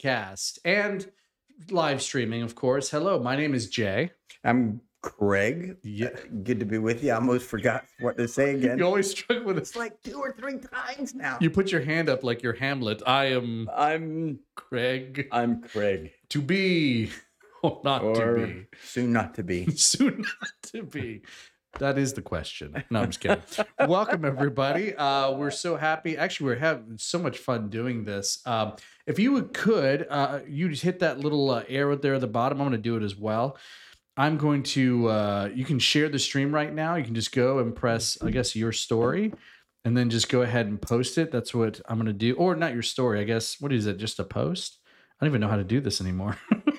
podcast 0.00 0.58
and 0.64 1.10
live 1.70 2.02
streaming, 2.02 2.42
of 2.42 2.54
course. 2.54 2.90
Hello, 2.90 3.18
my 3.18 3.36
name 3.36 3.54
is 3.54 3.68
Jay. 3.68 4.10
I'm 4.44 4.80
Craig. 5.02 5.76
Yeah. 5.82 6.08
Uh, 6.08 6.18
good 6.42 6.60
to 6.60 6.66
be 6.66 6.78
with 6.78 7.02
you. 7.02 7.12
I 7.12 7.16
almost 7.16 7.46
forgot 7.46 7.84
what 8.00 8.16
to 8.18 8.28
say 8.28 8.54
again. 8.54 8.78
You 8.78 8.84
always 8.84 9.10
struggle 9.10 9.44
with 9.46 9.58
It's 9.58 9.70
this. 9.70 9.76
like 9.76 10.00
two 10.02 10.18
or 10.18 10.32
three 10.32 10.58
times 10.58 11.14
now. 11.14 11.38
You 11.40 11.50
put 11.50 11.72
your 11.72 11.80
hand 11.82 12.08
up 12.08 12.22
like 12.24 12.42
you're 12.42 12.52
Hamlet. 12.54 13.02
I 13.06 13.26
am 13.26 13.68
I'm 13.74 14.40
Craig. 14.56 15.28
I'm 15.32 15.62
Craig. 15.62 16.12
To 16.30 16.42
be 16.42 17.10
or 17.62 17.80
not 17.84 18.02
Or 18.02 18.14
to 18.38 18.46
be. 18.46 18.66
soon 18.82 19.12
not 19.12 19.34
to 19.34 19.42
be. 19.42 19.70
Soon 19.76 20.18
not 20.18 20.72
to 20.72 20.82
be. 20.82 21.22
That 21.78 21.98
is 21.98 22.12
the 22.12 22.22
question. 22.22 22.82
No, 22.90 23.00
I'm 23.00 23.06
just 23.06 23.20
kidding. 23.20 23.42
Welcome 23.88 24.24
everybody. 24.24 24.94
Uh, 24.94 25.32
we're 25.32 25.50
so 25.50 25.76
happy. 25.76 26.16
Actually, 26.16 26.46
we're 26.46 26.58
having 26.58 26.98
so 26.98 27.18
much 27.18 27.38
fun 27.38 27.70
doing 27.70 28.04
this. 28.04 28.42
Um, 28.44 28.74
if 29.06 29.18
you 29.18 29.42
could, 29.52 30.06
uh, 30.10 30.40
you 30.48 30.68
just 30.68 30.82
hit 30.82 30.98
that 30.98 31.20
little 31.20 31.50
uh, 31.50 31.64
arrow 31.68 31.96
there 31.96 32.14
at 32.14 32.20
the 32.20 32.26
bottom. 32.26 32.60
I'm 32.60 32.68
going 32.68 32.72
to 32.72 32.82
do 32.82 32.96
it 32.96 33.02
as 33.02 33.16
well. 33.16 33.56
I'm 34.16 34.36
going 34.36 34.62
to. 34.64 35.08
Uh, 35.08 35.50
you 35.54 35.64
can 35.64 35.78
share 35.78 36.08
the 36.08 36.18
stream 36.18 36.54
right 36.54 36.72
now. 36.72 36.96
You 36.96 37.04
can 37.04 37.14
just 37.14 37.32
go 37.32 37.60
and 37.60 37.74
press, 37.74 38.18
I 38.20 38.30
guess, 38.30 38.54
your 38.54 38.72
story, 38.72 39.32
and 39.84 39.96
then 39.96 40.10
just 40.10 40.28
go 40.28 40.42
ahead 40.42 40.66
and 40.66 40.80
post 40.80 41.16
it. 41.18 41.30
That's 41.30 41.54
what 41.54 41.80
I'm 41.88 41.96
going 41.96 42.06
to 42.06 42.12
do. 42.12 42.34
Or 42.34 42.56
not 42.56 42.74
your 42.74 42.82
story. 42.82 43.20
I 43.20 43.24
guess. 43.24 43.60
What 43.60 43.72
is 43.72 43.86
it? 43.86 43.96
Just 43.96 44.18
a 44.18 44.24
post? 44.24 44.78
I 45.20 45.24
don't 45.24 45.32
even 45.32 45.40
know 45.40 45.48
how 45.48 45.56
to 45.56 45.64
do 45.64 45.80
this 45.80 46.00
anymore. 46.00 46.36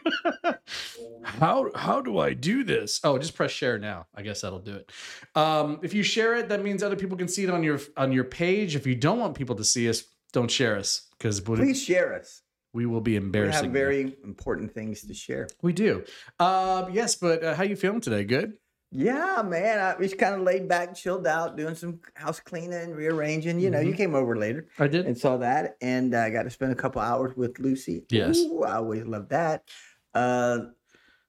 how 1.24 1.70
how 1.76 2.02
do 2.02 2.18
I 2.20 2.34
do 2.34 2.64
this? 2.64 3.00
Oh, 3.04 3.18
just 3.18 3.36
press 3.36 3.52
share 3.52 3.78
now. 3.78 4.08
I 4.16 4.22
guess 4.22 4.42
that'll 4.42 4.60
do 4.60 4.76
it. 4.76 4.92
Um, 5.36 5.80
if 5.84 5.94
you 5.94 6.04
share 6.04 6.36
it, 6.36 6.50
that 6.50 6.64
means 6.64 6.84
other 6.84 6.96
people 6.96 7.18
can 7.18 7.28
see 7.28 7.44
it 7.44 7.50
on 7.50 7.64
your 7.64 7.80
on 7.98 8.12
your 8.12 8.24
page. 8.24 8.76
If 8.76 8.86
you 8.88 8.96
don't 8.96 9.20
want 9.20 9.36
people 9.36 9.56
to 9.56 9.64
see 9.64 9.90
us, 9.90 10.04
don't 10.34 10.50
share 10.52 10.78
us 10.78 11.08
because 11.18 11.40
Please 11.42 11.82
share 11.82 12.14
us. 12.16 12.42
we 12.74 12.86
will 12.86 13.02
be 13.02 13.16
embarrassing. 13.16 13.72
We 13.72 13.80
have 13.80 13.88
you. 13.88 14.02
very 14.02 14.18
important 14.24 14.74
things 14.74 15.02
to 15.02 15.14
share. 15.14 15.48
we 15.62 15.74
do. 15.74 16.04
Uh, 16.40 16.88
yes, 16.92 17.16
but 17.16 17.44
uh, 17.44 17.56
how 17.56 17.64
you 17.64 17.76
feeling 17.76 18.02
today? 18.02 18.24
Good. 18.24 18.54
Yeah, 18.94 19.42
man. 19.46 19.80
I 19.80 19.96
was 19.98 20.14
kind 20.14 20.36
of 20.36 20.42
laid 20.42 20.68
back, 20.68 20.94
chilled 20.96 21.26
out, 21.26 21.56
doing 21.56 21.76
some 21.76 22.02
house 22.14 22.42
cleaning, 22.42 22.92
rearranging. 22.92 23.58
You 23.58 23.70
know, 23.70 23.80
you 23.80 23.94
came 23.94 24.14
over 24.16 24.36
later 24.36 24.68
I 24.78 24.88
did. 24.88 25.06
and 25.06 25.18
saw 25.18 25.38
that, 25.38 25.78
and 25.82 26.14
I 26.14 26.30
got 26.30 26.44
to 26.44 26.50
spend 26.50 26.74
a 26.74 26.76
couple 26.76 27.02
hours 27.02 27.34
with 27.38 27.58
Lucy. 27.60 28.04
Yes. 28.10 28.38
Ooh, 28.40 28.64
I 28.64 28.76
always 28.76 29.06
love 29.06 29.30
that. 29.30 29.64
Uh, 30.14 30.60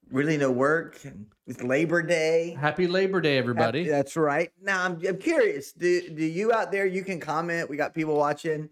really 0.09 0.37
no 0.37 0.51
work. 0.51 0.99
It's 1.47 1.61
Labor 1.61 2.01
Day. 2.01 2.55
Happy 2.59 2.87
Labor 2.87 3.21
Day, 3.21 3.37
everybody. 3.37 3.79
Happy- 3.79 3.89
That's 3.91 4.15
right. 4.15 4.51
Now 4.61 4.83
I'm, 4.85 4.99
I'm 5.07 5.17
curious. 5.17 5.71
Do 5.73 6.09
do 6.09 6.23
you 6.25 6.51
out 6.53 6.71
there? 6.71 6.85
You 6.85 7.03
can 7.03 7.19
comment. 7.19 7.69
We 7.69 7.77
got 7.77 7.93
people 7.93 8.15
watching. 8.15 8.69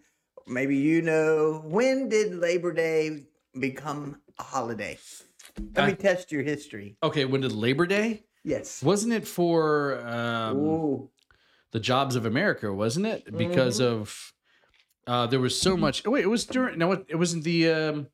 Maybe 0.48 0.76
you 0.78 1.02
know 1.02 1.62
when 1.66 2.10
did 2.10 2.36
Labor 2.36 2.74
Day 2.74 3.24
become 3.60 4.22
a 4.40 4.44
holiday? 4.44 4.98
Let 5.76 5.88
me 5.88 5.94
test 5.96 6.32
your 6.32 6.44
history. 6.44 6.98
Okay, 7.04 7.26
when 7.26 7.42
did 7.42 7.52
Labor 7.52 7.86
Day? 7.86 8.24
Yes. 8.44 8.82
Wasn't 8.82 9.12
it 9.14 9.28
for 9.28 10.00
um, 10.08 11.10
the 11.72 11.80
jobs 11.80 12.16
of 12.16 12.26
America? 12.26 12.74
Wasn't 12.74 13.06
it 13.06 13.36
because 13.38 13.80
Mm-hmm. 13.80 14.02
of 14.02 14.34
uh, 15.08 15.28
there 15.28 15.40
was 15.40 15.60
so 15.60 15.76
much? 15.76 16.04
Oh, 16.06 16.12
wait, 16.12 16.24
it 16.24 16.28
was 16.28 16.46
during. 16.46 16.78
No, 16.80 16.92
it, 16.94 17.06
it 17.10 17.16
wasn't 17.18 17.44
the. 17.44 17.70
Um, 17.70 18.08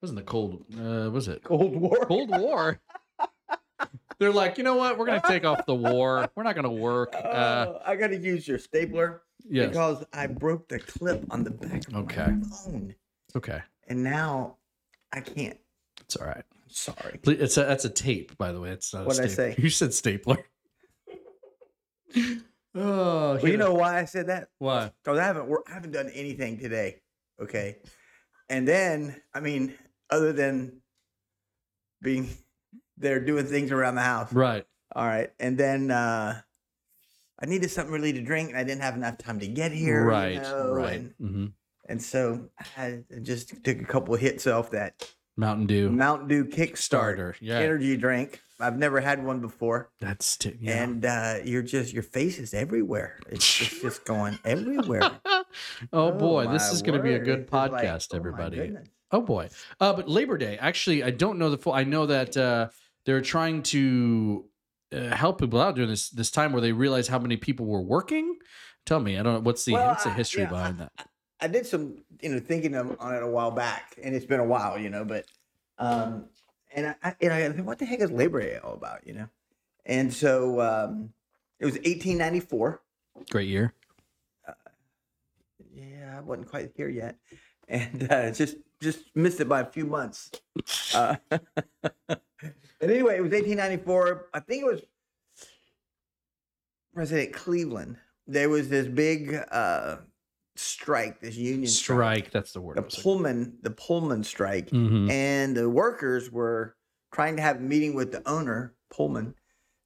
wasn't 0.00 0.18
the 0.18 0.24
cold? 0.24 0.64
Uh, 0.78 1.10
was 1.10 1.28
it 1.28 1.42
Cold 1.44 1.76
War. 1.76 2.04
Cold 2.06 2.30
War? 2.30 2.80
They're 4.18 4.32
like, 4.32 4.56
you 4.58 4.64
know 4.64 4.76
what? 4.76 4.98
We're 4.98 5.06
gonna 5.06 5.22
take 5.26 5.44
off 5.44 5.66
the 5.66 5.74
war. 5.74 6.28
We're 6.36 6.44
not 6.44 6.54
gonna 6.54 6.70
work. 6.72 7.14
Uh, 7.14 7.66
Oh, 7.68 7.80
I 7.84 7.96
got 7.96 8.08
to 8.08 8.16
use 8.16 8.46
your 8.46 8.58
stapler 8.58 9.22
yes. 9.48 9.68
because 9.68 10.04
I 10.12 10.26
broke 10.28 10.68
the 10.68 10.78
clip 10.78 11.24
on 11.30 11.42
the 11.44 11.50
back 11.50 11.88
of 11.88 11.94
Okay. 11.96 12.26
my 12.30 12.46
phone, 12.64 12.94
Okay, 13.34 13.60
and 13.88 14.04
now 14.04 14.58
I 15.12 15.20
can't. 15.20 15.58
it's 16.00 16.14
all 16.16 16.26
right. 16.26 16.44
Sorry. 16.68 17.18
It's 17.24 17.56
a 17.56 17.64
that's 17.64 17.84
a 17.84 17.90
tape, 17.90 18.36
by 18.38 18.52
the 18.52 18.60
way. 18.60 18.70
It's 18.70 18.94
not. 18.94 19.02
A 19.02 19.06
What'd 19.06 19.24
I 19.24 19.28
say? 19.28 19.54
You 19.58 19.68
said 19.70 19.92
stapler. 19.92 20.38
oh, 22.16 22.40
Well, 22.74 23.48
you 23.48 23.56
know 23.56 23.74
why 23.74 23.98
I 23.98 24.04
said 24.04 24.28
that? 24.28 24.48
why? 24.58 24.90
because 25.02 25.18
I 25.18 25.24
haven't 25.24 25.50
I 25.68 25.72
haven't 25.72 25.92
done 25.92 26.10
anything 26.14 26.58
today. 26.58 27.00
Okay, 27.40 27.78
and 28.52 28.68
then 28.68 29.20
I 29.34 29.40
mean, 29.40 29.74
other 30.10 30.32
than 30.32 30.82
being 32.02 32.28
there 32.96 33.18
doing 33.20 33.46
things 33.46 33.72
around 33.72 33.94
the 33.96 34.02
house. 34.02 34.32
Right. 34.32 34.64
All 34.94 35.06
right, 35.06 35.30
and 35.40 35.56
then 35.56 35.90
uh 35.90 36.40
I 37.42 37.46
needed 37.46 37.70
something 37.70 37.92
really 37.92 38.12
to 38.12 38.20
drink, 38.20 38.50
and 38.50 38.58
I 38.58 38.62
didn't 38.62 38.82
have 38.82 38.94
enough 38.94 39.18
time 39.18 39.40
to 39.40 39.48
get 39.48 39.72
here. 39.72 40.02
you 40.02 40.08
right. 40.08 40.42
know, 40.42 40.70
right. 40.72 41.00
And, 41.00 41.14
hmm 41.18 41.46
and 41.88 42.00
so 42.00 42.48
I 42.76 43.00
just 43.22 43.64
took 43.64 43.80
a 43.80 43.84
couple 43.84 44.14
of 44.14 44.20
hits 44.20 44.46
off 44.46 44.70
that 44.70 45.04
Mountain 45.36 45.66
Dew 45.66 45.90
Mountain 45.90 46.28
Dew 46.28 46.44
Kickstarter. 46.44 46.76
starter. 46.78 47.36
Yeah. 47.40 47.58
energy 47.58 47.96
drink. 47.96 48.40
I've 48.60 48.78
never 48.78 49.00
had 49.00 49.24
one 49.24 49.40
before, 49.40 49.90
That's 50.00 50.36
t- 50.36 50.56
yeah. 50.60 50.84
and 50.84 51.04
uh, 51.04 51.38
you're 51.44 51.62
just 51.62 51.92
your 51.92 52.04
face 52.04 52.38
is 52.38 52.54
everywhere. 52.54 53.18
It's, 53.28 53.60
it's 53.60 53.80
just 53.80 54.04
going 54.04 54.38
everywhere. 54.44 55.10
oh 55.92 56.12
boy, 56.12 56.46
this 56.48 56.72
is 56.72 56.82
going 56.82 56.96
to 56.96 57.02
be 57.02 57.14
a 57.14 57.18
good 57.18 57.42
just 57.42 57.52
like, 57.52 57.72
podcast, 57.72 58.08
oh 58.12 58.16
everybody. 58.16 58.74
Oh 59.10 59.20
boy. 59.20 59.48
Uh, 59.80 59.92
but 59.92 60.08
Labor 60.08 60.38
Day, 60.38 60.56
actually, 60.58 61.02
I 61.02 61.10
don't 61.10 61.38
know 61.38 61.50
the 61.50 61.58
full. 61.58 61.72
I 61.72 61.84
know 61.84 62.06
that 62.06 62.36
uh, 62.36 62.68
they're 63.04 63.20
trying 63.20 63.62
to 63.64 64.46
uh, 64.92 65.14
help 65.14 65.38
people 65.40 65.60
out 65.60 65.74
during 65.74 65.90
this 65.90 66.08
this 66.10 66.30
time 66.30 66.52
where 66.52 66.62
they 66.62 66.72
realize 66.72 67.08
how 67.08 67.18
many 67.18 67.36
people 67.36 67.66
were 67.66 67.82
working. 67.82 68.38
Tell 68.86 69.00
me, 69.00 69.18
I 69.18 69.22
don't 69.22 69.34
know 69.34 69.40
what's 69.40 69.64
the 69.64 69.74
Well, 69.74 69.88
what's 69.88 70.04
the 70.04 70.10
I- 70.10 70.14
history 70.14 70.42
yeah, 70.42 70.48
behind 70.48 70.78
that. 70.78 70.92
I 71.40 71.48
did 71.48 71.66
some, 71.66 71.96
you 72.20 72.28
know, 72.28 72.38
thinking 72.38 72.76
on 72.76 73.14
it 73.14 73.22
a 73.22 73.26
while 73.26 73.50
back, 73.50 73.96
and 74.00 74.14
it's 74.14 74.24
been 74.24 74.38
a 74.38 74.44
while, 74.44 74.78
you 74.78 74.88
know, 74.88 75.04
but, 75.04 75.24
um, 75.76 76.26
and 76.72 76.86
I, 76.86 76.94
I, 77.02 77.16
and 77.20 77.32
I 77.32 77.62
what 77.62 77.80
the 77.80 77.84
heck 77.84 77.98
is 78.00 78.12
Labor 78.12 78.40
Day 78.40 78.58
all 78.62 78.74
about, 78.74 79.04
you 79.04 79.12
know? 79.12 79.28
And 79.84 80.14
so, 80.14 80.60
um, 80.60 81.12
it 81.58 81.64
was 81.64 81.74
1894. 81.74 82.80
Great 83.28 83.48
year. 83.48 83.74
I 86.16 86.20
wasn't 86.20 86.48
quite 86.48 86.70
here 86.76 86.88
yet, 86.88 87.16
and 87.68 88.10
uh, 88.10 88.30
just 88.30 88.56
just 88.80 89.00
missed 89.14 89.40
it 89.40 89.48
by 89.48 89.60
a 89.60 89.66
few 89.66 89.86
months. 89.86 90.30
Uh, 90.94 91.16
and 91.30 92.20
anyway, 92.80 93.16
it 93.16 93.22
was 93.22 93.32
1894. 93.32 94.28
I 94.34 94.40
think 94.40 94.62
it 94.62 94.66
was 94.66 94.82
President 96.94 97.32
Cleveland. 97.32 97.96
There 98.26 98.48
was 98.48 98.68
this 98.68 98.86
big 98.86 99.34
uh, 99.50 99.96
strike, 100.56 101.20
this 101.20 101.36
union 101.36 101.66
strike, 101.66 102.18
Strike. 102.24 102.30
That's 102.32 102.52
the 102.52 102.60
word. 102.60 102.76
the 102.76 102.82
Pullman, 102.82 103.58
the 103.62 103.70
Pullman 103.70 104.22
strike, 104.24 104.70
hmm 104.70 105.10
and 105.10 105.56
the 105.56 105.68
workers 105.68 106.30
were 106.30 106.76
trying 107.12 107.36
to 107.36 107.42
have 107.42 107.56
a 107.56 107.60
meeting 107.60 107.94
with 107.94 108.12
the 108.12 108.26
owner, 108.28 108.74
Pullman, 108.90 109.34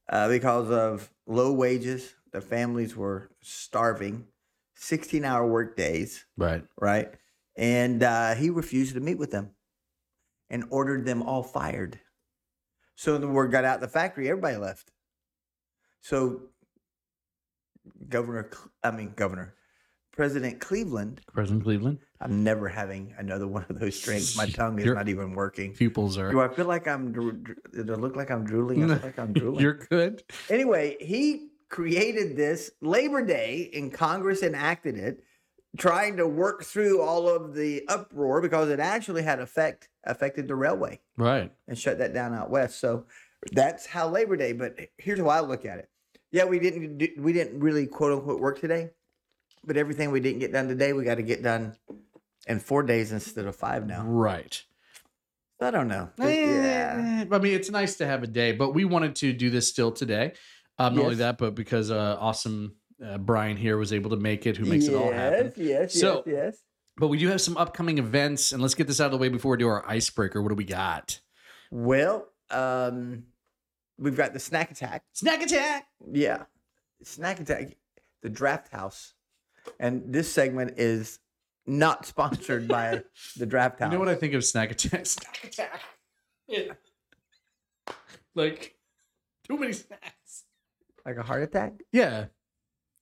uh, 0.09 0.29
because 0.29 0.71
of 0.71 1.11
low 1.27 1.53
wages. 1.53 2.15
The 2.33 2.41
families 2.41 2.95
were 2.95 3.31
starving, 3.43 4.27
16 4.77 5.25
hour 5.25 5.47
work 5.47 5.77
days, 5.77 6.25
Right. 6.37 6.63
right? 6.81 7.11
And 7.57 8.03
uh, 8.03 8.35
he 8.35 8.51
refused 8.51 8.95
to 8.95 9.01
meet 9.01 9.19
with 9.19 9.31
them 9.31 9.51
and 10.51 10.65
ordered 10.71 11.05
them 11.07 11.23
all 11.23 11.43
fired. 11.43 11.99
So 12.95 13.19
the 13.19 13.27
word 13.29 13.51
got 13.51 13.65
out 13.65 13.81
the 13.81 13.89
factory, 13.89 14.29
everybody 14.29 14.57
left. 14.57 14.91
So 16.01 16.43
Governor, 18.09 18.51
I 18.83 18.91
mean, 18.91 19.13
Governor, 19.17 19.55
President 20.13 20.61
Cleveland, 20.61 21.21
President 21.33 21.63
Cleveland. 21.65 21.99
I'm 22.21 22.43
never 22.43 22.69
having 22.69 23.15
another 23.19 23.47
one 23.47 23.65
of 23.69 23.79
those 23.79 24.01
drinks. 24.01 24.37
My 24.37 24.47
tongue 24.61 24.79
is 24.79 24.85
You're- 24.85 24.97
not 24.97 25.09
even 25.09 25.33
working. 25.35 25.73
Pupils 25.73 26.17
are. 26.19 26.31
Do. 26.31 26.41
I 26.41 26.49
feel 26.49 26.67
like 26.67 26.89
I'm? 26.89 27.13
Does 27.13 27.89
it 27.89 28.01
look 28.01 28.17
like 28.17 28.31
I'm 28.31 28.45
drooling? 28.45 28.85
I 28.91 28.95
feel 28.97 29.07
like 29.07 29.19
I'm 29.19 29.33
drooling. 29.35 29.61
You're 29.61 29.75
good. 29.75 30.23
Anyway, 30.49 30.97
he 31.01 31.49
created 31.69 32.37
this 32.37 32.71
Labor 32.81 33.23
Day, 33.25 33.71
and 33.75 33.93
Congress 33.93 34.43
enacted 34.43 34.97
it, 34.97 35.23
trying 35.77 36.17
to 36.17 36.27
work 36.27 36.65
through 36.65 37.01
all 37.03 37.29
of 37.29 37.55
the 37.55 37.85
uproar 37.89 38.41
because 38.41 38.69
it 38.71 38.81
actually 38.81 39.23
had 39.23 39.41
effect 39.41 39.89
affected 40.05 40.47
the 40.49 40.55
railway 40.55 41.01
Right. 41.17 41.53
and 41.67 41.77
shut 41.79 41.99
that 41.99 42.15
down 42.15 42.33
out 42.35 42.49
west. 42.51 42.79
So 42.81 43.07
that's 43.53 43.87
how 43.87 44.09
Labor 44.09 44.37
Day. 44.37 44.53
But 44.53 44.79
here's 44.99 45.19
how 45.19 45.29
I 45.29 45.41
look 45.41 45.65
at 45.67 45.79
it. 45.79 45.91
Yeah, 46.31 46.45
we 46.45 46.59
didn't 46.59 46.99
do, 46.99 47.09
we 47.19 47.33
didn't 47.33 47.61
really 47.61 47.87
quote 47.87 48.13
unquote 48.13 48.41
work 48.41 48.61
today, 48.61 48.91
but 49.65 49.77
everything 49.77 50.11
we 50.13 50.21
didn't 50.21 50.39
get 50.41 50.53
done 50.53 50.69
today, 50.69 50.93
we 50.93 51.05
got 51.05 51.17
to 51.17 51.23
get 51.23 51.43
done 51.43 51.77
in 52.47 52.61
four 52.61 52.83
days 52.85 53.11
instead 53.13 53.47
of 53.47 53.57
five 53.57 53.87
now. 53.87 54.05
Right. 54.07 54.63
I 55.61 55.71
don't 55.71 55.89
know. 55.89 56.11
yeah. 56.19 57.25
Eh, 57.31 57.35
I 57.35 57.39
mean, 57.39 57.55
it's 57.55 57.71
nice 57.71 57.97
to 57.97 58.07
have 58.07 58.23
a 58.23 58.27
day, 58.27 58.53
but 58.53 58.75
we 58.75 58.85
wanted 58.85 59.17
to 59.17 59.33
do 59.33 59.49
this 59.51 59.69
still 59.69 59.91
today. 59.91 60.35
Um, 60.79 60.95
not 60.95 61.05
only 61.05 61.15
that, 61.17 61.39
but 61.39 61.55
because 61.55 61.91
uh, 61.91 62.17
awesome 62.21 62.77
uh, 63.05 63.19
Brian 63.19 63.57
here 63.57 63.77
was 63.79 63.93
able 63.93 64.11
to 64.11 64.17
make 64.17 64.47
it, 64.47 64.57
who 64.57 64.65
makes 64.67 64.87
it 64.87 64.95
all 64.95 65.13
happen. 65.13 65.53
Yes, 65.57 65.67
yes, 65.95 66.01
So- 66.01 66.23
yes, 66.27 66.35
yes. 66.35 66.59
But 66.99 67.09
we 67.09 67.19
do 67.19 67.29
have 67.29 67.43
some 67.43 67.59
upcoming 67.59 67.99
events, 67.99 68.53
and 68.53 68.63
let's 68.63 68.75
get 68.75 68.87
this 68.87 69.03
out 69.03 69.07
of 69.07 69.13
the 69.13 69.19
way 69.19 69.29
before 69.29 69.51
we 69.51 69.59
do 69.59 69.69
our 69.69 69.87
icebreaker. 69.87 70.41
What 70.41 70.49
do 70.49 70.55
we 70.55 70.65
got? 70.65 71.21
Well, 71.71 72.27
um, 72.51 73.25
we've 73.99 74.17
got 74.17 74.33
the 74.33 74.39
snack 74.39 74.71
attack. 74.71 75.05
Snack 75.13 75.43
attack. 75.43 75.89
Yeah, 76.11 76.45
snack 77.03 77.39
attack. 77.39 77.77
The 78.23 78.31
draft 78.31 78.73
house, 78.73 79.13
and 79.79 80.05
this 80.11 80.33
segment 80.33 80.79
is 80.79 81.19
not 81.67 82.07
sponsored 82.07 82.67
by 82.67 83.03
the 83.37 83.45
draft 83.45 83.79
house. 83.81 83.93
You 83.93 83.99
know 83.99 84.05
what 84.05 84.09
I 84.09 84.15
think 84.15 84.33
of 84.33 84.43
snack 84.43 84.71
attack? 84.71 85.05
Snack 85.07 85.45
attack. 85.45 85.81
Yeah. 86.49 86.73
Like 88.35 88.75
too 89.47 89.59
many 89.59 89.75
snacks. 89.75 90.16
Like 91.07 91.17
a 91.17 91.23
heart 91.23 91.43
attack? 91.43 91.73
Yeah. 91.93 92.27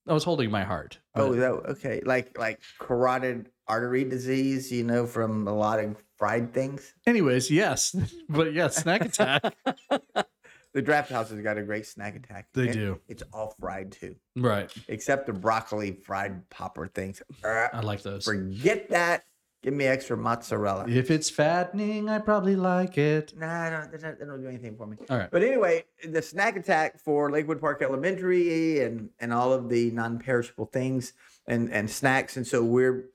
I 0.07 0.13
was 0.13 0.23
holding 0.25 0.51
my 0.51 0.65
heart. 0.65 0.99
Oh, 1.15 1.35
that 1.35 1.51
okay. 1.51 2.03
Like 2.05 2.39
like 2.39 2.61
carotid 2.79 3.49
artery 3.67 4.05
disease, 4.05 4.71
you 4.71 4.85
know, 4.85 5.07
from 5.07 5.49
a 5.49 5.55
lot 5.55 5.81
of 5.81 5.97
fried 6.19 6.53
things. 6.53 6.93
anyways, 7.07 7.51
yes. 7.51 7.97
But 8.29 8.53
yeah, 8.53 8.69
snack 8.69 9.05
attack. 9.05 9.43
The 10.75 10.83
draft 10.83 11.09
house 11.09 11.31
has 11.31 11.41
got 11.41 11.57
a 11.57 11.63
great 11.63 11.87
snack 11.87 12.17
attack. 12.17 12.49
They 12.53 12.65
And 12.65 12.73
do. 12.73 13.01
It's 13.07 13.23
all 13.33 13.55
fried 13.61 13.93
too, 13.93 14.17
right. 14.35 14.69
except 14.89 15.29
the 15.29 15.33
broccoli 15.33 15.93
fried 16.05 16.51
popper 16.51 16.89
things. 16.89 17.23
I 17.45 17.79
like 17.81 18.03
those. 18.03 18.25
forget 18.25 18.91
that. 18.91 19.23
Give 19.65 19.73
me 19.73 19.87
extra 19.87 20.15
mozzarella. 20.15 20.85
If 20.87 21.11
it's 21.11 21.31
fattening, 21.31 22.11
I 22.11 22.19
probably 22.19 22.55
like 22.55 22.99
it. 22.99 23.33
Nah, 23.35 23.63
I 23.63 23.71
don't, 23.71 23.93
they 23.93 23.97
don't, 23.97 24.19
they 24.19 24.27
don't 24.27 24.43
do 24.43 24.47
anything 24.47 24.77
for 24.77 24.87
me. 24.87 24.99
All 25.09 25.17
right. 25.17 25.31
But 25.31 25.43
anyway, 25.43 25.87
the 26.07 26.21
snack 26.21 26.59
attack 26.59 27.01
for 27.01 27.31
Lakewood 27.31 27.63
Park 27.63 27.81
Elementary 27.81 28.83
and 28.83 29.09
and 29.21 29.33
all 29.33 29.55
of 29.55 29.71
the 29.71 29.91
non-perishable 29.93 30.67
things 30.67 31.15
and 31.47 31.73
and 31.73 31.89
snacks, 31.89 32.37
and 32.37 32.47
so 32.47 32.63
we're 32.63 33.07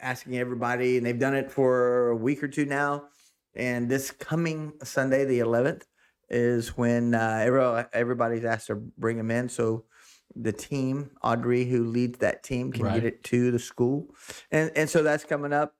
asking 0.00 0.38
everybody, 0.38 0.98
and 0.98 1.04
they've 1.04 1.18
done 1.18 1.34
it 1.34 1.50
for 1.50 2.10
a 2.10 2.16
week 2.16 2.44
or 2.44 2.48
two 2.48 2.64
now. 2.64 3.08
And 3.56 3.88
this 3.88 4.12
coming 4.12 4.74
Sunday, 4.84 5.24
the 5.24 5.40
11th, 5.40 5.82
is 6.30 6.76
when 6.76 7.12
uh, 7.12 7.40
every, 7.42 7.84
everybody's 7.92 8.44
asked 8.44 8.68
to 8.68 8.76
bring 8.76 9.16
them 9.16 9.32
in. 9.32 9.48
So 9.48 9.82
the 10.34 10.52
team, 10.52 11.10
Audrey, 11.22 11.64
who 11.64 11.84
leads 11.84 12.18
that 12.18 12.42
team, 12.42 12.72
can 12.72 12.84
Right. 12.84 12.94
get 12.94 13.04
it 13.04 13.22
to 13.24 13.50
the 13.50 13.58
school, 13.58 14.14
and 14.50 14.70
and 14.76 14.88
so 14.90 15.02
that's 15.02 15.24
coming 15.24 15.52
up, 15.52 15.74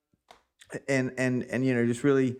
and 0.88 1.12
and 1.18 1.44
and 1.44 1.64
you 1.64 1.74
know 1.74 1.84
just 1.86 2.04
really 2.04 2.36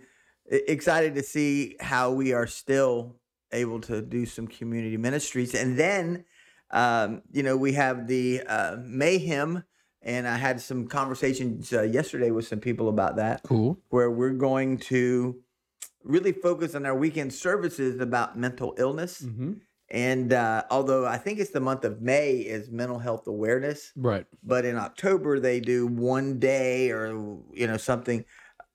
excited 0.50 1.14
to 1.14 1.22
see 1.22 1.76
how 1.80 2.12
we 2.12 2.32
are 2.32 2.46
still 2.46 3.16
able 3.52 3.80
to 3.80 4.00
do 4.02 4.26
some 4.26 4.46
community 4.46 4.96
ministries, 4.96 5.54
and 5.54 5.78
then 5.78 6.24
um, 6.70 7.22
you 7.32 7.42
know 7.42 7.56
we 7.56 7.72
have 7.72 8.06
the 8.06 8.42
uh, 8.46 8.76
mayhem, 8.84 9.64
and 10.02 10.26
I 10.26 10.36
had 10.36 10.60
some 10.60 10.86
conversations 10.86 11.72
uh, 11.72 11.82
yesterday 11.82 12.30
with 12.30 12.46
some 12.46 12.60
people 12.60 12.88
about 12.88 13.16
that 13.16 13.42
Cool. 13.42 13.78
where 13.90 14.10
we're 14.10 14.30
going 14.34 14.78
to 14.78 15.40
really 16.02 16.32
focus 16.32 16.74
on 16.76 16.86
our 16.86 16.94
weekend 16.94 17.34
services 17.34 18.00
about 18.00 18.38
mental 18.38 18.74
illness. 18.78 19.22
Mm-hmm. 19.22 19.54
And 19.90 20.32
uh, 20.32 20.64
although 20.70 21.06
I 21.06 21.16
think 21.16 21.38
it's 21.38 21.50
the 21.50 21.60
month 21.60 21.84
of 21.84 22.02
May 22.02 22.32
is 22.38 22.70
mental 22.70 22.98
health 22.98 23.26
awareness, 23.26 23.92
Right. 23.94 24.26
but 24.42 24.64
in 24.64 24.76
October 24.76 25.38
they 25.38 25.60
do 25.60 25.86
one 25.86 26.38
day 26.38 26.90
or 26.90 27.08
you 27.52 27.66
know 27.66 27.76
something 27.76 28.24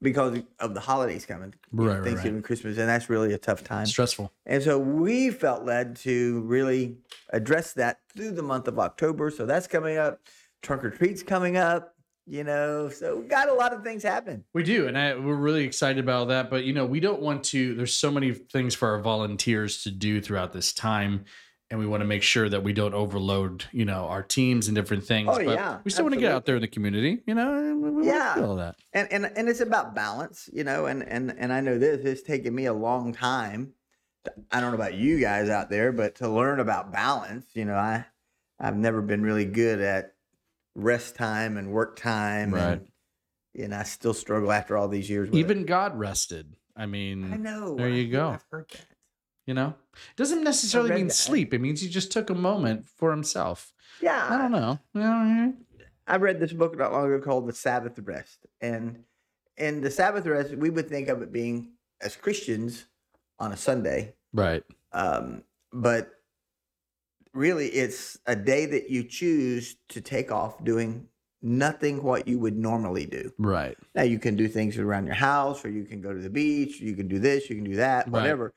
because 0.01 0.39
of 0.59 0.73
the 0.73 0.79
holidays 0.79 1.25
coming, 1.25 1.53
you 1.71 1.77
know, 1.79 1.83
Right, 1.83 1.89
right, 1.91 1.97
right. 1.99 2.05
Thanksgiving, 2.05 2.41
Christmas, 2.41 2.77
and 2.77 2.89
that's 2.89 3.09
really 3.09 3.33
a 3.33 3.37
tough 3.37 3.63
time. 3.63 3.85
Stressful. 3.85 4.31
And 4.45 4.63
so 4.63 4.79
we 4.79 5.29
felt 5.29 5.63
led 5.65 5.95
to 5.97 6.41
really 6.41 6.97
address 7.31 7.73
that 7.73 7.99
through 8.15 8.31
the 8.31 8.41
month 8.41 8.67
of 8.67 8.79
October. 8.79 9.29
So 9.29 9.45
that's 9.45 9.67
coming 9.67 9.97
up. 9.97 10.21
Trunk 10.63 10.83
or 10.83 10.89
treats 10.91 11.23
coming 11.23 11.57
up. 11.57 11.95
You 12.27 12.43
know, 12.43 12.87
so 12.89 13.17
we 13.17 13.25
got 13.25 13.49
a 13.49 13.53
lot 13.53 13.73
of 13.73 13.83
things 13.83 14.03
happening. 14.03 14.43
We 14.53 14.63
do, 14.63 14.87
and 14.87 14.97
I, 14.97 15.15
we're 15.17 15.35
really 15.35 15.63
excited 15.63 16.03
about 16.03 16.27
that. 16.29 16.49
But 16.49 16.63
you 16.65 16.71
know, 16.73 16.85
we 16.85 16.99
don't 16.99 17.21
want 17.21 17.43
to. 17.45 17.73
There's 17.75 17.93
so 17.93 18.11
many 18.11 18.31
things 18.31 18.75
for 18.75 18.89
our 18.89 19.01
volunteers 19.01 19.83
to 19.83 19.91
do 19.91 20.21
throughout 20.21 20.53
this 20.53 20.71
time, 20.71 21.25
and 21.71 21.79
we 21.79 21.87
want 21.87 22.01
to 22.01 22.05
make 22.07 22.21
sure 22.21 22.47
that 22.47 22.63
we 22.63 22.73
don't 22.73 22.93
overload, 22.93 23.65
you 23.71 23.85
know, 23.85 24.05
our 24.07 24.21
teams 24.21 24.67
and 24.67 24.75
different 24.75 25.03
things. 25.03 25.29
Oh, 25.31 25.43
but 25.43 25.47
yeah, 25.55 25.79
we 25.83 25.89
still 25.89 26.05
want 26.05 26.13
to 26.13 26.21
get 26.21 26.31
out 26.31 26.45
there 26.45 26.55
in 26.57 26.61
the 26.61 26.67
community, 26.67 27.21
you 27.25 27.33
know. 27.33 27.75
We, 27.75 27.89
we 27.89 28.05
Yeah. 28.05 28.27
want 28.35 28.37
to 28.41 28.47
all 28.47 28.55
that. 28.57 28.75
and 28.93 29.11
and 29.11 29.25
and 29.35 29.49
it's 29.49 29.59
about 29.61 29.95
balance, 29.95 30.47
you 30.53 30.63
know. 30.63 30.85
And 30.85 31.01
and 31.03 31.33
and 31.37 31.51
I 31.51 31.59
know 31.59 31.79
this 31.79 32.05
it's 32.05 32.21
taken 32.21 32.53
me 32.53 32.65
a 32.67 32.73
long 32.73 33.13
time. 33.13 33.73
to- 34.25 34.33
I 34.51 34.61
don't 34.61 34.69
know 34.69 34.75
about 34.77 34.93
you 34.93 35.19
guys 35.19 35.49
out 35.49 35.71
there, 35.71 35.91
but 35.91 36.15
to 36.17 36.29
learn 36.29 36.59
about 36.59 36.93
balance, 36.93 37.47
you 37.55 37.65
know, 37.65 37.75
I 37.75 38.05
I've 38.59 38.77
never 38.77 39.01
been 39.01 39.23
really 39.23 39.45
good 39.45 39.81
at 39.81 40.10
rest 40.75 41.15
time 41.15 41.57
and 41.57 41.71
work 41.71 41.97
time, 41.99 42.53
Right. 42.53 42.81
and 43.53 43.69
know, 43.69 43.77
I 43.77 43.83
still 43.83 44.13
struggle 44.13 44.51
after 44.51 44.77
all 44.77 44.87
these 44.87 45.09
years. 45.09 45.29
With 45.29 45.37
it. 45.37 45.39
Even 45.39 45.65
God 45.65 45.97
rested. 45.97 46.55
I 46.75 46.85
mean, 46.85 47.33
I 47.33 47.37
know. 47.37 47.75
there 47.75 47.89
you 47.89 48.03
hear- 48.05 48.11
go. 48.11 48.29
I've 48.29 48.45
heard 48.51 48.69
that. 48.71 48.85
you 49.45 49.53
know, 49.53 49.75
it 49.93 50.15
doesn't 50.15 50.43
necessarily 50.43 50.91
mean 50.91 51.07
that. 51.07 51.13
sleep. 51.13 51.53
It 51.53 51.59
means 51.59 51.81
he 51.81 51.89
just 51.89 52.11
took 52.11 52.29
a 52.29 52.35
moment 52.35 52.87
for 52.87 53.11
himself. 53.11 53.73
Yeah, 54.01 54.27
I 54.29 54.37
don't 54.37 54.51
know. 54.51 54.79
Know, 54.93 55.53
I 56.07 56.15
read 56.17 56.39
this 56.39 56.53
book 56.53 56.77
not 56.77 56.91
long 56.93 57.11
ago 57.11 57.23
called 57.23 57.47
The 57.47 57.53
Sabbath 57.53 57.99
Rest. 57.99 58.45
And 58.61 59.03
in 59.57 59.81
the 59.81 59.91
Sabbath 59.91 60.25
rest, 60.25 60.55
we 60.55 60.69
would 60.69 60.87
think 60.89 61.09
of 61.09 61.21
it 61.21 61.31
being 61.31 61.73
as 61.99 62.15
Christians 62.15 62.85
on 63.39 63.51
a 63.51 63.57
Sunday. 63.57 64.15
Right. 64.33 64.63
Um, 64.93 65.43
but 65.73 66.11
really, 67.33 67.67
it's 67.67 68.17
a 68.25 68.35
day 68.35 68.65
that 68.65 68.89
you 68.89 69.03
choose 69.03 69.75
to 69.89 70.01
take 70.01 70.31
off 70.31 70.63
doing 70.63 71.07
nothing 71.41 72.03
what 72.03 72.27
you 72.27 72.39
would 72.39 72.57
normally 72.57 73.05
do. 73.05 73.31
Right. 73.37 73.77
Now, 73.95 74.03
you 74.03 74.19
can 74.19 74.35
do 74.35 74.47
things 74.47 74.77
around 74.77 75.05
your 75.05 75.15
house, 75.15 75.65
or 75.65 75.69
you 75.69 75.85
can 75.85 76.01
go 76.01 76.13
to 76.13 76.19
the 76.19 76.29
beach, 76.29 76.79
you 76.79 76.95
can 76.95 77.07
do 77.07 77.19
this, 77.19 77.49
you 77.49 77.55
can 77.55 77.65
do 77.65 77.77
that, 77.77 78.05
Right. 78.05 78.13
whatever. 78.13 78.53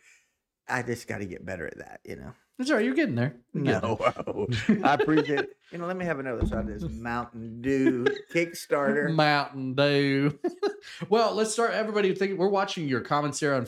I 0.69 0.83
just 0.83 1.09
got 1.09 1.19
to 1.19 1.27
get 1.27 1.45
better 1.45 1.67
at 1.67 1.79
that, 1.79 2.01
you 2.05 2.17
know. 2.17 2.33
It's 2.59 2.71
all 2.71 2.77
right. 2.77 2.85
You're 2.85 2.95
getting 2.95 3.17
there. 3.17 3.35
You're 3.53 3.65
getting 3.65 3.81
No, 3.83 3.99
I 4.85 4.95
appreciate 4.95 5.41
it. 5.41 5.57
You 5.73 5.79
know, 5.79 5.87
let 5.87 5.97
me 5.97 6.05
have 6.05 6.21
another 6.21 6.47
shot 6.47 6.61
of 6.61 6.67
this 6.69 6.85
Mountain 6.89 7.61
Dew 7.63 8.07
Kickstarter. 8.33 9.13
Mountain 9.13 9.75
Dew. 9.75 10.39
well, 11.09 11.35
let's 11.35 11.53
start. 11.53 11.73
Everybody, 11.73 12.15
think 12.15 12.39
we're 12.39 12.49
watching 12.49 12.87
your 12.87 13.01
comments 13.01 13.41
here 13.41 13.55
on 13.55 13.67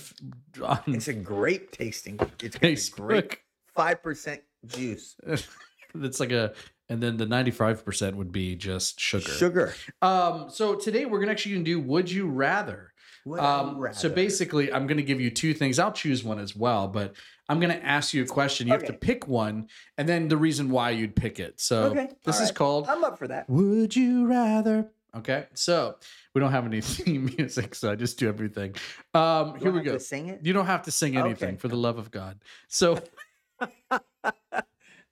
on 0.63 0.79
It's 0.87 1.09
a 1.09 1.15
great 1.15 1.73
tasting. 1.73 2.21
It's 2.41 2.57
a 2.63 2.91
great 2.95 3.39
five 3.75 4.05
percent 4.05 4.43
juice, 4.69 5.17
It's 5.95 6.21
like 6.21 6.33
a, 6.33 6.53
and 6.89 7.03
then 7.03 7.17
the 7.17 7.25
ninety 7.27 7.51
five 7.51 7.85
percent 7.85 8.17
would 8.17 8.31
be 8.31 8.55
just 8.55 9.01
sugar. 9.01 9.29
sugar. 9.31 9.75
Um. 10.03 10.51
So 10.51 10.75
today 10.75 11.05
we're 11.07 11.21
gonna 11.21 11.33
actually 11.33 11.63
do 11.63 11.81
Would 11.81 12.11
you 12.11 12.27
rather? 12.29 12.93
Would 13.25 13.41
Um. 13.41 13.87
So 13.93 14.09
basically, 14.11 14.73
I'm 14.73 14.87
gonna 14.87 15.03
give 15.03 15.21
you 15.21 15.31
two 15.31 15.55
things. 15.55 15.79
I'll 15.79 15.93
choose 15.93 16.23
one 16.23 16.39
as 16.39 16.55
well, 16.55 16.87
but 16.87 17.15
I'm 17.49 17.61
gonna 17.61 17.81
ask 17.83 18.13
you 18.13 18.23
a 18.23 18.27
question. 18.27 18.67
You 18.67 18.75
have 18.75 18.85
to 18.85 18.93
pick 18.93 19.27
one, 19.27 19.69
and 19.97 20.07
then 20.09 20.29
the 20.29 20.37
reason 20.37 20.69
why 20.71 20.91
you'd 20.91 21.17
pick 21.17 21.41
it. 21.41 21.61
So 21.61 21.85
Okay, 21.85 22.09
this 22.25 22.37
all 22.37 22.43
is 22.43 22.49
right. 22.51 22.55
called 22.57 22.89
I'm 22.89 23.03
up 23.03 23.19
for 23.19 23.29
that. 23.29 23.49
Would 23.49 23.97
you 23.97 24.27
rather? 24.27 24.91
Okay, 25.17 25.47
so 25.55 25.97
we 26.35 26.41
don't 26.43 26.51
have 26.53 26.67
any 26.67 26.81
theme 26.83 27.33
music, 27.39 27.75
so 27.75 27.91
I 27.91 27.95
just 27.97 28.19
do 28.19 28.29
everything. 28.29 28.75
Um, 29.15 29.55
Do 29.55 29.61
here 29.61 29.71
we 29.73 29.81
go. 29.81 29.97
Sing 29.97 30.27
it. 30.29 30.41
You 30.45 30.53
don't 30.53 30.67
have 30.67 30.83
to 30.83 30.91
sing 30.91 31.17
anything 31.17 31.49
Okay. 31.51 31.57
for 31.57 31.69
the 31.69 31.77
love 31.77 31.97
of 31.97 32.11
God. 32.11 32.39
So 32.69 33.03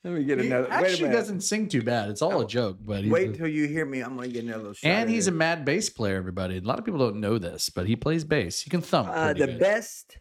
Let 0.05 0.13
me 0.13 0.25
get 0.25 0.39
he 0.39 0.47
another. 0.49 0.71
Actually 0.71 1.11
doesn't 1.11 1.41
sing 1.41 1.67
too 1.67 1.83
bad. 1.83 2.11
It's 2.11 2.21
all 2.21 2.35
Oh, 2.35 2.41
a 2.43 2.47
joke, 2.47 2.77
but 2.83 3.03
he's 3.05 3.11
Wait 3.11 3.29
until 3.29 3.49
you 3.49 3.67
hear 3.67 3.87
me. 3.87 4.01
I'm 4.03 4.17
gonna 4.17 4.29
get 4.29 4.45
another 4.45 4.75
shot. 4.75 4.87
and 4.87 5.09
he's 5.09 5.27
a 5.29 5.33
mad 5.33 5.65
bass 5.65 5.89
player. 5.89 6.17
Everybody, 6.17 6.59
a 6.59 6.61
lot 6.61 6.79
of 6.79 6.85
people 6.85 7.01
don't 7.01 7.21
know 7.21 7.39
this, 7.39 7.71
but 7.71 7.87
he 7.87 7.97
plays 7.97 8.23
bass. 8.23 8.61
He 8.61 8.69
can 8.69 8.83
thump. 8.83 9.09
uh, 9.09 9.33
the 9.33 9.47
good. 9.47 9.59
best 9.59 10.19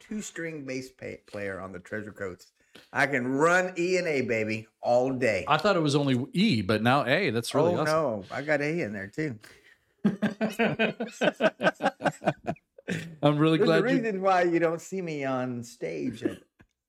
two-string 0.00 0.64
bass 0.66 0.90
pay- 0.90 1.20
player 1.26 1.60
on 1.60 1.72
the 1.72 1.78
Treasure 1.78 2.10
Coast. 2.12 2.50
I 2.92 3.06
can 3.06 3.26
run 3.28 3.72
E 3.78 3.98
and 3.98 4.08
A 4.08 4.22
baby 4.22 4.66
all 4.82 5.12
day. 5.12 5.44
I 5.46 5.58
thought 5.58 5.76
it 5.76 5.82
was 5.82 5.94
only 5.94 6.26
E, 6.32 6.60
but 6.60 6.82
now 6.82 7.06
A. 7.06 7.30
That's 7.30 7.54
really 7.54 7.74
oh 7.76 7.82
awesome. 7.82 7.86
no, 7.94 8.24
I 8.32 8.42
got 8.42 8.60
A 8.60 8.80
in 8.82 8.92
there 8.92 9.06
too. 9.06 9.38
I'm 13.22 13.38
really 13.38 13.58
There's 13.58 13.66
glad 13.68 13.78
The 13.78 13.82
reason 13.84 14.20
why 14.22 14.42
you 14.42 14.58
don't 14.58 14.80
see 14.80 15.00
me 15.00 15.24
on 15.24 15.62
stage 15.62 16.22
at 16.24 16.38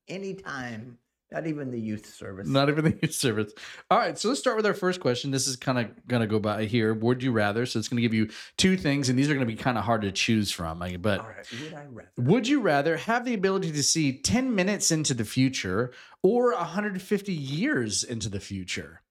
any 0.08 0.34
time, 0.34 0.98
not 1.32 1.48
even 1.48 1.72
the 1.72 1.80
youth 1.80 2.06
service. 2.14 2.48
Not 2.48 2.70
even 2.70 2.86
the 2.86 2.98
youth 3.02 3.14
service. 3.14 3.52
All 3.90 3.98
right, 3.98 4.18
so 4.18 4.28
let's 4.30 4.40
start 4.40 4.56
with 4.58 4.66
our 4.66 4.74
first 4.76 5.00
question. 5.00 5.32
This 5.32 5.48
is 5.48 5.56
kind 5.56 5.80
of 5.80 6.08
going 6.08 6.22
to 6.22 6.28
go 6.28 6.40
by 6.40 6.66
here. 6.66 6.94
Would 6.94 7.24
you 7.24 7.32
rather? 7.32 7.66
So 7.66 7.80
it's 7.80 7.88
going 7.88 7.98
to 7.98 8.02
give 8.02 8.14
you 8.14 8.30
two 8.58 8.78
things, 8.78 9.10
and 9.10 9.18
these 9.18 9.30
are 9.30 9.34
going 9.34 9.46
to 9.46 9.52
be 9.52 9.58
kind 9.62 9.78
of 9.78 9.84
hard 9.84 10.04
to 10.04 10.12
choose 10.12 10.52
from. 10.52 10.80
But 11.00 11.20
All 11.20 11.28
right, 11.28 11.48
would 11.62 11.74
I 11.74 11.86
rather? 11.92 12.12
would 12.18 12.48
you 12.48 12.62
rather 12.62 12.98
have 12.98 13.26
the 13.26 13.34
ability 13.34 13.72
to 13.72 13.84
see 13.84 14.22
10 14.22 14.54
minutes 14.56 14.92
into 14.92 15.14
the 15.14 15.26
future 15.26 15.92
or 16.24 16.54
150 16.54 17.34
years 17.34 18.04
into 18.04 18.30
the 18.30 18.40
future? 18.40 19.02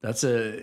That's 0.00 0.24
a. 0.24 0.60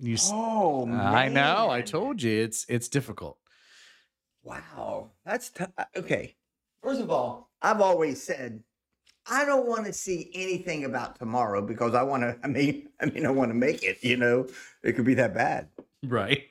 You, 0.00 0.14
s- 0.14 0.30
Oh, 0.32 0.88
I 0.88 1.28
know. 1.28 1.68
I 1.70 1.82
told 1.82 2.22
you 2.22 2.42
it's 2.42 2.64
it's 2.68 2.88
difficult. 2.88 3.38
Wow, 4.44 5.10
that's 5.26 5.50
t- 5.50 5.64
uh, 5.76 5.84
okay. 5.96 6.36
First 6.82 7.00
of 7.00 7.10
all, 7.10 7.50
I've 7.60 7.80
always 7.80 8.22
said 8.22 8.62
I 9.30 9.44
don't 9.44 9.66
want 9.66 9.86
to 9.86 9.92
see 9.92 10.30
anything 10.34 10.84
about 10.84 11.18
tomorrow 11.18 11.60
because 11.60 11.94
I 11.94 12.02
want 12.02 12.22
to. 12.22 12.36
I 12.44 12.46
mean, 12.48 12.88
I 13.00 13.06
mean, 13.06 13.26
I 13.26 13.30
want 13.30 13.50
to 13.50 13.54
make 13.54 13.82
it. 13.82 14.02
You 14.02 14.16
know, 14.16 14.46
it 14.82 14.92
could 14.94 15.04
be 15.04 15.14
that 15.14 15.34
bad. 15.34 15.68
Right. 16.04 16.44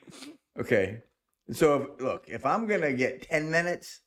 Okay, 0.58 1.02
so 1.52 1.82
if, 1.94 2.00
look, 2.02 2.24
if 2.28 2.44
I'm 2.44 2.66
gonna 2.66 2.92
get 2.92 3.22
ten 3.28 3.50
minutes, 3.50 4.00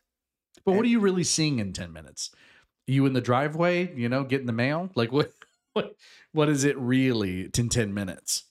But 0.65 0.73
what 0.73 0.83
are 0.85 0.89
you 0.89 0.99
really 0.99 1.23
seeing 1.23 1.59
in 1.59 1.71
10 1.73 1.93
minutes? 1.93 2.31
You 2.87 3.05
in 3.05 3.13
the 3.13 3.21
driveway, 3.21 3.95
you 3.95 4.09
know, 4.09 4.23
getting 4.25 4.47
the 4.47 4.53
mail? 4.53 4.89
Like 4.95 5.11
what 5.11 5.31
what 5.73 5.95
what 6.33 6.49
is 6.49 6.63
it 6.65 6.77
really 6.77 7.49
in 7.57 7.69
10 7.69 7.93
minutes? 7.93 8.43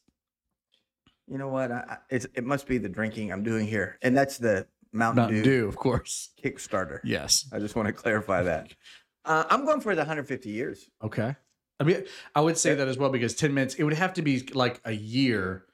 You 1.29 1.37
know 1.39 1.49
what? 1.49 1.71
I, 1.71 1.85
I- 1.89 1.99
it's 2.09 2.27
it 2.35 2.45
must 2.45 2.67
be 2.67 2.79
the 2.79 2.89
drinking 2.89 3.31
I'm 3.33 3.43
doing 3.45 3.67
here, 3.67 3.99
and 4.03 4.17
that's 4.17 4.39
the 4.39 4.67
Mountain, 4.93 5.23
Mountain 5.23 5.43
Dew, 5.43 5.61
Dew, 5.61 5.69
of 5.69 5.77
course. 5.77 6.31
Kickstarter. 6.43 6.99
Yes. 7.05 7.49
I 7.53 7.59
just 7.61 7.77
want 7.77 7.87
to 7.87 7.93
clarify 7.93 8.43
that. 8.43 8.73
Uh, 9.25 9.45
I'm 9.51 9.65
going 9.65 9.81
for 9.81 9.95
the 9.95 10.01
150 10.01 10.49
years. 10.51 10.91
Okay. 11.03 11.35
I 11.79 11.85
mean, 11.85 12.05
I 12.35 12.41
would 12.41 12.59
say 12.59 12.75
that 12.75 12.89
as 12.89 12.99
well 12.99 13.11
because 13.11 13.35
10 13.35 13.55
minutes, 13.55 13.75
it 13.77 13.85
would 13.85 13.95
have 13.95 14.13
to 14.15 14.23
be 14.23 14.41
like 14.55 14.81
a 14.85 14.93
year. 14.93 15.65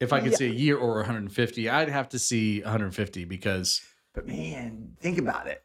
If 0.00 0.12
I 0.12 0.20
could 0.20 0.30
Yeah. 0.32 0.36
see 0.38 0.46
a 0.46 0.54
year 0.54 0.76
or 0.76 0.96
150, 0.98 1.68
I'd 1.68 1.88
have 1.88 2.08
to 2.10 2.18
see 2.18 2.60
150 2.62 3.24
because 3.24 3.80
But 4.14 4.26
man, 4.26 4.96
think 5.00 5.18
about 5.18 5.48
it. 5.48 5.64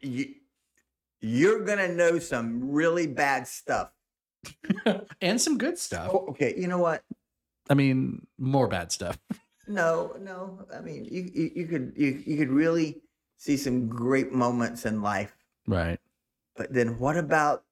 You 0.00 0.34
you're 1.20 1.64
gonna 1.64 1.88
know 1.88 2.18
some 2.18 2.70
really 2.70 3.06
bad 3.06 3.46
stuff. 3.46 3.92
and 5.20 5.40
some 5.40 5.58
good 5.58 5.78
stuff. 5.78 6.10
Oh, 6.12 6.26
okay, 6.30 6.54
you 6.56 6.66
know 6.66 6.78
what? 6.78 7.02
I 7.68 7.74
mean, 7.74 8.26
more 8.38 8.68
bad 8.68 8.92
stuff. 8.92 9.18
No, 9.68 10.16
no. 10.18 10.66
I 10.74 10.80
mean, 10.80 11.04
you 11.04 11.30
you, 11.32 11.50
you 11.54 11.66
could 11.68 11.92
you, 11.94 12.20
you 12.26 12.36
could 12.36 12.48
really 12.50 13.02
see 13.36 13.56
some 13.56 13.86
great 13.86 14.32
moments 14.32 14.84
in 14.84 15.00
life. 15.00 15.36
Right. 15.70 15.98
But 16.56 16.72
then 16.72 16.98
what 16.98 17.16
about 17.16 17.64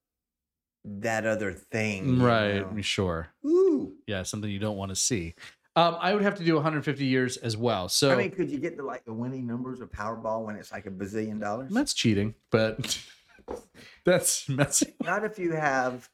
that 0.84 1.26
other 1.26 1.52
thing? 1.52 2.16
you 2.16 2.24
Right. 2.26 2.74
know? 2.74 2.80
Sure. 2.80 3.28
Ooh. 3.44 3.94
Yeah. 4.06 4.22
Something 4.22 4.50
you 4.50 4.58
don't 4.58 4.76
want 4.76 4.90
to 4.90 4.96
see. 4.96 5.34
Um, 5.76 5.96
I 6.00 6.12
would 6.12 6.22
have 6.22 6.34
to 6.36 6.44
do 6.44 6.54
150 6.54 7.04
years 7.04 7.36
as 7.36 7.56
well. 7.56 7.88
So 7.88 8.10
I 8.10 8.16
mean, 8.16 8.30
could 8.30 8.50
you 8.50 8.58
get 8.58 8.76
the 8.76 8.82
like 8.82 9.04
the 9.04 9.12
winning 9.12 9.46
numbers 9.46 9.80
of 9.80 9.90
Powerball 9.92 10.44
when 10.44 10.56
it's 10.56 10.72
like 10.72 10.86
a 10.86 10.90
bazillion 10.90 11.40
dollars? 11.40 11.72
that's 11.72 11.94
cheating, 11.94 12.34
but 12.50 12.98
that's 14.04 14.48
messy. 14.48 14.94
Not 15.04 15.24
if 15.24 15.38
you 15.38 15.52
have 15.52 16.08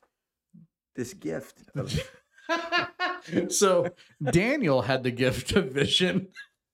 this 0.96 1.14
gift. 1.14 1.62
Of, 1.76 1.98
so 3.48 3.88
Daniel 4.22 4.82
had 4.82 5.02
the 5.02 5.10
gift 5.10 5.52
of 5.52 5.70
vision. 5.72 6.28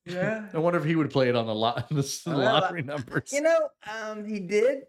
yeah. 0.05 0.47
I 0.55 0.59
wonder 0.59 0.79
if 0.81 0.85
he 0.85 0.97
would 0.97 1.11
play 1.11 1.29
it 1.29 1.37
on 1.37 1.47
the, 1.47 1.55
lot, 1.55 1.89
the 1.91 2.21
lottery 2.27 2.83
numbers. 2.83 3.33
You 3.33 3.43
know, 3.43 3.69
um, 4.03 4.25
he 4.25 4.41
did. 4.41 4.85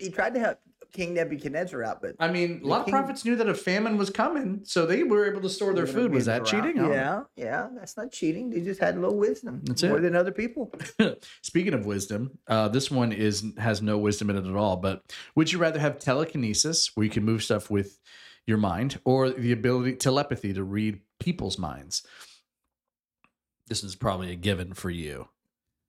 He 0.00 0.10
tried 0.10 0.34
to 0.34 0.40
help 0.40 0.58
King 0.92 1.14
Nebuchadnezzar 1.14 1.84
out, 1.84 2.02
but 2.02 2.16
I 2.18 2.30
mean, 2.30 2.56
a 2.56 2.60
The 2.60 2.66
lot 2.66 2.80
of 2.82 2.88
prophets 2.88 3.24
knew 3.24 3.36
that 3.36 3.48
a 3.48 3.54
famine 3.54 3.96
was 3.96 4.10
coming, 4.10 4.60
so 4.64 4.86
they 4.86 5.02
were 5.02 5.30
able 5.30 5.40
to 5.42 5.48
store 5.48 5.72
their 5.72 5.86
food. 5.86 6.12
Was 6.12 6.26
that 6.26 6.44
cheating? 6.44 6.78
I. 6.80 6.88
Yeah, 6.88 7.22
yeah, 7.36 7.68
that's 7.76 7.96
not 7.96 8.10
cheating. 8.10 8.50
They 8.50 8.60
just 8.60 8.80
had 8.80 8.96
a 8.96 9.00
little 9.00 9.16
wisdom. 9.16 9.60
That's 9.64 9.82
more 9.82 9.98
it. 9.98 10.02
than 10.02 10.16
other 10.16 10.32
people. 10.32 10.72
Speaking 11.42 11.74
of 11.74 11.86
wisdom, 11.86 12.38
uh, 12.48 12.68
this 12.68 12.90
one 12.90 13.12
is 13.12 13.44
has 13.58 13.80
no 13.82 13.98
wisdom 13.98 14.30
in 14.30 14.36
it 14.36 14.46
at 14.46 14.56
all. 14.56 14.76
But 14.76 15.02
would 15.36 15.52
you 15.52 15.58
rather 15.58 15.78
have 15.78 15.98
telekinesis, 15.98 16.90
where 16.94 17.04
you 17.04 17.10
can 17.10 17.24
move 17.24 17.42
stuff 17.42 17.70
with 17.70 17.98
your 18.46 18.58
mind, 18.58 18.98
or 19.04 19.30
the 19.30 19.52
ability 19.52 19.96
telepathy 19.96 20.52
to 20.54 20.64
read 20.64 21.00
people's 21.20 21.58
minds? 21.58 22.02
This 23.68 23.84
is 23.84 23.94
probably 23.94 24.32
a 24.32 24.36
given 24.36 24.74
for 24.74 24.90
you. 24.90 25.28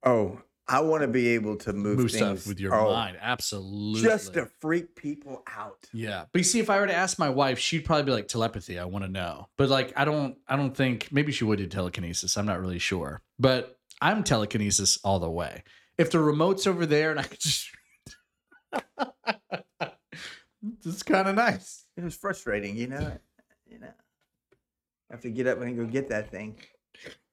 Oh, 0.06 0.42
I 0.72 0.80
want 0.80 1.02
to 1.02 1.08
be 1.10 1.28
able 1.30 1.58
to 1.58 1.74
move, 1.74 1.98
Move 1.98 2.12
things 2.12 2.18
stuff 2.18 2.48
with 2.48 2.62
your 2.62 2.74
oh, 2.74 2.94
mind, 2.94 3.18
absolutely. 3.20 4.02
just 4.02 4.36
to 4.36 4.46
freak 4.62 4.96
people 4.96 5.44
out. 5.46 5.90
Yeah, 5.92 6.24
but 6.32 6.40
you 6.40 6.46
see, 6.46 6.62
if 6.62 6.70
I 6.70 6.80
were 6.80 6.88
to 6.88 6.96
ask 6.96 7.20
my 7.20 7.28
wife, 7.28 7.60
she'd 7.60 7.84
probably 7.84 8.04
be 8.04 8.12
like 8.14 8.30
telepathy. 8.30 8.80
I 8.80 8.86
want 8.86 9.04
to 9.04 9.12
know, 9.12 9.50
but 9.58 9.68
like 9.68 9.92
I 9.98 10.06
don't, 10.06 10.38
I 10.48 10.56
don't 10.56 10.74
think 10.74 11.10
maybe 11.12 11.34
she 11.34 11.44
would 11.44 11.58
do 11.58 11.68
telekinesis. 11.68 12.38
I'm 12.38 12.46
not 12.46 12.62
really 12.62 12.80
sure, 12.80 13.22
but 13.38 13.78
I'm 14.02 14.24
telekinesis 14.24 14.98
all 15.04 15.20
the 15.20 15.30
way. 15.30 15.66
If 15.98 16.10
the 16.10 16.20
remote's 16.20 16.66
over 16.66 16.86
there 16.86 17.12
and 17.12 17.20
I 17.20 17.24
could 17.24 17.42
just, 17.42 17.70
it's 20.86 21.04
kind 21.04 21.28
of 21.28 21.36
nice. 21.36 21.84
It 21.98 22.06
was 22.06 22.16
frustrating, 22.16 22.78
you 22.78 22.88
know. 22.88 23.12
You 23.70 23.80
know, 23.80 23.92
I 25.10 25.14
have 25.14 25.22
to 25.24 25.32
get 25.32 25.48
up 25.48 25.60
and 25.60 25.76
go 25.76 25.86
get 25.86 26.08
that 26.10 26.32
thing. 26.32 26.56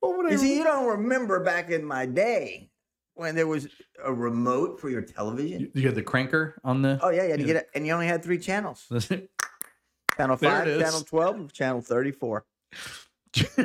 What 0.01 0.17
would 0.17 0.27
I? 0.27 0.31
You 0.31 0.39
see, 0.39 0.57
you 0.57 0.65
don't 0.65 0.89
remember 0.89 1.39
back 1.45 1.71
in 1.71 1.85
my 1.85 2.05
day 2.05 2.71
when 3.19 3.35
there 3.35 3.47
was 3.47 3.69
a 4.03 4.13
remote 4.13 4.81
for 4.81 4.89
your 4.89 5.03
television. 5.03 5.71
you, 5.75 5.87
had 5.87 5.95
the 5.95 6.03
cranker 6.03 6.55
on 6.65 6.83
the. 6.83 6.99
Oh 7.03 7.11
yeah, 7.11 7.25
you 7.25 7.31
had 7.31 7.41
to 7.41 7.47
get 7.47 7.57
it, 7.57 7.69
and 7.75 7.87
you 7.87 7.93
only 7.93 8.07
had 8.07 8.23
three 8.23 8.39
channels: 8.39 8.87
channel 10.17 10.37
five, 10.37 10.67
channel 10.67 11.01
twelve, 11.01 11.37
and 11.37 11.53
channel 11.53 11.81
thirty-four. 11.81 12.45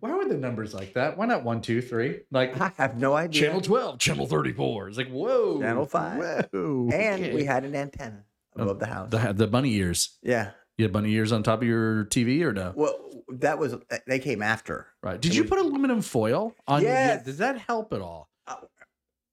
Why 0.00 0.12
were 0.14 0.26
the 0.26 0.36
numbers 0.36 0.74
like 0.74 0.94
that? 0.94 1.16
Why 1.16 1.26
not 1.26 1.42
one, 1.42 1.62
two, 1.62 1.80
three? 1.80 2.20
Like 2.30 2.60
I 2.60 2.72
have 2.76 2.98
no 2.98 3.14
idea. 3.14 3.42
channel 3.42 3.60
twelve, 3.60 3.98
channel 3.98 4.26
thirty-four. 4.26 4.88
It's 4.88 4.98
like 4.98 5.10
whoa, 5.10 5.60
Channel 5.60 5.86
five. 5.86 6.18
Whoa, 6.18 6.90
and 6.92 7.24
okay. 7.24 7.34
we 7.34 7.44
had 7.44 7.64
an 7.64 7.74
antenna 7.74 8.24
above 8.56 8.78
the 8.78 8.86
house. 8.86 9.10
the 9.10 9.32
the 9.32 9.46
bunny 9.46 9.74
ears. 9.74 10.18
yeah. 10.22 10.50
You 10.76 10.84
had 10.84 10.92
bunny 10.92 11.10
ears 11.10 11.32
on 11.32 11.42
top 11.42 11.60
of 11.60 11.66
your 11.66 12.04
TV 12.04 12.40
or 12.42 12.52
no? 12.52 12.72
Well, 12.76 13.07
that 13.30 13.58
was 13.58 13.74
uh, 13.74 13.78
they 14.06 14.18
came 14.18 14.42
after. 14.42 14.86
Right. 15.02 15.20
Did 15.20 15.32
It 15.32 15.36
you 15.36 15.42
was- 15.42 15.50
put 15.50 15.58
aluminum 15.60 16.02
foil 16.02 16.54
on? 16.66 16.82
your- 16.82 16.90
Yes. 16.90 17.24
Did 17.24 17.36
that 17.38 17.58
help 17.58 17.92
at 17.92 18.00
all? 18.00 18.28
Uh, 18.46 18.56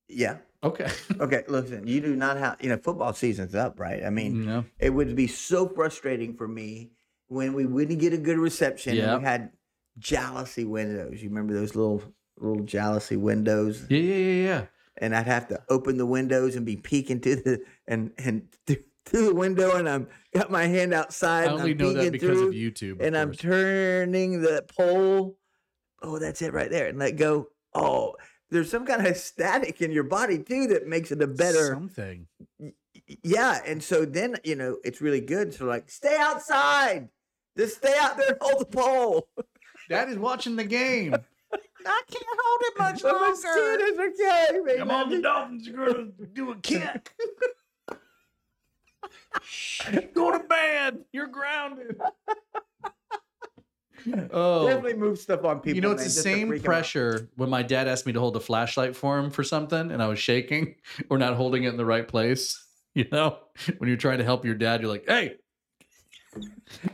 yeah. 0.09 0.37
Okay. 0.63 0.89
Okay. 1.19 1.43
Listen, 1.47 1.87
you 1.87 2.01
do 2.01 2.15
not 2.15 2.37
have. 2.37 2.57
You 2.61 2.69
know, 2.69 2.77
football 2.77 3.13
season's 3.13 3.55
up, 3.55 3.79
right? 3.79 4.03
I 4.03 4.09
mean, 4.09 4.45
no. 4.45 4.65
it 4.79 4.89
would 4.89 5.15
be 5.15 5.27
so 5.27 5.67
frustrating 5.67 6.33
for 6.35 6.47
me 6.47 6.91
when 7.27 7.53
we 7.53 7.65
wouldn't 7.65 7.99
get 7.99 8.13
a 8.13 8.17
good 8.17 8.37
reception 8.37 8.95
Yeah. 8.95 9.13
and 9.13 9.21
we 9.21 9.25
had 9.27 9.51
jalousie 9.99 10.67
windows. 10.67 11.21
You 11.23 11.29
remember 11.29 11.53
those 11.53 11.75
little 11.75 12.03
little 12.37 12.63
jalousie 12.65 13.17
windows? 13.19 13.85
Yeah, 13.89 13.99
yeah, 13.99 14.15
yeah, 14.15 14.43
yeah. 14.43 14.65
And 14.97 15.15
I'd 15.15 15.27
have 15.27 15.47
to 15.49 15.61
open 15.69 15.97
the 15.97 16.05
windows 16.05 16.55
and 16.55 16.65
be 16.65 16.75
peeking 16.77 17.21
to 17.21 17.35
the 17.35 17.61
and 17.87 18.11
and 18.17 18.47
through 19.05 19.25
the 19.25 19.35
window, 19.35 19.75
and 19.75 19.87
I'm 19.87 20.07
got 20.33 20.51
my 20.51 20.65
hand 20.65 20.93
outside. 20.93 21.47
I 21.47 21.51
and 21.51 21.59
only 21.61 21.73
know 21.73 21.93
that 21.93 22.11
because 22.11 22.37
through, 22.39 22.47
of 22.49 22.53
YouTube. 22.53 22.93
of 22.93 23.01
and 23.01 23.17
I'm 23.17 23.33
turning 23.33 24.41
the 24.41 24.65
pole. 24.75 25.37
Oh, 26.01 26.19
that's 26.19 26.41
it 26.41 26.53
right 26.53 26.69
there, 26.69 26.87
and 26.87 26.99
let 26.99 27.15
go. 27.15 27.47
Oh, 27.73 28.15
there's 28.49 28.69
some 28.69 28.85
kind 28.85 29.05
of 29.05 29.17
static 29.17 29.81
in 29.81 29.91
your 29.91 30.03
body 30.03 30.39
too 30.39 30.67
that 30.67 30.87
makes 30.87 31.11
it 31.11 31.21
a 31.21 31.27
better. 31.27 31.73
something. 31.73 32.27
Yeah, 33.23 33.59
and 33.65 33.83
so 33.83 34.05
then 34.05 34.35
you 34.43 34.55
know 34.55 34.77
it's 34.83 35.01
really 35.01 35.21
good. 35.21 35.53
So 35.53 35.65
like, 35.65 35.89
stay 35.89 36.17
outside. 36.19 37.09
Just 37.57 37.77
stay 37.77 37.95
out 37.99 38.17
there 38.17 38.29
and 38.29 38.37
hold 38.41 38.61
the 38.61 38.65
pole. 38.65 39.27
Dad 39.89 40.09
is 40.09 40.17
watching 40.17 40.55
the 40.55 40.63
game. 40.63 41.13
I 41.87 42.01
can't 42.09 42.25
hold 42.41 42.61
it 42.63 42.79
much 42.79 43.03
longer. 43.03 43.19
longer. 43.19 43.85
It's 43.85 44.19
okay. 44.19 44.59
baby. 44.65 44.79
Come 44.79 44.91
on, 44.91 45.09
the 45.09 45.21
Dolphins 45.21 45.67
are 45.69 45.71
going 45.73 46.13
to 46.19 46.25
do 46.25 46.51
a 46.51 46.55
kick. 46.57 47.13
Go 50.13 50.31
to 50.31 50.39
bed. 50.39 50.99
You're 51.11 51.27
grounded. 51.27 51.99
oh, 54.31 54.67
Definitely 54.67 54.93
move 54.95 55.19
stuff 55.19 55.43
on 55.43 55.59
people. 55.59 55.75
you 55.75 55.81
know, 55.81 55.91
it's 55.91 56.01
man, 56.01 56.07
the 56.07 56.11
same 56.13 56.47
freak 56.49 56.61
'em 56.61 56.65
out. 56.65 56.73
pressure 56.73 57.29
when 57.35 57.49
my 57.49 57.63
dad 57.63 57.87
asked 57.87 58.05
me 58.05 58.13
to 58.13 58.19
hold 58.19 58.35
a 58.35 58.39
flashlight 58.39 58.95
for 58.95 59.17
him 59.17 59.31
for 59.31 59.43
something 59.43 59.91
and 59.91 60.01
I 60.01 60.07
was 60.07 60.19
shaking 60.19 60.75
or 61.09 61.17
not 61.17 61.35
holding 61.35 61.63
it 61.63 61.69
in 61.69 61.77
the 61.77 61.85
right 61.85 62.07
place. 62.07 62.61
You 62.93 63.05
know, 63.11 63.39
when 63.77 63.89
you're 63.89 63.97
trying 63.97 64.19
to 64.19 64.23
help 64.23 64.45
your 64.45 64.55
dad, 64.55 64.81
you're 64.81 64.89
like, 64.89 65.05
hey, 65.07 65.35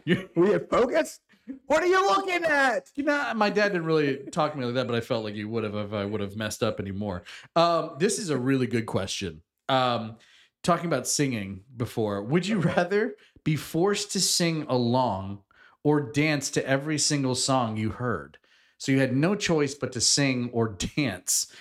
you, 0.03 0.29
Will 0.35 0.49
you 0.49 0.59
focus? 0.69 1.19
What 1.67 1.83
are 1.83 1.87
you 1.87 2.01
looking 2.07 2.43
at? 2.43 2.89
you 2.95 3.03
know, 3.03 3.31
my 3.35 3.49
dad 3.49 3.69
didn't 3.69 3.85
really 3.85 4.17
talk 4.31 4.53
to 4.53 4.57
me 4.57 4.65
like 4.65 4.75
that, 4.75 4.87
but 4.87 4.95
I 4.95 5.01
felt 5.01 5.23
like 5.25 5.33
he 5.35 5.43
would 5.43 5.63
have 5.63 5.75
if 5.75 5.93
I 5.93 6.05
would 6.05 6.21
have 6.21 6.35
messed 6.37 6.63
up 6.63 6.79
anymore. 6.79 7.23
Um, 7.55 7.95
this 7.99 8.19
is 8.19 8.29
a 8.29 8.37
really 8.37 8.67
good 8.67 8.85
question. 8.85 9.41
Um, 9.69 10.17
talking 10.63 10.85
about 10.85 11.07
singing 11.07 11.63
before, 11.75 12.23
would 12.23 12.47
you 12.47 12.59
rather 12.59 13.15
be 13.43 13.55
forced 13.55 14.11
to 14.11 14.19
sing 14.21 14.65
along 14.67 15.43
or 15.83 16.11
dance 16.11 16.49
to 16.51 16.67
every 16.67 16.97
single 16.97 17.35
song 17.35 17.77
you 17.77 17.91
heard? 17.91 18.37
So 18.77 18.91
you 18.91 18.99
had 18.99 19.15
no 19.15 19.35
choice 19.35 19.75
but 19.75 19.91
to 19.93 20.01
sing 20.01 20.49
or 20.53 20.69
dance. 20.95 21.51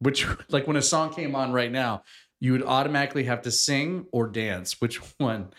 Which, 0.00 0.26
like, 0.48 0.68
when 0.68 0.76
a 0.76 0.82
song 0.82 1.12
came 1.12 1.34
on 1.34 1.52
right 1.52 1.72
now, 1.72 2.04
you 2.38 2.52
would 2.52 2.62
automatically 2.62 3.24
have 3.24 3.42
to 3.42 3.50
sing 3.50 4.06
or 4.12 4.28
dance. 4.28 4.80
Which 4.80 4.96
one? 5.18 5.52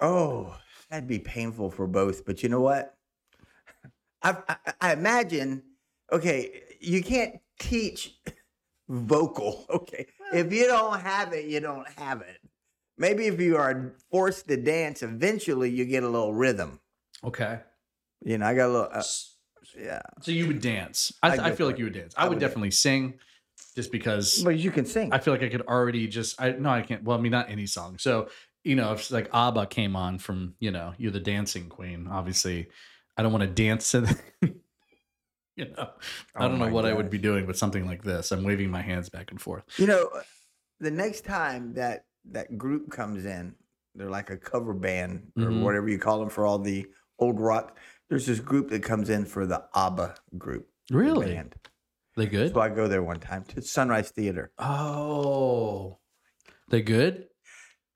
Oh, 0.00 0.56
that'd 0.90 1.08
be 1.08 1.20
painful 1.20 1.70
for 1.70 1.86
both. 1.86 2.24
But 2.24 2.42
you 2.42 2.48
know 2.48 2.60
what? 2.60 2.96
I, 4.22 4.36
I, 4.48 4.56
I 4.80 4.92
imagine. 4.92 5.62
Okay, 6.12 6.62
you 6.80 7.02
can't 7.02 7.36
teach 7.58 8.18
vocal. 8.88 9.66
Okay, 9.70 10.06
if 10.32 10.52
you 10.52 10.66
don't 10.66 11.00
have 11.00 11.32
it, 11.32 11.46
you 11.46 11.60
don't 11.60 11.88
have 11.98 12.20
it. 12.22 12.38
Maybe 12.96 13.26
if 13.26 13.40
you 13.40 13.56
are 13.56 13.94
forced 14.10 14.46
to 14.48 14.56
dance, 14.56 15.02
eventually 15.02 15.70
you 15.70 15.84
get 15.84 16.02
a 16.04 16.08
little 16.08 16.32
rhythm. 16.32 16.80
Okay. 17.24 17.60
You 18.24 18.38
know, 18.38 18.46
I 18.46 18.54
got 18.54 18.66
a 18.66 18.72
little. 18.72 18.88
Uh, 18.92 19.02
yeah, 19.76 20.00
So 20.20 20.30
you 20.30 20.46
would 20.46 20.60
dance. 20.60 21.12
I, 21.22 21.32
I 21.38 21.52
feel 21.52 21.66
like 21.66 21.76
it. 21.76 21.78
you 21.80 21.84
would 21.86 21.94
dance. 21.94 22.14
I, 22.16 22.22
I 22.22 22.24
would 22.24 22.30
would 22.34 22.40
dance. 22.40 22.50
definitely 22.50 22.70
sing, 22.70 23.14
just 23.74 23.90
because 23.90 24.42
but 24.44 24.58
you 24.58 24.70
can 24.70 24.84
sing. 24.86 25.12
I 25.12 25.18
feel 25.18 25.34
like 25.34 25.42
I 25.42 25.48
could 25.48 25.62
already 25.62 26.06
just. 26.06 26.40
I 26.40 26.52
no, 26.52 26.70
I 26.70 26.82
can't. 26.82 27.02
Well, 27.02 27.18
I 27.18 27.20
mean, 27.20 27.32
not 27.32 27.50
any 27.50 27.66
song. 27.66 27.98
So 27.98 28.28
you 28.62 28.76
know, 28.76 28.92
if 28.92 29.10
like 29.10 29.28
ABBA 29.32 29.66
came 29.66 29.96
on 29.96 30.18
from 30.18 30.54
you 30.60 30.70
know, 30.70 30.92
you're 30.98 31.10
the 31.12 31.20
dancing 31.20 31.68
queen. 31.68 32.06
Obviously, 32.10 32.68
I 33.16 33.22
don't 33.22 33.32
want 33.32 33.42
to 33.42 33.48
dance 33.48 33.90
to. 33.92 34.02
The, 34.40 34.54
you 35.56 35.66
know, 35.76 35.90
I 36.34 36.44
Oh 36.44 36.48
don't 36.48 36.58
know 36.58 36.68
what 36.68 36.84
I 36.84 36.92
would 36.92 37.10
be 37.10 37.18
doing, 37.18 37.46
but 37.46 37.56
something 37.56 37.86
like 37.86 38.02
this. 38.02 38.32
I'm 38.32 38.42
waving 38.44 38.70
my 38.70 38.82
hands 38.82 39.08
back 39.08 39.30
and 39.30 39.40
forth. 39.40 39.64
You 39.78 39.86
know, 39.86 40.10
the 40.80 40.90
next 40.90 41.24
time 41.24 41.74
that 41.74 42.06
that 42.32 42.58
group 42.58 42.90
comes 42.90 43.24
in, 43.24 43.54
they're 43.94 44.10
like 44.10 44.30
a 44.30 44.36
cover 44.36 44.74
band 44.74 45.30
or 45.36 45.44
Mhm. 45.44 45.62
whatever 45.62 45.88
you 45.88 45.98
call 45.98 46.18
them 46.18 46.28
for 46.30 46.44
all 46.44 46.58
the 46.58 46.86
old 47.18 47.38
rock. 47.38 47.78
There's 48.08 48.26
this 48.26 48.40
group 48.40 48.68
that 48.70 48.82
comes 48.82 49.08
in 49.10 49.24
for 49.26 49.46
the 49.46 49.64
ABBA 49.74 50.16
group. 50.38 50.68
the 50.90 50.98
Really? 50.98 51.32
band. 51.34 51.54
They 52.16 52.26
good? 52.26 52.52
So 52.52 52.60
I 52.60 52.68
go 52.68 52.88
there 52.88 53.02
one 53.02 53.18
time 53.20 53.44
to 53.44 53.62
Sunrise 53.62 54.10
Theater. 54.10 54.52
Oh, 54.58 55.98
they 56.68 56.82
good? 56.82 57.28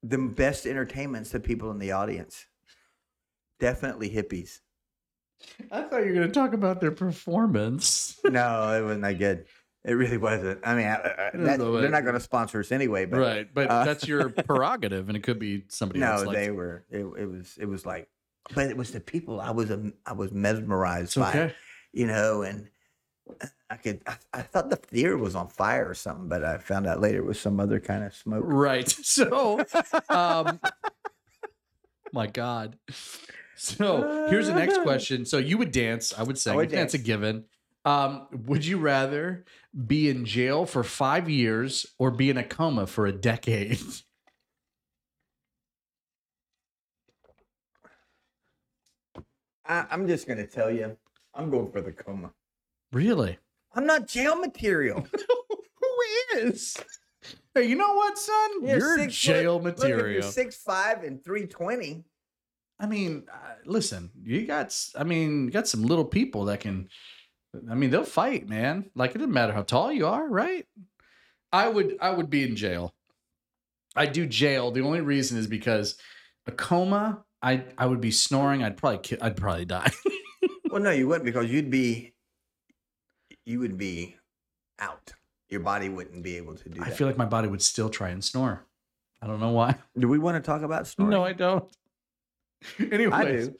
The 0.02 0.16
best 0.18 0.64
entertainment's 0.66 1.30
the 1.30 1.40
people 1.40 1.70
in 1.70 1.78
the 1.78 1.92
audience. 1.92 2.46
Definitely 3.60 4.10
hippies. 4.10 4.60
I 5.70 5.82
thought 5.82 6.00
you 6.00 6.08
were 6.08 6.14
going 6.14 6.26
to 6.28 6.32
talk 6.32 6.52
about 6.52 6.80
their 6.80 6.92
performance. 6.92 8.18
No, 8.24 8.72
it 8.72 8.82
wasn't 8.82 9.02
that 9.02 9.18
good. 9.18 9.46
It 9.84 9.92
really 9.92 10.18
wasn't. 10.18 10.60
I 10.64 10.74
mean, 10.74 10.86
I, 10.86 10.94
I, 10.94 11.30
that, 11.34 11.58
they're 11.58 11.88
not 11.88 12.02
going 12.02 12.14
to 12.14 12.20
sponsor 12.20 12.60
us 12.60 12.72
anyway. 12.72 13.06
But 13.06 13.20
right, 13.20 13.48
but 13.52 13.70
uh, 13.70 13.84
that's 13.84 14.06
your 14.06 14.28
prerogative, 14.46 15.08
and 15.08 15.16
it 15.16 15.22
could 15.22 15.38
be 15.38 15.64
somebody 15.68 16.02
else. 16.02 16.22
no, 16.22 16.26
Like, 16.26 16.36
they 16.36 16.50
were. 16.50 16.84
It, 16.90 17.04
it 17.18 17.26
was. 17.26 17.56
It 17.58 17.66
was 17.66 17.86
like, 17.86 18.08
but 18.54 18.66
it 18.66 18.76
was 18.76 18.90
the 18.90 19.00
people. 19.00 19.40
I 19.40 19.50
was. 19.50 19.70
Um, 19.70 19.94
I 20.04 20.12
was 20.12 20.32
mesmerized 20.32 21.04
it's 21.04 21.16
by. 21.16 21.30
okay. 21.30 21.54
You 21.92 22.06
know, 22.06 22.42
and 22.42 22.68
I 23.70 23.76
could. 23.76 24.02
I, 24.06 24.16
I 24.32 24.42
thought 24.42 24.68
the 24.68 24.76
theater 24.76 25.16
was 25.16 25.34
on 25.34 25.48
fire 25.48 25.88
or 25.88 25.94
something, 25.94 26.28
but 26.28 26.44
I 26.44 26.58
found 26.58 26.86
out 26.86 27.00
later 27.00 27.18
it 27.18 27.26
was 27.26 27.40
some 27.40 27.60
other 27.60 27.80
kind 27.80 28.04
of 28.04 28.14
smoke. 28.14 28.44
Right. 28.46 28.88
So, 29.04 29.64
um, 30.08 30.60
my 32.12 32.26
God. 32.26 32.78
So 33.58 34.28
here's 34.30 34.46
the 34.46 34.54
next 34.54 34.82
question. 34.82 35.24
So 35.26 35.38
you 35.38 35.58
would 35.58 35.72
dance. 35.72 36.14
I 36.16 36.22
would 36.22 36.38
say 36.38 36.52
I 36.52 36.56
would 36.56 36.70
that's 36.70 36.94
a 36.94 36.98
given. 36.98 37.44
Um, 37.84 38.28
would 38.46 38.64
you 38.64 38.78
rather 38.78 39.44
be 39.86 40.08
in 40.08 40.24
jail 40.24 40.64
for 40.64 40.84
five 40.84 41.28
years 41.28 41.86
or 41.98 42.10
be 42.10 42.30
in 42.30 42.36
a 42.36 42.44
coma 42.44 42.86
for 42.86 43.06
a 43.06 43.12
decade? 43.12 43.80
I, 49.66 49.86
I'm 49.90 50.06
just 50.06 50.26
going 50.26 50.38
to 50.38 50.46
tell 50.46 50.70
you, 50.70 50.96
I'm 51.34 51.50
going 51.50 51.70
for 51.70 51.80
the 51.80 51.92
coma. 51.92 52.30
Really? 52.92 53.38
I'm 53.74 53.86
not 53.86 54.06
jail 54.08 54.36
material. 54.36 55.06
Who 55.80 56.38
is? 56.38 56.76
Hey, 57.54 57.64
you 57.64 57.76
know 57.76 57.92
what, 57.94 58.16
son? 58.18 58.50
You're 58.62 58.78
You're 58.78 58.98
six 58.98 59.16
jail 59.16 59.58
foot- 59.58 59.78
Look, 59.78 59.84
if 59.84 59.90
material. 59.90 60.12
you're 60.12 60.22
six 60.22 60.56
five 60.56 61.02
and 61.02 61.22
three 61.22 61.46
twenty. 61.46 62.04
I 62.80 62.86
mean, 62.86 63.24
uh, 63.32 63.36
listen, 63.64 64.10
you 64.22 64.46
got, 64.46 64.74
I 64.96 65.04
mean, 65.04 65.46
you 65.46 65.50
got 65.50 65.66
some 65.68 65.82
little 65.82 66.04
people 66.04 66.44
that 66.46 66.60
can, 66.60 66.88
I 67.70 67.74
mean, 67.74 67.90
they'll 67.90 68.04
fight, 68.04 68.48
man. 68.48 68.90
Like 68.94 69.14
it 69.14 69.18
doesn't 69.18 69.32
matter 69.32 69.52
how 69.52 69.62
tall 69.62 69.92
you 69.92 70.06
are, 70.06 70.26
right? 70.28 70.64
I 71.52 71.68
would, 71.68 71.96
I 72.00 72.10
would 72.10 72.30
be 72.30 72.44
in 72.44 72.54
jail. 72.56 72.94
I 73.96 74.06
do 74.06 74.26
jail. 74.26 74.70
The 74.70 74.82
only 74.82 75.00
reason 75.00 75.38
is 75.38 75.46
because 75.48 75.96
a 76.46 76.52
coma, 76.52 77.24
I, 77.42 77.64
I 77.76 77.86
would 77.86 78.00
be 78.00 78.10
snoring. 78.12 78.62
I'd 78.62 78.76
probably, 78.76 78.98
ki- 78.98 79.18
I'd 79.20 79.36
probably 79.36 79.64
die. 79.64 79.90
Well, 80.70 80.82
no, 80.82 80.90
you 80.90 81.08
wouldn't 81.08 81.24
because 81.24 81.50
you'd 81.50 81.70
be, 81.70 82.12
you 83.46 83.58
would 83.60 83.78
be 83.78 84.16
out. 84.78 85.14
Your 85.48 85.60
body 85.60 85.88
wouldn't 85.88 86.22
be 86.22 86.36
able 86.36 86.56
to 86.56 86.68
do 86.68 86.82
I 86.82 86.90
that. 86.90 86.96
feel 86.98 87.06
like 87.06 87.16
my 87.16 87.24
body 87.24 87.48
would 87.48 87.62
still 87.62 87.88
try 87.88 88.10
and 88.10 88.22
snore. 88.22 88.66
I 89.22 89.26
don't 89.26 89.40
know 89.40 89.52
why. 89.52 89.76
do 89.98 90.08
we 90.08 90.18
want 90.18 90.36
to 90.36 90.46
talk 90.46 90.60
about 90.60 90.86
snoring? 90.86 91.10
No, 91.10 91.24
I 91.24 91.32
don't. 91.32 91.64
Anyways, 92.92 93.48
do. 93.48 93.56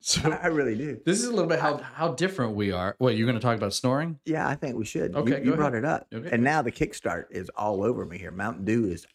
so 0.00 0.30
I 0.30 0.46
really 0.46 0.76
do. 0.76 1.00
this 1.04 1.18
is 1.18 1.26
a 1.26 1.30
little 1.30 1.46
bit 1.48 1.58
how 1.60 1.78
how 1.78 2.12
different 2.12 2.54
we 2.54 2.72
are. 2.72 2.96
Wait, 2.98 3.16
you're 3.18 3.26
going 3.26 3.38
to 3.38 3.42
talk 3.42 3.56
about 3.56 3.74
snoring? 3.74 4.18
Yeah, 4.24 4.48
I 4.48 4.54
think 4.54 4.76
we 4.76 4.84
should. 4.84 5.14
Okay, 5.16 5.38
you, 5.44 5.50
go 5.50 5.56
brought 5.56 5.74
it 5.74 5.84
up, 5.84 6.06
Okay. 6.14 6.28
and 6.32 6.42
now 6.42 6.62
the 6.62 6.72
kickstart 6.72 7.24
is 7.30 7.50
all 7.56 7.82
over 7.82 8.04
me 8.04 8.18
here. 8.18 8.30
Mountain 8.30 8.64
Dew 8.64 8.86
is. 8.86 9.06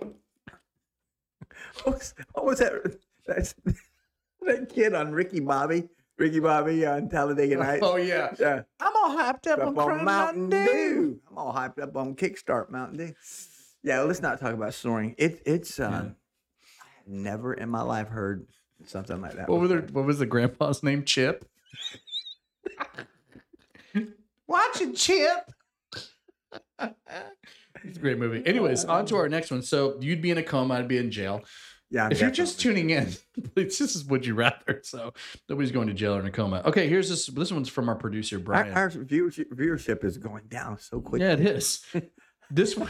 What 1.84 1.94
was, 1.98 2.14
what 2.32 2.44
was 2.44 2.58
that? 2.60 2.72
That's, 3.26 3.54
that 4.42 4.68
kid 4.68 4.94
on 4.94 5.12
Ricky 5.12 5.40
Bobby, 5.40 5.88
Ricky 6.16 6.40
Bobby 6.40 6.84
on 6.86 7.08
Talladega 7.08 7.56
Nights. 7.56 7.82
Oh 7.84 7.96
yeah, 7.96 8.34
yeah. 8.38 8.62
I'm 8.80 8.92
all 8.96 9.16
hyped 9.16 9.46
up, 9.46 9.60
up 9.60 9.78
on, 9.78 9.92
on 9.92 10.04
Mountain 10.04 10.50
Dew. 10.50 10.64
Dew. 10.66 11.20
I'm 11.30 11.38
all 11.38 11.52
hyped 11.52 11.80
up 11.80 11.96
on 11.96 12.14
Kickstart 12.14 12.70
Mountain 12.70 12.98
Dew. 12.98 13.14
Yeah, 13.82 14.00
let's 14.02 14.20
not 14.20 14.40
talk 14.40 14.54
about 14.54 14.74
snoring. 14.74 15.14
It, 15.18 15.40
it's 15.46 15.78
um, 15.78 15.92
Yeah. 15.92 16.10
Never 17.08 17.54
in 17.54 17.70
my 17.70 17.82
life 17.82 18.08
heard 18.08 18.46
something 18.84 19.20
like 19.20 19.34
that. 19.34 19.48
What 19.48 19.60
were 19.60 19.68
their, 19.68 19.80
What 19.80 20.04
was 20.04 20.18
the 20.18 20.26
grandpa's 20.26 20.82
name? 20.82 21.04
Chip. 21.04 21.48
Watch 24.46 24.80
it, 24.80 24.94
Chip. 24.96 25.50
it's 26.80 27.96
a 27.96 28.00
great 28.00 28.18
movie. 28.18 28.46
Anyways, 28.46 28.84
on 28.84 29.04
to 29.06 29.16
our 29.16 29.28
next 29.28 29.50
one. 29.50 29.62
So 29.62 29.98
you'd 30.00 30.22
be 30.22 30.30
in 30.30 30.38
a 30.38 30.42
coma, 30.42 30.74
I'd 30.74 30.88
be 30.88 30.98
in 30.98 31.10
jail. 31.10 31.42
Yeah, 31.90 32.04
I'm 32.04 32.12
if 32.12 32.20
you're 32.20 32.30
just 32.30 32.60
tuning 32.60 32.90
in, 32.90 33.14
this 33.54 33.80
is 33.80 34.04
would 34.04 34.26
you 34.26 34.34
rather. 34.34 34.80
So 34.82 35.14
nobody's 35.48 35.72
going 35.72 35.88
to 35.88 35.94
jail 35.94 36.14
or 36.16 36.20
in 36.20 36.26
a 36.26 36.30
coma. 36.30 36.62
Okay, 36.66 36.86
here's 36.88 37.08
this. 37.08 37.26
This 37.26 37.50
one's 37.50 37.68
from 37.68 37.88
our 37.88 37.94
producer 37.94 38.36
our, 38.36 38.42
Brian. 38.42 38.72
our 38.74 38.90
viewership, 38.90 39.48
viewership 39.54 40.04
is 40.04 40.18
going 40.18 40.44
down 40.48 40.78
so 40.78 41.00
quickly. 41.00 41.26
Yeah, 41.26 41.32
it 41.32 41.40
is. 41.40 41.84
This 42.50 42.76
one, 42.76 42.88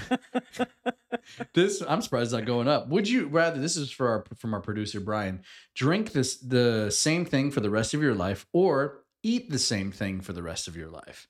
this 1.54 1.82
I'm 1.86 2.00
surprised 2.02 2.26
it's 2.26 2.32
not 2.32 2.44
going 2.46 2.68
up. 2.68 2.88
Would 2.88 3.08
you 3.08 3.26
rather? 3.26 3.60
This 3.60 3.76
is 3.76 3.90
for 3.90 4.08
our 4.08 4.24
from 4.36 4.54
our 4.54 4.60
producer 4.60 5.00
Brian. 5.00 5.42
Drink 5.74 6.12
this 6.12 6.36
the 6.36 6.90
same 6.90 7.24
thing 7.24 7.50
for 7.50 7.60
the 7.60 7.70
rest 7.70 7.92
of 7.94 8.02
your 8.02 8.14
life, 8.14 8.46
or 8.52 9.04
eat 9.22 9.50
the 9.50 9.58
same 9.58 9.90
thing 9.90 10.20
for 10.20 10.32
the 10.32 10.42
rest 10.42 10.68
of 10.68 10.76
your 10.76 10.88
life. 10.88 11.26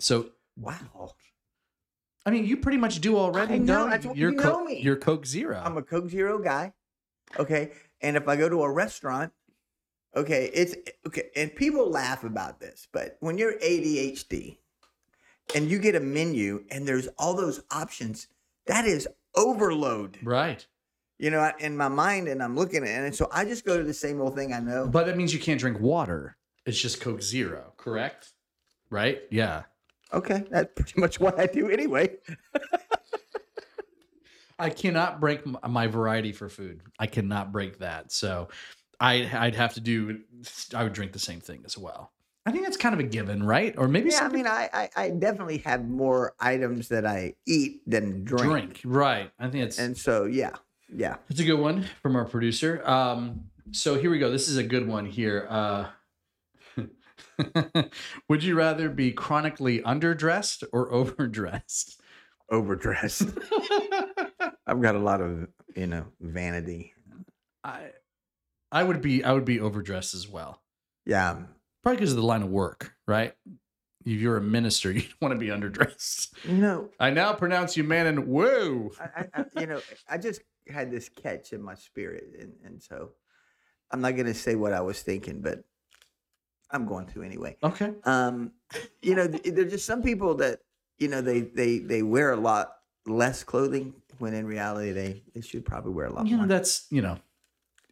So, 0.00 0.30
Wow. 0.56 1.12
I 2.26 2.30
mean, 2.30 2.46
you 2.46 2.56
pretty 2.56 2.78
much 2.78 3.00
do 3.00 3.16
already. 3.18 3.54
I 3.54 3.58
know, 3.58 3.80
don't 3.80 3.90
that's 3.90 4.04
you? 4.04 4.08
what- 4.10 4.18
You're 4.18 4.32
you 4.32 4.38
Co- 4.38 4.48
know 4.50 4.64
me. 4.64 4.80
You're 4.80 4.96
Coke 4.96 5.26
Zero. 5.26 5.60
I'm 5.62 5.76
a 5.76 5.82
Coke 5.82 6.08
Zero 6.08 6.38
guy. 6.38 6.72
Okay. 7.38 7.72
And 8.00 8.16
if 8.16 8.28
I 8.28 8.36
go 8.36 8.48
to 8.48 8.62
a 8.62 8.70
restaurant, 8.72 9.32
okay, 10.16 10.50
it's 10.54 10.74
okay. 11.06 11.30
And 11.36 11.54
people 11.54 11.90
laugh 11.90 12.22
about 12.24 12.60
this, 12.60 12.86
but 12.92 13.16
when 13.20 13.36
you're 13.36 13.58
ADHD 13.58 14.58
and 15.54 15.70
you 15.70 15.78
get 15.78 15.94
a 15.94 16.00
menu 16.00 16.64
and 16.70 16.86
there's 16.86 17.08
all 17.18 17.34
those 17.34 17.62
options, 17.70 18.28
that 18.66 18.84
is 18.86 19.06
overload. 19.36 20.18
right, 20.22 20.64
You 21.18 21.30
know, 21.30 21.50
in 21.58 21.76
my 21.76 21.88
mind, 21.88 22.28
and 22.28 22.42
I'm 22.42 22.56
looking 22.56 22.82
at 22.82 22.88
it. 22.88 23.04
And 23.04 23.14
so 23.14 23.28
I 23.32 23.44
just 23.44 23.64
go 23.64 23.76
to 23.76 23.84
the 23.84 23.94
same 23.94 24.20
old 24.20 24.34
thing 24.36 24.52
I 24.52 24.60
know. 24.60 24.86
but 24.86 25.06
that 25.06 25.16
means 25.16 25.34
you 25.34 25.40
can't 25.40 25.60
drink 25.60 25.80
water. 25.80 26.36
It's 26.66 26.80
just 26.80 27.00
Coke 27.00 27.22
Zero, 27.22 27.72
correct? 27.76 28.30
Right? 28.90 29.22
Yeah. 29.30 29.64
Okay. 30.12 30.44
That's 30.50 30.72
pretty 30.74 31.00
much 31.00 31.20
what 31.20 31.38
I 31.38 31.46
do 31.46 31.68
anyway. 31.68 32.10
I 34.58 34.70
cannot 34.70 35.20
break 35.20 35.42
my 35.68 35.88
variety 35.88 36.32
for 36.32 36.48
food. 36.48 36.80
I 36.98 37.08
cannot 37.08 37.50
break 37.50 37.80
that. 37.80 38.12
So 38.12 38.48
I 39.00 39.28
I'd 39.32 39.56
have 39.56 39.74
to 39.74 39.80
do 39.80 40.20
I 40.72 40.84
would 40.84 40.92
drink 40.92 41.12
the 41.12 41.18
same 41.18 41.40
thing 41.40 41.62
as 41.66 41.76
well. 41.76 42.12
I 42.46 42.52
think 42.52 42.64
that's 42.64 42.76
kind 42.76 42.92
of 42.92 43.00
a 43.00 43.04
given, 43.04 43.42
right? 43.42 43.74
Or 43.78 43.88
maybe 43.88 44.10
Yeah. 44.10 44.24
I 44.24 44.28
mean, 44.28 44.46
I, 44.46 44.68
I, 44.72 44.90
I 44.96 45.10
definitely 45.10 45.58
have 45.58 45.88
more 45.88 46.34
items 46.38 46.88
that 46.88 47.06
I 47.06 47.34
eat 47.46 47.80
than 47.86 48.24
drink. 48.24 48.44
drink. 48.44 48.80
Right. 48.84 49.30
I 49.38 49.48
think 49.48 49.64
it's 49.64 49.78
And 49.78 49.96
so, 49.96 50.24
yeah. 50.26 50.50
Yeah. 50.94 51.16
it's 51.30 51.40
a 51.40 51.44
good 51.44 51.58
one 51.58 51.86
from 52.02 52.16
our 52.16 52.24
producer. 52.26 52.86
Um 52.86 53.44
so 53.72 53.98
here 53.98 54.10
we 54.10 54.18
go. 54.18 54.30
This 54.30 54.48
is 54.48 54.58
a 54.58 54.62
good 54.62 54.86
one 54.86 55.06
here. 55.06 55.46
Uh 55.48 55.86
Would 58.28 58.44
you 58.44 58.54
rather 58.56 58.88
be 58.88 59.10
chronically 59.12 59.80
underdressed 59.80 60.64
or 60.72 60.92
overdressed? 60.92 62.00
Overdressed. 62.50 63.22
I've 64.66 64.80
got 64.80 64.94
a 64.94 64.98
lot 65.00 65.20
of, 65.20 65.48
you 65.74 65.86
know, 65.86 66.04
vanity. 66.20 66.92
I 67.64 67.90
I 68.70 68.82
would 68.84 69.00
be 69.00 69.24
I 69.24 69.32
would 69.32 69.44
be 69.46 69.60
overdressed 69.60 70.14
as 70.14 70.28
well. 70.28 70.60
Yeah. 71.06 71.38
Probably 71.84 71.98
because 71.98 72.10
of 72.10 72.16
the 72.16 72.24
line 72.24 72.42
of 72.42 72.48
work, 72.48 72.94
right? 73.06 73.34
If 74.04 74.20
you're 74.20 74.38
a 74.38 74.42
minister, 74.42 74.90
you 74.92 75.02
don't 75.02 75.20
want 75.20 75.34
to 75.34 75.38
be 75.38 75.48
underdressed. 75.48 76.32
You 76.44 76.54
know, 76.54 76.88
I 76.98 77.10
now 77.10 77.32
pronounce 77.34 77.76
you 77.76 77.84
man 77.84 78.06
and 78.06 78.26
woo. 78.26 78.90
I, 79.00 79.26
I, 79.34 79.44
you 79.60 79.66
know, 79.66 79.80
I 80.08 80.18
just 80.18 80.40
had 80.68 80.90
this 80.90 81.08
catch 81.08 81.52
in 81.52 81.62
my 81.62 81.74
spirit, 81.74 82.24
and, 82.40 82.52
and 82.64 82.82
so 82.82 83.10
I'm 83.90 84.00
not 84.00 84.12
going 84.12 84.26
to 84.26 84.34
say 84.34 84.56
what 84.56 84.72
I 84.72 84.80
was 84.80 85.02
thinking, 85.02 85.40
but 85.40 85.62
I'm 86.70 86.86
going 86.86 87.06
to 87.08 87.22
anyway. 87.22 87.56
Okay. 87.62 87.92
Um, 88.04 88.52
you 89.02 89.14
know, 89.14 89.26
there's 89.26 89.70
just 89.70 89.86
some 89.86 90.02
people 90.02 90.34
that 90.36 90.60
you 90.98 91.08
know 91.08 91.20
they 91.20 91.42
they 91.42 91.78
they 91.78 92.02
wear 92.02 92.32
a 92.32 92.36
lot 92.36 92.72
less 93.06 93.44
clothing 93.44 93.94
when 94.18 94.32
in 94.34 94.46
reality 94.46 94.92
they 94.92 95.22
they 95.34 95.40
should 95.40 95.64
probably 95.64 95.92
wear 95.92 96.06
a 96.06 96.12
lot 96.12 96.26
You 96.26 96.38
know, 96.38 96.46
that's 96.46 96.86
you 96.90 97.02
know, 97.02 97.18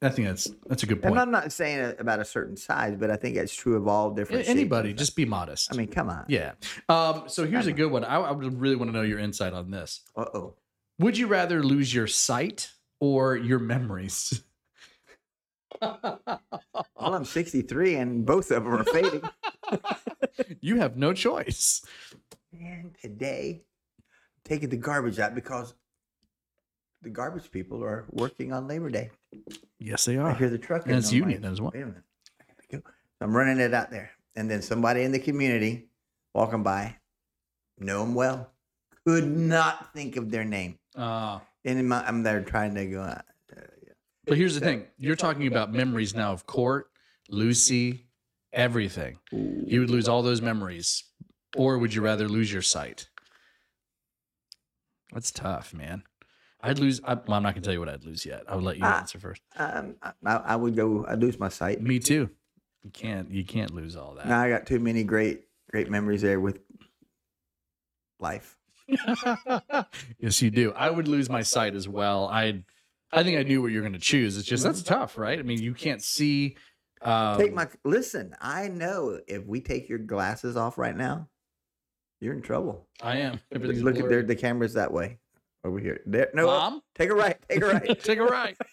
I 0.02 0.08
think 0.08 0.28
that's 0.28 0.50
that's 0.66 0.82
a 0.82 0.86
good 0.86 1.00
point. 1.00 1.12
And. 1.12 1.20
I'm 1.20 1.30
not 1.30 1.52
saying 1.52 1.78
it 1.78 2.00
about 2.00 2.18
a 2.20 2.24
certain 2.24 2.56
size, 2.56 2.96
but 2.96 3.10
I 3.10 3.16
think 3.16 3.36
that's 3.36 3.54
true 3.54 3.76
of 3.76 3.86
all 3.86 4.10
different. 4.10 4.48
Anybody, 4.48 4.92
just 4.92 5.14
be 5.14 5.24
modest. 5.24 5.72
I 5.72 5.76
mean, 5.76 5.88
come 5.88 6.10
on. 6.10 6.24
yeah. 6.28 6.52
Um, 6.88 7.24
so 7.28 7.46
here's 7.46 7.66
a 7.68 7.72
good 7.72 7.90
one. 7.90 8.04
I, 8.04 8.16
I 8.16 8.30
would 8.32 8.60
really 8.60 8.76
want 8.76 8.90
to 8.90 8.96
know 8.96 9.02
your 9.02 9.18
insight 9.20 9.52
on 9.52 9.70
this. 9.70 10.00
Uh 10.16 10.26
oh. 10.34 10.54
Would 10.98 11.16
you 11.16 11.26
rather 11.28 11.62
lose 11.62 11.94
your 11.94 12.06
sight 12.06 12.70
or 13.00 13.36
your 13.36 13.58
memories? 13.58 14.42
Well, 15.82 17.14
I'm 17.14 17.24
63, 17.24 17.96
and 17.96 18.24
both 18.24 18.52
of 18.52 18.62
them 18.62 18.72
are 18.72 18.84
fading. 18.84 19.22
you 20.60 20.76
have 20.76 20.96
no 20.96 21.12
choice. 21.12 21.84
And 22.52 22.94
today, 23.00 23.62
taking 24.44 24.68
the 24.68 24.76
garbage 24.76 25.18
out 25.18 25.34
because 25.34 25.74
the 27.02 27.10
garbage 27.10 27.50
people 27.50 27.82
are 27.82 28.06
working 28.10 28.52
on 28.52 28.66
Labor 28.68 28.90
Day. 28.90 29.10
Yes, 29.78 30.04
they 30.04 30.16
are. 30.16 30.30
I 30.30 30.34
hear 30.34 30.50
the 30.50 30.58
truck. 30.58 30.86
And 30.86 30.96
it's 30.96 31.12
union 31.12 31.44
as 31.44 31.60
well. 31.60 31.72
Wait 31.74 31.82
a 31.82 31.86
minute. 31.86 32.02
I 32.40 32.44
gotta 32.46 32.82
go. 32.82 32.90
I'm 33.20 33.36
running 33.36 33.58
it 33.58 33.74
out 33.74 33.90
there. 33.90 34.10
And 34.36 34.50
then 34.50 34.62
somebody 34.62 35.02
in 35.02 35.12
the 35.12 35.18
community 35.18 35.88
walking 36.34 36.62
by, 36.62 36.96
know 37.78 38.00
them 38.00 38.14
well, 38.14 38.50
could 39.04 39.26
not 39.36 39.92
think 39.92 40.16
of 40.16 40.30
their 40.30 40.44
name. 40.44 40.78
Uh, 40.96 41.40
And 41.64 41.88
my, 41.88 42.06
I'm 42.06 42.22
there 42.22 42.42
trying 42.42 42.74
to 42.76 42.86
go, 42.86 43.02
uh, 43.02 43.20
but 44.24 44.38
here's 44.38 44.54
the 44.54 44.60
thing: 44.60 44.86
you're 44.98 45.16
talking 45.16 45.48
about 45.48 45.72
memories 45.72 46.14
now 46.14 46.32
of 46.32 46.46
court, 46.46 46.88
Lucy, 47.28 48.06
everything. 48.52 49.18
You 49.32 49.80
would 49.80 49.90
lose 49.90 50.08
all 50.08 50.22
those 50.22 50.40
memories, 50.40 51.04
or 51.56 51.78
would 51.78 51.92
you 51.92 52.02
rather 52.02 52.28
lose 52.28 52.52
your 52.52 52.62
sight? 52.62 53.08
That's 55.12 55.32
tough, 55.32 55.74
man. 55.74 56.04
I'd 56.62 56.78
lose. 56.78 57.00
I, 57.04 57.14
well, 57.14 57.36
I'm 57.36 57.42
not 57.42 57.54
gonna 57.54 57.62
tell 57.64 57.72
you 57.72 57.80
what 57.80 57.88
I'd 57.88 58.04
lose 58.04 58.24
yet. 58.24 58.44
I 58.48 58.54
would 58.54 58.64
let 58.64 58.76
you 58.76 58.84
Ah. 58.84 59.00
answer 59.00 59.18
first. 59.18 59.42
um, 59.56 59.96
I, 60.02 60.12
I 60.36 60.56
would 60.56 60.76
go, 60.76 61.04
I'd 61.08 61.20
lose 61.20 61.38
my 61.38 61.48
sight. 61.48 61.82
Me 61.82 61.98
too. 61.98 62.30
You 62.82 62.90
can't. 62.90 63.30
You 63.30 63.44
can't 63.44 63.72
lose 63.72 63.96
all 63.96 64.14
that. 64.14 64.26
Now 64.26 64.40
I 64.40 64.48
got 64.48 64.66
too 64.66 64.78
many 64.80 65.04
great, 65.04 65.42
great 65.70 65.90
memories 65.90 66.22
there 66.22 66.40
with 66.40 66.60
life. 68.18 68.56
yes, 70.18 70.42
you 70.42 70.50
do. 70.50 70.72
I 70.72 70.90
would 70.90 71.08
lose 71.08 71.28
my 71.30 71.42
sight 71.42 71.74
as 71.74 71.88
well. 71.88 72.28
I, 72.28 72.62
I 73.12 73.22
think 73.22 73.38
I 73.38 73.42
knew 73.42 73.62
what 73.62 73.72
you're 73.72 73.82
going 73.82 73.92
to 73.92 73.98
choose. 73.98 74.36
It's 74.36 74.46
just 74.46 74.64
that's 74.64 74.82
tough, 74.82 75.16
right? 75.18 75.38
I 75.38 75.42
mean, 75.42 75.62
you 75.62 75.74
can't 75.74 76.02
see. 76.02 76.56
Um, 77.00 77.38
take 77.38 77.52
my, 77.52 77.68
listen, 77.84 78.34
I 78.40 78.68
know 78.68 79.20
if 79.26 79.44
we 79.46 79.60
take 79.60 79.88
your 79.88 79.98
glasses 79.98 80.56
off 80.56 80.78
right 80.78 80.96
now, 80.96 81.28
you're 82.20 82.34
in 82.34 82.42
trouble. 82.42 82.86
I 83.02 83.18
am. 83.18 83.40
Look 83.52 83.64
at 83.64 83.80
blurry. 83.80 84.02
there, 84.08 84.22
the 84.22 84.36
camera's 84.36 84.74
that 84.74 84.92
way 84.92 85.18
over 85.64 85.78
here. 85.78 86.00
There, 86.06 86.28
no, 86.34 86.48
uh, 86.48 86.58
Mom, 86.58 86.82
take 86.94 87.10
a 87.10 87.14
right, 87.14 87.36
take 87.48 87.62
a 87.62 87.66
right. 87.66 88.00
take 88.04 88.18
a 88.18 88.24
right. 88.24 88.56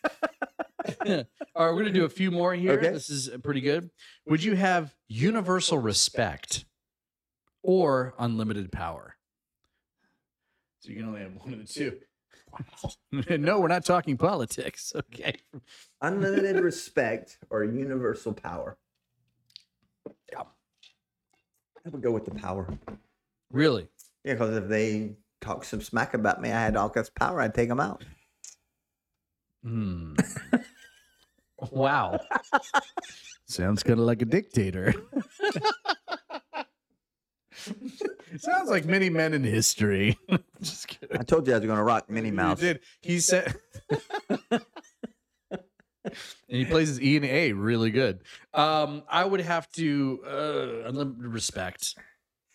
All 1.55 1.65
right, 1.67 1.73
we're 1.73 1.79
gonna 1.79 1.91
do 1.91 2.05
a 2.05 2.09
few 2.09 2.31
more 2.31 2.53
here. 2.53 2.73
Okay. 2.73 2.91
This 2.91 3.09
is 3.09 3.29
pretty 3.43 3.61
good. 3.61 3.89
Would 4.27 4.43
you 4.43 4.55
have 4.55 4.95
universal 5.07 5.77
respect 5.77 6.65
or 7.61 8.13
unlimited 8.17 8.71
power? 8.71 9.15
So 10.79 10.89
you 10.89 10.95
can 10.95 11.05
only 11.05 11.21
have 11.21 11.35
one 11.35 11.53
of 11.53 11.59
the 11.59 11.65
two. 11.65 11.99
no, 13.37 13.59
we're 13.59 13.67
not 13.67 13.85
talking 13.85 14.17
politics. 14.17 14.93
Okay. 14.95 15.35
Unlimited 16.01 16.61
respect 16.61 17.37
or 17.49 17.63
universal 17.65 18.33
power. 18.33 18.77
Yeah. 20.31 20.43
I 21.85 21.89
would 21.89 22.01
go 22.01 22.11
with 22.11 22.25
the 22.25 22.31
power. 22.31 22.69
Really? 23.51 23.89
Yeah, 24.23 24.33
because 24.33 24.55
if 24.55 24.67
they 24.67 25.15
talk 25.41 25.63
some 25.63 25.81
smack 25.81 26.13
about 26.13 26.41
me, 26.41 26.49
I 26.49 26.61
had 26.61 26.75
all 26.75 26.89
kinds 26.89 27.09
of 27.09 27.15
power, 27.15 27.41
I'd 27.41 27.53
take 27.55 27.69
them 27.69 27.79
out. 27.79 28.03
Hmm. 29.63 30.15
wow. 31.71 32.19
Sounds 33.47 33.83
kind 33.83 33.99
of 33.99 34.05
like 34.05 34.21
a 34.21 34.25
dictator. 34.25 34.93
Sounds 38.37 38.69
like 38.69 38.85
many 38.85 39.09
men 39.09 39.33
in 39.33 39.43
history. 39.43 40.17
Just 40.61 40.87
kidding. 40.87 41.17
I 41.17 41.23
told 41.23 41.47
you 41.47 41.53
I 41.53 41.57
was 41.57 41.65
going 41.65 41.77
to 41.77 41.83
rock 41.83 42.09
Minnie 42.09 42.29
You 42.29 42.35
Mouse. 42.35 42.59
did. 42.59 42.79
He 43.01 43.19
said. 43.19 43.55
and 44.51 44.61
he 46.47 46.63
plays 46.65 46.87
his 46.89 47.01
E 47.01 47.17
and 47.17 47.25
A 47.25 47.51
really 47.53 47.91
good. 47.91 48.21
Um, 48.53 49.03
I 49.09 49.25
would 49.25 49.41
have 49.41 49.69
to 49.73 50.19
uh, 50.25 50.87
unlimited 50.89 51.25
respect. 51.25 51.95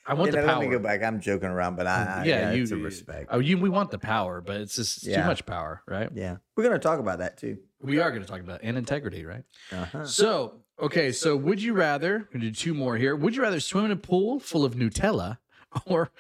I 0.07 0.15
want 0.15 0.33
the 0.33 0.39
power. 0.39 0.47
let 0.47 0.61
me 0.61 0.69
go 0.69 0.79
back. 0.79 1.03
I'm 1.03 1.21
joking 1.21 1.49
around, 1.49 1.77
but 1.77 1.87
I, 1.87 2.21
I 2.21 2.25
yeah, 2.25 2.51
yeah, 2.51 2.53
you. 2.53 2.65
a 2.77 2.79
respect. 2.79 3.29
Oh, 3.31 3.39
you. 3.39 3.57
We 3.57 3.71
want 3.71 3.91
the 3.91 3.99
power, 3.99 4.41
but 4.43 4.57
it's 4.61 4.77
just 4.77 5.07
it's 5.07 5.17
too 5.17 5.25
much 5.25 5.47
power, 5.47 5.83
right? 5.89 6.11
yeah, 6.15 6.37
we're 6.57 6.65
going 6.65 6.75
to 6.75 6.79
talk 6.79 6.99
about 7.01 7.21
that 7.21 7.39
too. 7.39 7.57
We 7.81 8.01
are 8.01 8.11
going 8.11 8.23
to 8.23 8.29
talk 8.29 8.41
about 8.41 8.61
and 8.63 8.77
integrity, 8.77 9.25
right? 9.25 9.45
Uh-huh. 9.73 10.05
So, 10.07 10.61
okay, 10.81 11.11
so 11.13 11.37
would 11.37 11.63
you 11.63 11.73
rather, 11.73 12.19
we're 12.19 12.39
gonna 12.41 12.45
do 12.45 12.53
two 12.53 12.75
more 12.75 12.97
here. 12.97 13.17
Would 13.17 13.35
you 13.35 13.43
rather 13.43 13.61
swim 13.61 13.87
in 13.87 13.91
a 13.93 13.97
pool 13.97 14.41
full 14.41 14.65
of 14.65 14.75
Nutella 14.75 15.39
or 15.87 16.11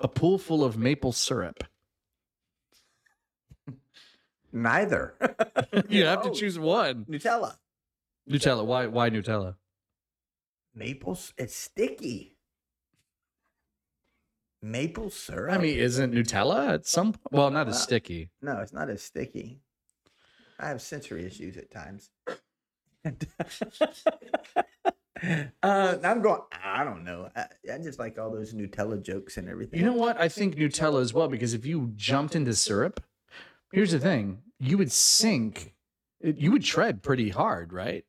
a 0.00 0.06
pool 0.08 0.38
full 0.38 0.62
of 0.64 0.76
maple 0.78 1.12
syrup? 1.12 1.64
Neither. 4.52 5.14
You 5.88 6.04
have 6.06 6.22
to 6.22 6.30
choose 6.30 6.56
one. 6.58 7.04
Nutella. 7.10 7.56
Nutella. 8.30 8.64
Why 8.64 8.86
why 8.86 9.10
Nutella? 9.10 9.56
Maple. 10.74 11.12
s- 11.14 11.32
It's 11.36 11.54
sticky. 11.56 12.33
Maple 14.64 15.10
syrup. 15.10 15.52
I 15.52 15.58
mean, 15.58 15.78
isn't 15.78 16.14
Nutella 16.14 16.72
at 16.72 16.86
some 16.86 17.12
point? 17.12 17.32
Well, 17.32 17.50
not 17.50 17.68
as 17.68 17.82
sticky. 17.82 18.30
no, 18.40 18.60
it's 18.60 18.72
not 18.72 18.88
as 18.88 19.02
sticky. 19.02 19.60
I 20.58 20.68
have 20.68 20.80
sensory 20.80 21.26
issues 21.26 21.58
at 21.58 21.70
times. 21.70 22.10
uh, 25.62 25.96
I'm 26.02 26.22
going. 26.22 26.40
I 26.64 26.82
don't 26.82 27.04
know. 27.04 27.28
I, 27.36 27.46
I 27.72 27.78
just 27.78 27.98
like 27.98 28.18
all 28.18 28.30
those 28.30 28.54
Nutella 28.54 29.02
jokes 29.02 29.36
and 29.36 29.50
everything. 29.50 29.80
You 29.80 29.86
know 29.86 29.92
what? 29.92 30.18
I 30.18 30.30
think 30.30 30.56
Nutella 30.56 31.02
as 31.02 31.12
well, 31.12 31.28
because 31.28 31.52
if 31.52 31.66
you 31.66 31.92
jumped 31.94 32.34
into 32.34 32.54
syrup, 32.54 33.04
here's 33.70 33.92
the 33.92 34.00
thing 34.00 34.38
you 34.58 34.78
would 34.78 34.92
sink, 34.92 35.74
you 36.22 36.50
would 36.52 36.64
tread 36.64 37.02
pretty 37.02 37.28
hard, 37.28 37.70
right? 37.70 38.04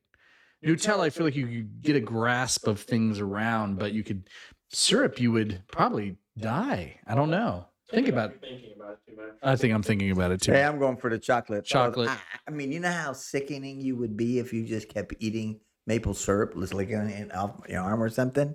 Nutella, 0.64 1.00
I 1.00 1.10
feel 1.10 1.26
like 1.26 1.36
you 1.36 1.46
could 1.46 1.82
get 1.82 1.96
a 1.96 2.00
grasp 2.00 2.66
of 2.66 2.80
things 2.80 3.20
around, 3.20 3.78
but 3.78 3.92
you 3.92 4.02
could, 4.02 4.26
syrup, 4.70 5.20
you 5.20 5.32
would 5.32 5.62
probably 5.70 6.16
die. 6.38 6.98
I 7.06 7.14
don't 7.14 7.30
know. 7.30 7.66
Think 7.90 8.08
about 8.08 8.30
it. 8.30 8.40
Thinking 8.40 8.72
about 8.76 8.92
it 8.92 8.98
too 9.08 9.16
much. 9.16 9.34
I 9.42 9.56
think 9.56 9.72
I'm 9.72 9.82
thinking 9.82 10.10
about 10.10 10.32
it 10.32 10.40
too. 10.40 10.52
Hey, 10.52 10.64
I'm 10.64 10.78
going 10.78 10.96
for 10.96 11.08
the 11.08 11.18
chocolate. 11.18 11.64
because 11.64 11.70
Chocolate. 11.70 12.08
I, 12.10 12.18
I 12.48 12.50
mean, 12.50 12.72
you 12.72 12.80
know 12.80 12.90
how 12.90 13.12
sickening 13.12 13.80
you 13.80 13.96
would 13.96 14.16
be 14.16 14.38
if 14.38 14.52
you 14.52 14.66
just 14.66 14.88
kept 14.88 15.14
eating 15.20 15.60
maple 15.86 16.14
syrup, 16.14 16.54
just 16.58 16.74
licking 16.74 16.96
it 16.96 17.34
off 17.34 17.60
your 17.68 17.82
arm 17.82 18.02
or 18.02 18.08
something. 18.08 18.54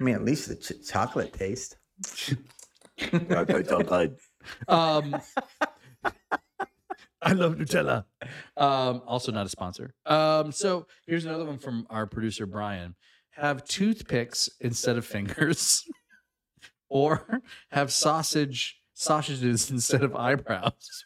I 0.00 0.04
mean, 0.04 0.14
at 0.14 0.24
least 0.24 0.48
the 0.48 0.56
ch- 0.56 0.86
chocolate 0.88 1.32
taste. 1.32 1.76
Um, 4.68 5.16
I 7.22 7.32
love 7.32 7.56
Nutella. 7.56 8.04
Um, 8.56 9.02
also 9.06 9.32
not 9.32 9.46
a 9.46 9.48
sponsor. 9.48 9.94
Um, 10.06 10.52
so 10.52 10.86
here's 11.06 11.24
another 11.24 11.44
one 11.44 11.58
from 11.58 11.86
our 11.90 12.06
producer 12.06 12.46
Brian: 12.46 12.94
Have 13.30 13.64
toothpicks 13.64 14.48
instead 14.60 14.96
of 14.98 15.06
fingers, 15.06 15.84
or 16.92 17.40
have 17.70 17.90
sausage 17.90 18.78
sausages 18.92 19.70
instead 19.70 20.02
of 20.02 20.14
eyebrows. 20.14 21.04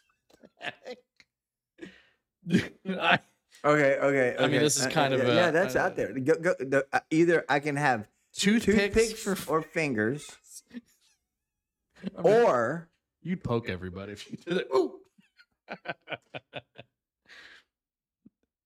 I, 2.89 3.19
Okay, 3.65 3.97
okay. 3.97 4.35
I 4.37 4.41
mean, 4.43 4.49
okay. 4.55 4.59
this 4.59 4.77
is 4.79 4.85
Uh, 4.85 4.89
kind 4.91 5.13
yeah, 5.13 5.19
of 5.19 5.27
a- 5.27 5.33
yeah, 5.33 5.51
that's 5.51 5.75
uh, 5.75 5.79
out 5.79 5.95
there. 5.95 6.13
Go, 6.13 6.35
go, 6.35 6.53
the, 6.59 6.85
uh, 6.93 6.99
either 7.09 7.43
I 7.49 7.59
can 7.59 7.75
have 7.75 8.07
toothpicks, 8.33 8.93
toothpicks 8.93 9.13
for, 9.13 9.51
or 9.51 9.61
fingers, 9.63 10.29
I 10.73 12.21
mean, 12.21 12.33
or 12.35 12.87
you'd 13.23 13.43
poke 13.43 13.67
everybody 13.67 14.11
if 14.13 14.29
you 14.31 14.37
did 14.37 14.57
it. 14.57 14.67
Ooh. 14.73 14.99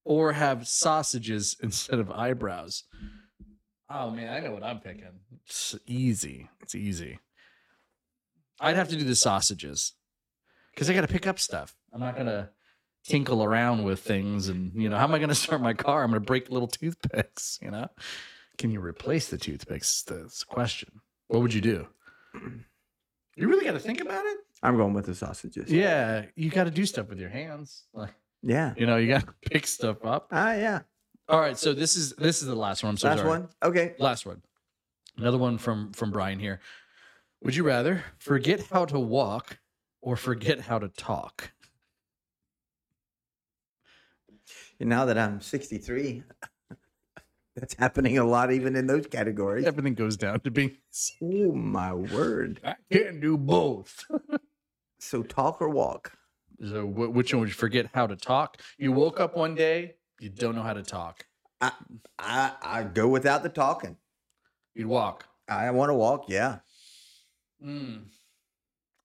or 0.04 0.34
have 0.34 0.68
sausages 0.68 1.56
instead 1.64 2.00
of 2.00 2.12
eyebrows. 2.12 2.84
Oh 3.94 4.10
man, 4.12 4.32
I 4.34 4.40
know 4.40 4.52
what 4.54 4.64
I'm 4.64 4.80
picking. 4.80 5.04
It's 5.46 5.76
easy. 5.86 6.50
It's 6.62 6.76
easy. 6.76 7.20
I'd 8.60 8.76
have 8.76 8.90
to 8.90 8.96
do 8.96 9.04
the 9.04 9.16
sausages 9.16 9.94
because 10.74 10.90
I 10.90 10.94
got 10.94 11.02
to 11.02 11.08
pick 11.08 11.28
up 11.28 11.40
stuff. 11.40 11.76
I'm 11.92 12.00
not 12.00 12.16
gonna 12.16 12.50
tinkle 13.04 13.44
around 13.44 13.84
with 13.84 14.00
things, 14.00 14.48
and 14.48 14.72
you 14.76 14.88
know, 14.90 14.98
how 14.98 15.04
am 15.06 15.14
I 15.14 15.20
gonna 15.20 15.36
start 15.46 15.62
my 15.62 15.74
car? 15.74 16.04
I'm 16.04 16.10
gonna 16.12 16.20
break 16.22 16.50
little 16.50 16.68
toothpicks. 16.68 17.60
You 17.62 17.72
know, 17.72 17.88
can 18.58 18.72
you 18.72 18.80
replace 18.80 19.30
the 19.30 19.38
toothpicks? 19.38 20.04
That's 20.04 20.40
the 20.42 20.46
question. 20.46 21.02
What 21.28 21.42
would 21.42 21.54
you 21.54 21.62
do? 21.62 21.88
You 23.38 23.48
really 23.48 23.64
got 23.64 23.72
to 23.72 23.80
think 23.80 24.02
about 24.02 24.26
it. 24.26 24.38
I'm 24.62 24.76
going 24.76 24.94
with 24.94 25.06
the 25.06 25.16
sausages. 25.16 25.72
Yeah, 25.72 26.26
you 26.36 26.50
got 26.50 26.66
to 26.66 26.70
do 26.70 26.86
stuff 26.86 27.08
with 27.08 27.18
your 27.18 27.30
hands. 27.30 27.86
Like, 27.94 28.14
Yeah. 28.44 28.74
you 28.76 28.86
know, 28.86 28.98
you 28.98 29.08
got 29.08 29.22
to 29.26 29.34
pick 29.50 29.66
stuff 29.66 30.04
up. 30.04 30.28
Ah, 30.34 30.52
yeah. 30.54 30.82
All 31.32 31.40
right, 31.40 31.58
so 31.58 31.74
this 31.74 31.96
is 31.96 32.12
this 32.18 32.42
is 32.42 32.48
the 32.50 32.56
last 32.56 32.84
one. 32.84 32.90
I'm 32.90 32.98
so 32.98 33.08
Last 33.08 33.20
sorry. 33.20 33.30
one. 33.30 33.50
Okay. 33.64 33.96
Last 34.00 34.26
one. 34.26 34.42
Another 35.18 35.38
one 35.38 35.58
from 35.58 35.94
from 35.94 36.12
Brian 36.12 36.40
here. 36.40 36.60
Would 37.42 37.56
you 37.56 37.64
rather 37.64 38.04
forget 38.20 38.68
how 38.70 38.84
to 38.86 39.00
walk 39.00 39.60
or 40.02 40.18
forget 40.18 40.60
how 40.60 40.78
to 40.78 40.90
talk? 40.90 41.54
And 44.82 44.90
now 44.90 45.06
that 45.06 45.18
I'm 45.18 45.40
63, 45.40 46.24
that's 47.56 47.76
happening 47.76 48.18
a 48.18 48.26
lot, 48.26 48.52
even 48.52 48.76
in 48.76 48.88
those 48.88 49.08
categories. 49.08 49.66
Everything 49.66 49.94
goes 49.94 50.18
down 50.18 50.42
to 50.42 50.52
being. 50.52 50.76
Oh 51.24 51.54
my 51.54 51.94
word! 51.94 52.60
I 52.66 52.76
can't 52.92 53.22
do 53.22 53.38
both. 53.38 54.04
So 55.00 55.24
talk 55.24 55.62
or 55.62 55.70
walk? 55.70 56.12
So, 56.62 56.86
wh- 56.86 57.14
which 57.16 57.34
one 57.34 57.40
would 57.40 57.50
you 57.50 57.56
forget 57.56 57.88
how 57.94 58.06
to 58.08 58.18
talk? 58.18 58.62
You 58.78 58.92
woke 58.92 59.22
up 59.22 59.38
one 59.38 59.56
day, 59.56 59.96
you 60.22 60.30
don't 60.30 60.56
know 60.56 60.62
how 60.62 60.74
to 60.74 60.84
talk. 60.84 61.26
I 61.60 61.72
I 62.20 62.52
I 62.62 62.84
go 62.84 63.08
without 63.08 63.44
the 63.44 63.50
talking. 63.50 63.98
You'd 64.76 64.88
walk. 64.88 65.26
I 65.50 65.70
want 65.72 65.90
to 65.90 65.96
walk. 65.96 66.26
Yeah. 66.30 66.60
Mm. 67.64 68.04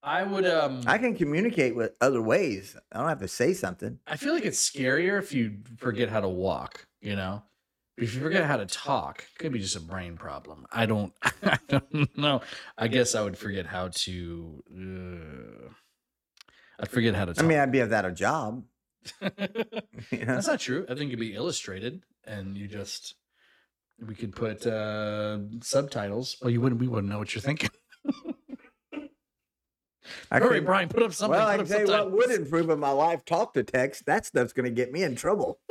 I 0.02 0.22
would 0.22 0.46
um 0.46 0.82
I 0.86 0.98
can 0.98 1.16
communicate 1.16 1.74
with 1.74 1.92
other 2.00 2.22
ways. 2.22 2.76
I 2.92 2.98
don't 2.98 3.08
have 3.08 3.20
to 3.20 3.28
say 3.28 3.54
something. 3.54 3.98
I 4.06 4.16
feel 4.16 4.34
like 4.34 4.44
it's 4.44 4.70
scarier 4.70 5.18
if 5.18 5.32
you 5.32 5.56
forget 5.78 6.08
how 6.10 6.20
to 6.20 6.28
walk, 6.28 6.86
you 7.00 7.16
know? 7.16 7.42
If 7.96 8.14
you 8.14 8.20
forget 8.20 8.44
how 8.44 8.58
to 8.58 8.66
talk, 8.66 9.24
it 9.34 9.38
could 9.38 9.52
be 9.52 9.58
just 9.58 9.74
a 9.74 9.80
brain 9.80 10.18
problem. 10.18 10.66
I 10.70 10.84
don't 10.84 11.14
I 11.42 11.58
don't 11.68 12.16
know. 12.16 12.42
I 12.76 12.88
guess 12.88 13.14
I 13.14 13.22
would 13.22 13.38
forget 13.38 13.66
how 13.66 13.88
to 13.88 14.62
uh, 14.70 15.72
I'd 16.78 16.90
forget 16.90 17.14
how 17.14 17.24
to 17.24 17.32
Talk. 17.32 17.42
I 17.44 17.48
mean, 17.48 17.58
I'd 17.58 17.72
be 17.72 17.80
without 17.80 18.04
a 18.04 18.12
job. 18.12 18.62
Know? 19.20 19.28
That's 20.10 20.46
not 20.46 20.60
true. 20.60 20.84
I 20.88 20.94
think 20.94 21.08
it'd 21.08 21.18
be 21.20 21.34
illustrated 21.34 22.02
and 22.24 22.56
you 22.56 22.66
just 22.68 23.14
we 24.06 24.14
could 24.14 24.34
put 24.36 24.66
uh 24.66 25.38
subtitles. 25.62 26.36
Well, 26.40 26.50
you 26.50 26.60
wouldn't 26.60 26.80
we 26.80 26.88
wouldn't 26.88 27.10
know 27.12 27.18
what 27.18 27.34
you're 27.34 27.42
thinking. 27.42 27.70
I 30.30 30.38
Hurry, 30.38 30.58
could- 30.58 30.66
Brian, 30.66 30.88
put 30.88 31.02
up 31.02 31.12
something. 31.12 31.36
well, 31.38 31.48
I 31.48 31.56
can 31.56 31.66
tell 31.66 31.80
you 31.80 31.86
what 31.88 32.12
would 32.12 32.30
improve 32.30 32.70
in 32.70 32.78
my 32.78 32.90
life 32.90 33.24
talk 33.24 33.54
to 33.54 33.64
text. 33.64 34.06
That 34.06 34.24
stuff's 34.26 34.52
going 34.52 34.64
to 34.66 34.70
get 34.70 34.92
me 34.92 35.02
in 35.02 35.16
trouble. 35.16 35.58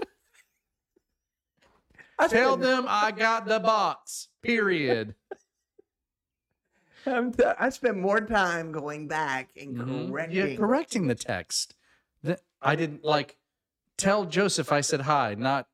I 2.19 2.27
Tell 2.29 2.55
them 2.57 2.85
I 2.87 3.11
got 3.11 3.45
the 3.45 3.59
box. 3.59 4.29
Period. 4.41 5.15
I'm 7.05 7.33
t- 7.33 7.43
I 7.59 7.69
spend 7.69 8.01
more 8.01 8.21
time 8.21 8.71
going 8.71 9.07
back 9.07 9.49
and 9.59 9.77
Mhm. 9.77 10.33
Yeah, 10.33 10.55
correcting 10.55 11.07
the 11.07 11.15
text. 11.15 11.75
I 12.61 12.75
didn't 12.75 13.03
like 13.03 13.37
tell 13.97 14.25
Joseph 14.25 14.71
I 14.71 14.81
said 14.81 15.01
hi, 15.01 15.35
not 15.37 15.67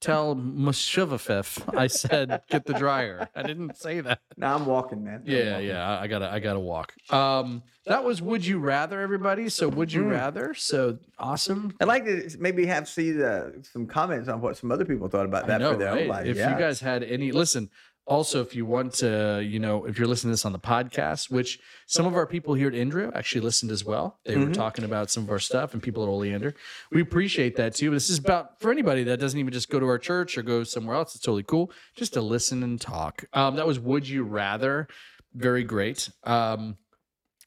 tell 0.00 0.36
Mushuvafif 0.36 1.64
I 1.78 1.86
said 1.86 2.42
get 2.50 2.66
the 2.66 2.74
dryer. 2.74 3.28
I 3.34 3.42
didn't 3.42 3.76
say 3.78 4.00
that. 4.00 4.20
No, 4.36 4.48
I'm 4.54 4.66
walking, 4.66 5.02
man. 5.02 5.22
I'm 5.26 5.32
Yeah, 5.32 5.52
walking. 5.52 5.68
yeah, 5.68 5.88
I 5.98 6.02
I 6.02 6.06
gotta 6.08 6.30
I 6.32 6.38
gotta 6.40 6.60
walk. 6.60 6.92
Um 7.10 7.62
that 7.86 8.04
was 8.04 8.20
would 8.20 8.44
you 8.44 8.58
rather 8.58 9.00
everybody? 9.00 9.48
So 9.48 9.68
would 9.68 9.92
you 9.92 10.02
Mm. 10.02 10.10
rather? 10.10 10.54
So 10.54 10.98
awesome. 11.18 11.74
I'd 11.80 11.88
like 11.88 12.04
to 12.04 12.28
maybe 12.38 12.66
have 12.66 12.88
see 12.88 13.12
the, 13.12 13.64
some 13.72 13.86
comments 13.86 14.28
on 14.28 14.40
what 14.40 14.56
some 14.56 14.70
other 14.72 14.84
people 14.84 15.08
thought 15.08 15.26
about 15.26 15.46
that 15.46 15.60
know, 15.60 15.72
for 15.72 15.78
their 15.78 15.92
right? 15.92 16.02
own 16.02 16.08
life. 16.08 16.26
If 16.26 16.36
yeah. 16.36 16.50
you 16.52 16.58
guys 16.58 16.80
had 16.80 17.02
any, 17.02 17.32
listen. 17.32 17.70
Also, 18.06 18.42
if 18.42 18.54
you 18.54 18.66
want 18.66 18.92
to, 18.92 19.42
you 19.42 19.58
know, 19.58 19.86
if 19.86 19.98
you're 19.98 20.06
listening 20.06 20.28
to 20.30 20.32
this 20.34 20.44
on 20.44 20.52
the 20.52 20.58
podcast, 20.58 21.30
which 21.30 21.58
some 21.86 22.04
of 22.04 22.14
our 22.14 22.26
people 22.26 22.52
here 22.52 22.68
at 22.68 22.74
Indra 22.74 23.10
actually 23.14 23.40
listened 23.40 23.70
as 23.72 23.82
well. 23.82 24.18
They 24.26 24.36
were 24.36 24.44
Mhm. 24.46 24.52
talking 24.52 24.84
about 24.84 25.10
some 25.10 25.22
of 25.22 25.30
our 25.30 25.38
stuff 25.38 25.72
and 25.72 25.82
people 25.82 26.02
at 26.02 26.08
Oleander. 26.10 26.54
We 26.92 27.00
appreciate 27.00 27.56
that 27.56 27.74
too. 27.74 27.88
But 27.88 27.94
this 27.94 28.10
is 28.10 28.18
about 28.18 28.60
for 28.60 28.70
anybody 28.70 29.04
that 29.04 29.18
doesn't 29.20 29.40
even 29.40 29.54
just 29.54 29.70
go 29.70 29.80
to 29.80 29.86
our 29.86 29.96
church 29.98 30.36
or 30.36 30.42
go 30.42 30.64
somewhere 30.64 30.96
else. 30.96 31.14
It's 31.14 31.24
totally 31.24 31.44
cool 31.44 31.72
just 31.96 32.12
to 32.12 32.20
listen 32.20 32.62
and 32.62 32.78
talk. 32.78 33.24
Um, 33.32 33.56
that 33.56 33.66
was 33.66 33.78
Would 33.80 34.06
You 34.06 34.22
Rather. 34.24 34.86
Very 35.32 35.64
great. 35.64 36.10
Um, 36.24 36.76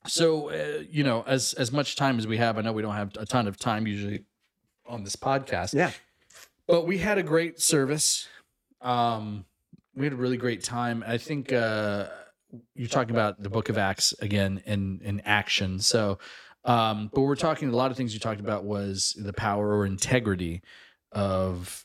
so 0.08 0.50
uh, 0.50 0.82
you 0.90 1.04
know, 1.04 1.24
as 1.28 1.54
as 1.54 1.72
much 1.72 1.96
time 1.96 2.18
as 2.18 2.26
we 2.26 2.38
have, 2.38 2.58
I 2.58 2.62
know 2.62 2.74
we 2.74 2.82
don't 2.82 2.96
have 2.96 3.12
a 3.20 3.28
ton 3.28 3.48
of 3.48 3.58
time 3.58 3.86
usually 3.86 4.26
on 4.88 5.04
this 5.04 5.16
podcast. 5.16 5.76
Yeah. 5.76 5.92
But 6.66 6.88
we 6.88 6.98
had 6.98 7.20
a 7.20 7.24
great 7.24 7.62
service. 7.62 8.28
Um, 8.82 9.46
we 9.98 10.06
had 10.06 10.14
a 10.14 10.18
really 10.18 10.38
great 10.38 10.64
time. 10.64 11.04
I 11.06 11.18
think 11.18 11.52
uh, 11.52 12.08
you're 12.76 12.88
talking 12.88 13.16
about 13.16 13.42
the 13.42 13.50
Book 13.50 13.70
of 13.70 13.78
Acts 13.78 14.14
again 14.22 14.62
in 14.66 15.02
in 15.04 15.20
action. 15.22 15.80
So, 15.80 16.20
um, 16.64 17.10
but 17.14 17.22
we're 17.22 17.36
talking 17.36 17.70
a 17.70 17.76
lot 17.76 17.90
of 17.92 17.98
things 17.98 18.14
you 18.14 18.20
talked 18.20 18.40
about 18.40 18.64
was 18.64 19.18
the 19.20 19.34
power 19.34 19.76
or 19.76 19.86
integrity 19.86 20.62
of 21.12 21.84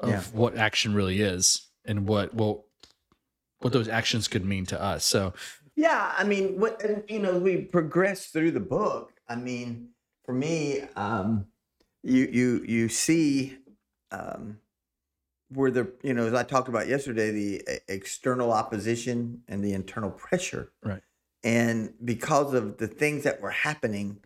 of 0.00 0.10
Yeah. 0.10 0.22
what 0.32 0.56
action 0.56 0.94
really 0.94 1.20
is 1.20 1.68
and 1.84 2.06
what 2.06 2.32
well 2.32 2.66
what 3.58 3.72
those 3.72 3.88
actions 3.88 4.28
could 4.28 4.44
mean 4.44 4.64
to 4.66 4.80
us. 4.80 5.04
So 5.04 5.34
Yeah, 5.74 6.14
I 6.16 6.22
mean, 6.24 6.60
what 6.60 6.80
and, 6.82 7.02
you 7.08 7.18
know, 7.18 7.38
we 7.38 7.62
progress 7.62 8.26
through 8.26 8.52
the 8.52 8.60
book. 8.60 9.12
I 9.28 9.34
mean, 9.34 9.90
for 10.24 10.32
me, 10.32 10.82
um, 10.94 11.46
you 12.04 12.28
you 12.30 12.64
you 12.66 12.88
see 12.88 13.58
um, 14.12 14.60
where 15.50 15.70
the 15.70 15.92
you 16.02 16.12
know, 16.14 16.26
as 16.26 16.34
I 16.34 16.42
talked 16.42 16.68
about 16.68 16.88
yesterday, 16.88 17.30
the 17.30 17.62
external 17.88 18.52
opposition 18.52 19.42
and 19.48 19.64
the 19.64 19.72
internal 19.72 20.10
pressure, 20.10 20.72
Right. 20.82 21.02
And 21.44 21.94
because 22.04 22.52
of 22.52 22.78
the 22.78 22.88
things 22.88 23.22
that 23.24 23.40
were 23.40 23.50
happening, 23.50 24.18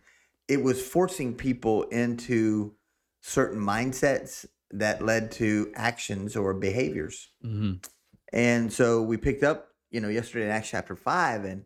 it 0.47 0.63
was 0.63 0.81
forcing 0.85 1.35
people 1.35 1.83
into 1.83 2.73
certain 3.21 3.59
mindsets 3.59 4.45
that 4.71 5.03
led 5.05 5.31
to 5.33 5.71
actions 5.75 6.35
or 6.35 6.53
behaviors. 6.55 7.29
mhm. 7.43 7.85
And 8.33 8.73
so 8.73 9.03
we 9.03 9.17
picked 9.17 9.43
up, 9.43 9.69
you 9.91 10.01
know, 10.01 10.09
yesterday 10.09 10.45
in 10.45 10.51
Acts 10.51 10.71
chapter 10.71 10.95
five, 10.95 11.45
and 11.45 11.65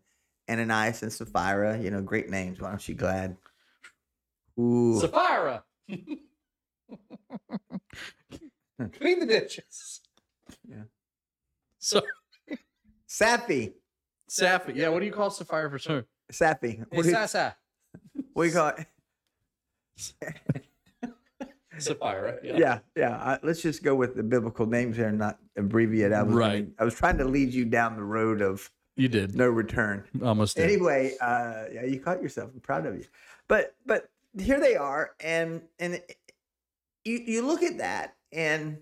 Ananias 0.50 1.02
and 1.02 1.14
Sapphira, 1.14 1.80
you 1.80 1.90
know, 1.90 2.02
great 2.02 2.30
names. 2.30 2.60
Why 2.60 2.70
aren't 2.70 2.88
you 2.90 2.96
glad? 2.96 3.38
Ooh, 4.60 5.00
Sapphira. 5.00 5.64
Clean 9.00 9.20
the 9.20 9.26
dishes. 9.26 10.02
Yeah. 10.70 10.84
So 11.80 12.02
Sappy, 13.08 13.74
Sapphi. 14.30 14.76
Yeah, 14.76 14.90
what 14.90 15.00
do 15.00 15.06
you 15.06 15.12
call 15.12 15.30
Sapphira 15.32 15.70
for 15.70 15.80
sure? 15.80 16.06
Sappy. 16.32 16.72
Hey, 16.72 16.84
What 16.90 17.04
do 17.04 17.10
you, 17.10 17.16
Sasa. 17.16 17.56
what 18.34 18.44
do 18.44 18.50
you 18.50 18.54
call 18.56 18.68
it? 18.70 18.86
Sapphira. 21.80 22.38
Yeah. 22.44 22.58
Yeah, 22.58 22.80
yeah. 22.96 23.16
I, 23.18 23.40
let's 23.44 23.62
just 23.62 23.84
go 23.84 23.94
with 23.96 24.16
the 24.16 24.24
biblical 24.24 24.66
names 24.66 24.98
here 24.98 25.08
and 25.08 25.18
not 25.20 25.40
abbreviate. 25.56 26.12
I 26.12 26.24
was 26.24 26.36
Right. 26.36 26.68
I 26.80 26.84
was 26.84 26.96
trying 26.96 27.18
to 27.20 27.26
lead 27.26 27.54
you 27.54 27.66
down 27.66 27.96
the 27.96 28.04
road 28.04 28.42
of 28.42 28.70
You 28.96 29.08
did. 29.08 29.36
no 29.36 29.48
return. 29.48 30.04
Almost 30.24 30.58
did. 30.58 30.64
anyway, 30.70 31.16
uh, 31.22 31.66
yeah, 31.72 31.84
you 31.86 32.00
caught 32.00 32.22
yourself. 32.22 32.50
I'm 32.54 32.60
proud 32.62 32.86
of 32.86 32.96
you. 32.96 33.06
But 33.48 33.76
but 33.86 34.10
here 34.40 34.60
they 34.60 34.76
are, 34.76 35.12
and 35.20 35.62
and 35.80 36.02
you 37.06 37.20
you 37.26 37.46
look 37.46 37.62
at 37.64 37.78
that, 37.78 38.16
and 38.32 38.80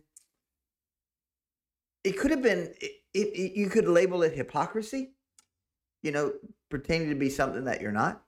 it 2.04 2.18
could 2.18 2.32
have 2.32 2.42
been. 2.42 2.74
It, 2.82 2.92
it, 3.14 3.58
you 3.58 3.70
could 3.70 3.88
label 3.88 4.24
it 4.24 4.34
hypocrisy, 4.34 5.14
you 6.04 6.12
know, 6.12 6.34
pretending 6.70 7.10
to 7.10 7.16
be 7.16 7.30
something 7.30 7.66
that 7.66 7.82
you're 7.82 7.92
not. 7.94 8.24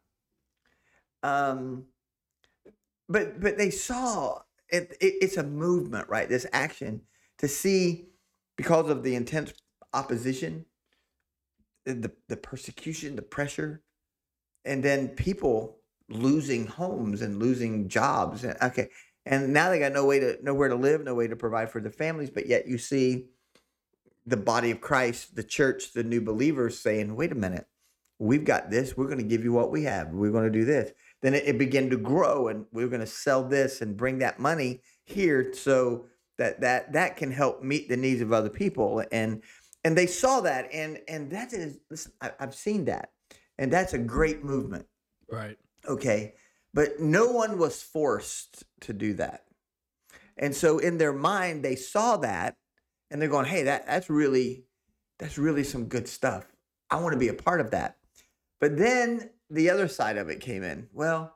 Um, 1.24 1.86
but 3.10 3.42
but 3.42 3.58
they 3.58 3.70
saw 3.70 4.42
it, 4.70 4.96
it. 5.02 5.16
It's 5.22 5.38
a 5.38 5.44
movement, 5.44 6.10
right? 6.10 6.30
This 6.30 6.46
action 6.54 7.02
to 7.40 7.48
see 7.48 8.08
because 8.58 8.90
of 8.90 9.04
the 9.04 9.16
intense 9.16 9.54
opposition 9.94 10.66
the 11.86 12.12
the 12.28 12.38
persecution, 12.38 13.16
the 13.16 13.22
pressure, 13.22 13.82
and 14.66 14.84
then 14.84 15.10
people 15.10 15.80
losing 16.10 16.68
homes 16.68 17.22
and 17.22 17.40
losing 17.40 17.88
jobs. 17.90 18.44
And- 18.44 18.58
Okay, 18.62 18.90
and 19.28 19.54
now 19.54 19.70
they 19.70 19.80
got 19.80 19.94
no 19.94 20.06
way 20.06 20.20
to 20.20 20.38
nowhere 20.42 20.70
to 20.70 20.76
live, 20.76 21.04
no 21.04 21.16
way 21.16 21.28
to 21.28 21.36
provide 21.36 21.70
for 21.70 21.82
their 21.82 21.92
families. 21.92 22.30
But 22.30 22.48
yet 22.48 22.68
you 22.68 22.78
see 22.78 23.28
the 24.26 24.38
body 24.38 24.72
of 24.72 24.82
Christ, 24.82 25.36
the 25.36 25.44
church, 25.44 25.94
the 25.94 26.04
new 26.04 26.22
believers 26.22 26.80
saying, 26.80 27.16
"Wait 27.16 27.32
a 27.32 27.36
minute, 27.36 27.68
we've 28.20 28.46
got 28.46 28.70
this. 28.70 28.98
We're 28.98 29.06
going 29.06 29.18
to 29.20 29.24
give 29.24 29.44
you 29.44 29.54
what 29.54 29.72
we 29.72 29.84
have. 29.84 30.10
We're 30.10 30.32
going 30.32 30.52
to 30.52 30.60
do 30.60 30.66
this." 30.66 30.92
Then 31.22 31.34
it, 31.34 31.44
it 31.46 31.58
began 31.58 31.90
to 31.90 31.98
grow, 31.98 32.48
and 32.48 32.66
we're 32.72 32.88
going 32.88 33.02
to 33.02 33.08
sell 33.08 33.44
this 33.44 33.82
and 33.82 33.98
bring 33.98 34.20
that 34.20 34.40
money 34.40 34.82
here 35.04 35.54
so 35.54 36.06
that 36.38 36.62
that 36.62 36.94
that 36.94 37.18
can 37.18 37.32
help 37.32 37.64
meet 37.64 37.90
the 37.90 37.98
needs 37.98 38.22
of 38.22 38.32
other 38.32 38.50
people 38.50 39.04
and 39.12 39.42
and 39.84 39.98
they 39.98 40.08
saw 40.08 40.42
that 40.42 40.68
and 40.74 41.00
and 41.08 41.32
that 41.32 41.54
is 41.54 41.80
listen 41.90 42.12
I, 42.22 42.32
i've 42.40 42.56
seen 42.56 42.86
that 42.86 43.12
and 43.58 43.72
that's 43.72 43.94
a 43.94 43.98
great 43.98 44.44
movement 44.44 44.86
Right. 45.30 45.58
okay 45.88 46.36
but 46.74 47.00
no 47.00 47.32
one 47.32 47.58
was 47.58 47.82
forced 47.82 48.64
to 48.82 48.94
do 48.94 49.14
that. 49.16 49.44
And 50.38 50.56
so 50.56 50.78
in 50.80 50.98
their 50.98 51.14
mind 51.14 51.64
they 51.64 51.76
saw 51.76 52.18
that 52.18 52.56
and 53.10 53.22
they're 53.22 53.30
going 53.30 53.46
hey 53.46 53.64
that 53.64 53.88
that's 53.88 54.10
really 54.10 54.66
that's 55.20 55.38
really 55.38 55.64
some 55.64 55.86
good 55.86 56.08
stuff. 56.08 56.46
I 56.90 56.98
want 57.02 57.14
to 57.14 57.20
be 57.20 57.28
a 57.30 57.34
part 57.34 57.60
of 57.60 57.72
that. 57.72 57.98
But 58.60 58.78
then 58.78 59.32
the 59.50 59.70
other 59.70 59.88
side 59.88 60.18
of 60.18 60.30
it 60.30 60.40
came 60.40 60.64
in. 60.64 60.88
Well 60.94 61.36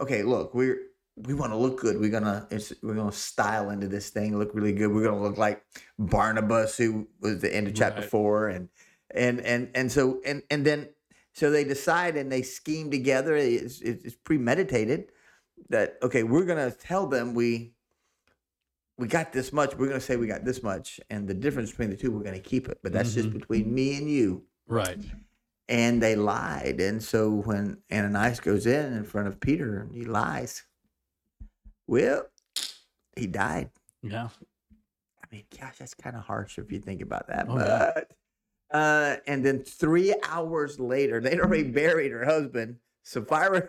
okay 0.00 0.22
look 0.22 0.54
we're 0.54 0.78
we 1.16 1.32
want 1.34 1.52
to 1.52 1.56
look 1.56 1.80
good. 1.80 1.98
We're 1.98 2.10
gonna 2.10 2.46
we're 2.82 2.94
gonna 2.94 3.12
style 3.12 3.70
into 3.70 3.88
this 3.88 4.10
thing 4.10 4.38
look 4.38 4.54
really 4.54 4.72
good. 4.72 4.92
We're 4.92 5.04
gonna 5.04 5.22
look 5.22 5.38
like 5.38 5.64
barnabas 5.98 6.76
who 6.76 7.08
was 7.20 7.40
the 7.40 7.54
end 7.54 7.68
of 7.68 7.74
chapter 7.74 8.02
Right. 8.02 8.10
four 8.10 8.48
and 8.48 8.68
and 9.12 9.40
and 9.40 9.70
and 9.74 9.90
so 9.90 10.20
and 10.26 10.42
and 10.50 10.64
then 10.64 10.88
so 11.32 11.50
they 11.50 11.64
decide 11.64 12.16
and 12.16 12.30
they 12.30 12.42
scheme 12.42 12.90
together. 12.90 13.34
It's, 13.34 13.80
it's 13.80 14.04
it's 14.04 14.16
premeditated 14.16 15.06
that 15.68 15.98
okay 16.02 16.22
we're 16.22 16.44
gonna 16.44 16.70
tell 16.70 17.06
them 17.06 17.34
we 17.34 17.72
we 18.98 19.06
got 19.06 19.32
this 19.32 19.52
much 19.52 19.74
we're 19.76 19.88
gonna 19.88 20.00
say 20.00 20.16
we 20.16 20.26
got 20.26 20.44
this 20.44 20.62
much 20.62 21.00
and 21.10 21.26
the 21.28 21.34
difference 21.34 21.70
between 21.70 21.90
the 21.90 21.96
two 21.96 22.10
we're 22.10 22.22
gonna 22.22 22.38
keep 22.38 22.68
it 22.68 22.78
but 22.82 22.92
that's 22.92 23.14
just 23.14 23.28
Mhm. 23.30 23.34
between 23.34 23.74
me 23.74 23.96
and 23.96 24.08
you 24.10 24.44
Right. 24.68 24.98
and 25.68 26.00
they 26.02 26.14
lied. 26.16 26.80
And 26.80 27.02
so 27.02 27.30
when 27.30 27.78
Ananias 27.92 28.40
goes 28.40 28.66
in 28.66 28.92
in 28.94 29.04
front 29.04 29.28
of 29.28 29.38
Peter 29.40 29.80
and 29.80 29.92
he 29.94 30.04
lies, 30.04 30.64
well, 31.86 32.26
he 33.16 33.26
died. 33.26 33.70
Yeah. 34.02 34.28
I 35.22 35.26
mean, 35.30 35.44
gosh, 35.58 35.78
that's 35.78 35.94
kind 35.94 36.16
of 36.16 36.22
harsh 36.22 36.58
if 36.58 36.70
you 36.72 36.78
think 36.80 37.00
about 37.02 37.28
that. 37.28 37.46
Oh, 37.48 37.58
yeah. 37.58 37.92
but 37.94 38.12
uh, 38.72 39.16
and 39.28 39.44
then 39.44 39.62
three 39.62 40.14
hours 40.24 40.80
later, 40.80 41.20
they'd 41.20 41.38
already 41.40 41.62
buried 41.70 42.10
her 42.12 42.24
husband. 42.24 42.76
Sapphira, 43.04 43.68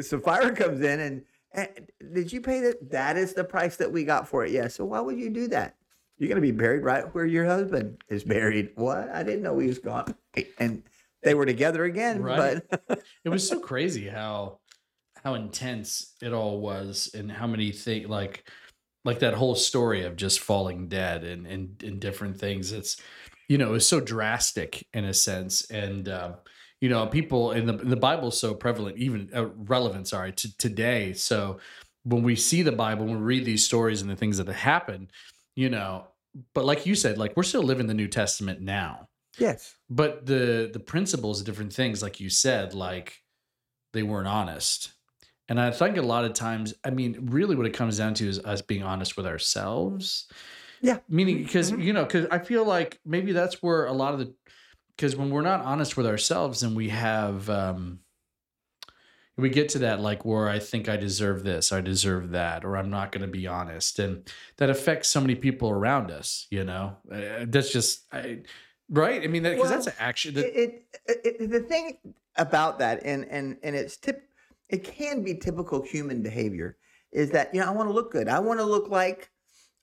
Sapphira 0.00 0.54
comes 0.54 0.80
in 0.80 1.00
and, 1.00 1.24
and 1.52 1.68
did 2.14 2.32
you 2.32 2.40
pay 2.40 2.60
that? 2.60 2.90
That 2.90 3.16
is 3.16 3.34
the 3.34 3.44
price 3.44 3.76
that 3.76 3.90
we 3.90 4.04
got 4.04 4.28
for 4.28 4.44
it. 4.44 4.52
Yeah. 4.52 4.68
So 4.68 4.84
why 4.84 5.00
would 5.00 5.18
you 5.18 5.30
do 5.30 5.48
that? 5.48 5.76
You're 6.18 6.28
gonna 6.28 6.40
be 6.40 6.52
buried 6.52 6.82
right 6.82 7.14
where 7.14 7.26
your 7.26 7.46
husband 7.46 8.02
is 8.08 8.24
buried. 8.24 8.72
What? 8.74 9.08
I 9.10 9.22
didn't 9.22 9.42
know 9.42 9.58
he 9.58 9.68
was 9.68 9.78
gone. 9.78 10.14
And 10.58 10.82
they 11.22 11.34
were 11.34 11.46
together 11.46 11.84
again. 11.84 12.22
Right. 12.22 12.60
But 12.70 13.02
it 13.24 13.28
was 13.28 13.48
so 13.48 13.60
crazy 13.60 14.08
how 14.08 14.58
how 15.24 15.34
intense 15.34 16.14
it 16.22 16.32
all 16.32 16.60
was 16.60 17.10
and 17.14 17.30
how 17.30 17.46
many 17.46 17.72
things 17.72 18.08
like 18.08 18.48
like 19.04 19.20
that 19.20 19.34
whole 19.34 19.54
story 19.54 20.04
of 20.04 20.16
just 20.16 20.40
falling 20.40 20.88
dead 20.88 21.24
and 21.24 21.46
and, 21.46 21.82
and 21.82 22.00
different 22.00 22.38
things 22.38 22.72
it's 22.72 22.96
you 23.48 23.58
know 23.58 23.68
it 23.68 23.72
was 23.72 23.86
so 23.86 24.00
drastic 24.00 24.86
in 24.92 25.04
a 25.04 25.14
sense 25.14 25.68
and 25.70 26.08
um 26.08 26.34
you 26.80 26.88
know 26.88 27.06
people 27.06 27.52
in 27.52 27.66
the 27.66 27.72
the 27.72 27.96
bible's 27.96 28.38
so 28.38 28.54
prevalent 28.54 28.96
even 28.96 29.28
uh, 29.34 29.46
relevant 29.46 30.06
sorry 30.08 30.32
to 30.32 30.56
today 30.58 31.12
so 31.12 31.58
when 32.04 32.22
we 32.22 32.36
see 32.36 32.62
the 32.62 32.72
bible 32.72 33.04
when 33.06 33.16
we 33.18 33.22
read 33.24 33.44
these 33.44 33.64
stories 33.64 34.00
and 34.02 34.10
the 34.10 34.16
things 34.16 34.38
that 34.38 34.46
have 34.46 34.56
happened 34.56 35.10
you 35.56 35.68
know 35.68 36.06
but 36.54 36.64
like 36.64 36.86
you 36.86 36.94
said 36.94 37.18
like 37.18 37.36
we're 37.36 37.42
still 37.42 37.62
living 37.62 37.86
the 37.86 37.94
new 37.94 38.06
testament 38.08 38.60
now 38.60 39.08
yes. 39.38 39.74
but 39.90 40.24
the 40.26 40.70
the 40.72 40.80
principles 40.80 41.40
of 41.40 41.46
different 41.46 41.72
things 41.72 42.02
like 42.02 42.20
you 42.20 42.30
said 42.30 42.74
like 42.74 43.22
they 43.92 44.02
weren't 44.02 44.28
honest 44.28 44.92
and 45.48 45.60
i 45.60 45.70
think 45.70 45.96
a 45.96 46.02
lot 46.02 46.24
of 46.24 46.32
times 46.32 46.74
i 46.84 46.90
mean 46.90 47.16
really 47.22 47.56
what 47.56 47.66
it 47.66 47.74
comes 47.74 47.98
down 47.98 48.14
to 48.14 48.28
is 48.28 48.38
us 48.44 48.62
being 48.62 48.82
honest 48.82 49.16
with 49.16 49.26
ourselves 49.26 50.28
Yeah. 50.80 50.98
meaning 51.08 51.42
because 51.42 51.72
Mhm. 51.72 51.82
you 51.82 51.92
know 51.92 52.04
because 52.04 52.26
i 52.30 52.38
feel 52.38 52.64
like 52.64 53.00
maybe 53.04 53.32
that's 53.32 53.62
where 53.62 53.86
a 53.86 53.92
lot 53.92 54.12
of 54.12 54.20
the 54.20 54.32
because 54.98 55.14
when 55.14 55.30
we're 55.30 55.42
not 55.42 55.64
honest 55.64 55.96
with 55.96 56.06
ourselves 56.06 56.62
and 56.62 56.76
we 56.76 56.88
have 56.88 57.48
um 57.48 58.00
we 59.36 59.48
get 59.48 59.68
to 59.68 59.78
that 59.78 60.00
like 60.00 60.24
where 60.24 60.48
i 60.48 60.58
think 60.58 60.88
i 60.88 60.96
deserve 60.96 61.44
this 61.44 61.72
i 61.72 61.80
deserve 61.80 62.30
that 62.30 62.64
or 62.64 62.76
i'm 62.76 62.90
not 62.90 63.12
going 63.12 63.22
to 63.22 63.28
be 63.28 63.46
honest 63.46 63.98
and 64.00 64.30
that 64.56 64.68
affects 64.68 65.08
so 65.08 65.20
many 65.20 65.34
people 65.34 65.70
around 65.70 66.10
us 66.10 66.46
you 66.50 66.64
know? 66.64 66.96
Uh, 67.10 67.46
that's 67.46 67.72
just 67.72 68.04
I, 68.12 68.40
right? 68.90 69.22
I 69.22 69.28
mean 69.28 69.44
because 69.44 69.60
Well, 69.60 69.70
that's 69.70 69.86
an 69.86 69.94
action 69.98 70.34
that, 70.34 70.46
it, 70.46 70.84
it, 71.06 71.20
it 71.24 71.50
the 71.50 71.60
thing 71.60 71.98
about 72.36 72.78
that 72.80 73.02
and 73.04 73.24
and 73.26 73.56
and 73.62 73.76
it's 73.76 73.96
tip 73.96 74.24
it 74.68 74.84
can 74.84 75.22
be 75.22 75.34
typical 75.34 75.82
human 75.82 76.22
behavior 76.22 76.76
is 77.12 77.30
that 77.30 77.54
you 77.54 77.60
know 77.60 77.66
i 77.66 77.70
want 77.70 77.88
to 77.88 77.92
look 77.92 78.12
good. 78.12 78.28
I 78.28 78.38
want 78.38 78.60
to 78.60 78.66
look 78.66 78.90
like 78.90 79.30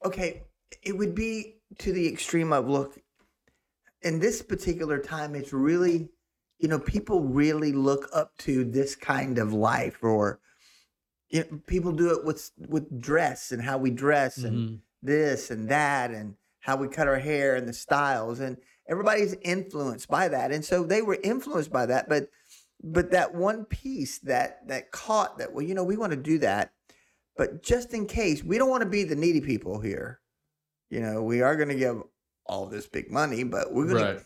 okay 0.04 0.44
it 0.84 0.98
would 0.98 1.16
be 1.16 1.58
to 1.80 1.92
the 1.92 2.08
extreme 2.08 2.54
of 2.54 2.70
look 2.70 3.00
in 4.06 4.20
this 4.20 4.42
particular 4.42 5.00
time 5.00 5.36
it's 5.36 5.52
really 5.52 6.08
you 6.60 6.68
know 6.70 6.80
people 6.80 7.22
really 7.22 7.74
look 7.74 8.08
up 8.14 8.38
to 8.38 8.64
this 8.64 8.96
kind 8.96 9.38
of 9.40 9.52
life 9.52 9.98
or 10.04 10.40
you 11.30 11.40
know, 11.40 11.60
people 11.68 11.92
do 11.92 12.12
it 12.18 12.24
with 12.24 12.52
with 12.58 13.02
dress 13.02 13.52
and 13.52 13.62
how 13.64 13.78
we 13.78 13.90
dress 13.90 14.38
and 14.38 14.56
Mhm. 14.58 14.82
this 15.02 15.52
and 15.52 15.68
that 15.70 16.12
and 16.12 16.36
how 16.60 16.78
we 16.78 16.88
cut 16.88 17.08
our 17.08 17.20
hair 17.20 17.56
and 17.56 17.68
the 17.68 17.74
styles 17.74 18.40
and 18.40 18.58
everybody's 18.88 19.34
influenced 19.42 20.08
by 20.08 20.28
that 20.28 20.52
and 20.52 20.64
so 20.64 20.84
they 20.84 21.02
were 21.02 21.18
influenced 21.24 21.72
by 21.72 21.86
that 21.88 22.08
but 22.08 22.30
but 22.84 23.10
that 23.12 23.34
one 23.34 23.66
piece 23.66 24.20
that 24.20 24.68
that 24.68 24.92
caught 24.92 25.38
that 25.40 25.52
well 25.52 25.66
you 25.66 25.74
know 25.74 25.84
we 25.84 25.98
want 25.98 26.12
to 26.12 26.18
do 26.32 26.38
that 26.38 26.72
but 27.36 27.64
just 27.64 27.94
in 27.94 28.06
case 28.06 28.44
we 28.44 28.58
don't 28.60 28.70
want 28.70 28.84
to 28.84 28.90
be 28.90 29.04
the 29.04 29.16
needy 29.16 29.42
people 29.42 29.80
here 29.80 30.22
you 30.92 31.00
know 31.00 31.24
we 31.24 31.42
are 31.42 31.56
going 31.56 31.70
to 31.70 31.76
give 31.76 32.02
all 32.46 32.66
this 32.66 32.88
big 32.88 33.12
money 33.12 33.44
but 33.44 33.74
we're 33.74 33.88
going 33.88 34.04
right. 34.04 34.26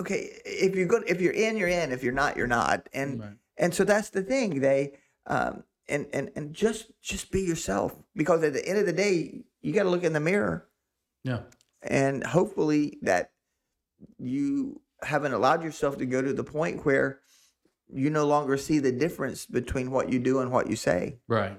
Okay 0.00 0.40
if 0.44 0.74
you're 0.74 0.86
good 0.86 1.04
if 1.06 1.20
you're 1.20 1.32
in 1.32 1.56
you're 1.56 1.68
in. 1.68 1.92
If 1.92 2.02
you're 2.02 2.12
not 2.12 2.36
you're 2.36 2.46
not. 2.46 2.88
And 2.92 3.20
right. 3.20 3.32
and 3.58 3.74
so 3.74 3.84
that's 3.84 4.10
the 4.10 4.22
thing. 4.22 4.60
They 4.60 4.92
um 5.26 5.64
and 5.88 6.06
and 6.12 6.30
and 6.36 6.54
just 6.54 6.92
just 7.02 7.30
be 7.30 7.42
yourself. 7.42 7.94
Because 8.14 8.42
at 8.42 8.52
the 8.52 8.66
end 8.66 8.78
of 8.78 8.86
the 8.86 8.92
day 8.92 9.44
you 9.60 9.72
got 9.72 9.84
to 9.84 9.90
look 9.90 10.04
in 10.04 10.12
the 10.12 10.20
mirror. 10.20 10.68
Yeah. 11.24 11.40
And 11.82 12.24
hopefully 12.24 12.98
that 13.02 13.30
you 14.18 14.80
haven't 15.02 15.34
allowed 15.34 15.62
yourself 15.62 15.98
to 15.98 16.06
go 16.06 16.22
to 16.22 16.32
the 16.32 16.44
point 16.44 16.84
where 16.84 17.20
you 17.92 18.10
no 18.10 18.26
longer 18.26 18.56
see 18.56 18.78
the 18.78 18.92
difference 18.92 19.46
between 19.46 19.90
what 19.90 20.10
you 20.10 20.18
do 20.18 20.40
and 20.40 20.50
what 20.50 20.68
you 20.68 20.76
say. 20.76 21.18
Right. 21.28 21.56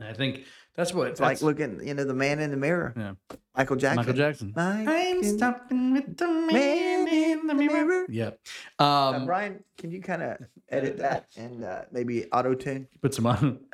I 0.00 0.14
think 0.14 0.44
that's 0.74 0.94
what 0.94 1.08
it's 1.08 1.20
like 1.20 1.42
looking 1.42 1.86
you 1.86 1.94
know 1.94 2.04
the 2.04 2.14
man 2.14 2.38
in 2.40 2.50
the 2.50 2.56
mirror. 2.56 2.94
Yeah. 2.96 3.12
michael 3.56 3.76
jackson. 3.76 3.96
Michael 3.96 4.14
jackson. 4.14 4.52
I 4.56 4.84
i'm 5.10 5.22
stopping 5.22 5.92
with 5.92 6.16
the 6.16 6.28
man 6.28 7.08
in 7.08 7.46
the 7.46 7.54
mirror. 7.54 8.06
yep 8.08 8.38
Uh, 8.78 9.10
um 9.10 9.26
brian 9.26 9.62
can 9.78 9.90
you 9.90 10.00
kind 10.00 10.22
of 10.22 10.38
edit 10.70 10.98
that 10.98 11.26
and 11.36 11.64
uh, 11.64 11.82
maybe 11.92 12.26
auto 12.32 12.54
tune 12.54 12.88
put 13.00 13.14
some 13.14 13.26
on. 13.26 13.58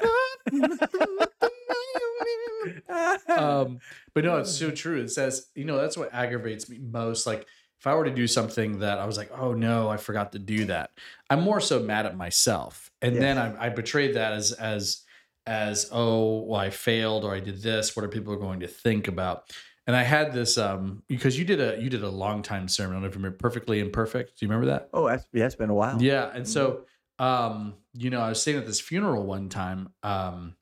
Um 3.28 3.78
but 4.14 4.24
no 4.24 4.38
it's 4.38 4.50
so 4.56 4.70
true. 4.70 5.00
It 5.00 5.10
says 5.10 5.46
you 5.54 5.64
know 5.64 5.78
that's 5.80 5.96
what 5.96 6.12
aggravates 6.12 6.68
me 6.68 6.78
most. 6.78 7.26
Like 7.26 7.46
if 7.78 7.86
i 7.86 7.94
were 7.94 8.04
to 8.04 8.10
do 8.10 8.26
something 8.26 8.80
that 8.80 8.98
i 8.98 9.06
was 9.06 9.16
like 9.16 9.30
oh 9.38 9.52
no 9.54 9.88
i 9.88 9.96
forgot 9.96 10.32
to 10.32 10.38
do 10.40 10.64
that 10.64 10.90
i'm 11.30 11.40
more 11.42 11.60
so 11.60 11.78
mad 11.80 12.06
at 12.06 12.16
myself. 12.16 12.90
And 13.00 13.14
Yes. 13.14 13.20
then 13.22 13.38
I, 13.38 13.66
I 13.66 13.68
betrayed 13.68 14.14
that 14.16 14.32
as 14.32 14.50
as 14.52 15.02
as 15.48 15.88
oh 15.92 16.42
well 16.42 16.60
i 16.60 16.70
failed 16.70 17.24
or 17.24 17.34
i 17.34 17.40
did 17.40 17.62
this 17.62 17.96
what 17.96 18.04
are 18.04 18.08
people 18.08 18.36
going 18.36 18.60
to 18.60 18.66
think 18.66 19.08
about 19.08 19.50
and 19.86 19.96
i 19.96 20.02
had 20.02 20.32
this 20.32 20.58
um 20.58 21.02
because 21.08 21.38
you 21.38 21.44
did 21.44 21.60
a 21.60 21.80
you 21.82 21.88
did 21.88 22.02
a 22.02 22.10
long 22.10 22.42
time 22.42 22.68
sermon 22.68 22.92
i 22.92 22.94
don't 22.96 23.02
know 23.02 23.08
if 23.08 23.14
you 23.14 23.18
remember 23.18 23.38
perfectly 23.38 23.80
imperfect 23.80 24.38
do 24.38 24.44
you 24.44 24.50
remember 24.50 24.70
that 24.70 24.90
oh 24.92 25.08
that's, 25.08 25.24
yeah, 25.32 25.46
it's 25.46 25.54
been 25.54 25.70
a 25.70 25.74
while 25.74 26.00
yeah, 26.02 26.30
and 26.34 26.46
so 26.46 26.84
um, 27.18 27.74
you 27.94 28.10
know, 28.10 28.20
I 28.20 28.28
was 28.28 28.42
saying 28.42 28.58
at 28.58 28.66
this 28.66 28.80
funeral 28.80 29.24
one 29.24 29.48
time 29.48 29.88
um 30.02 30.54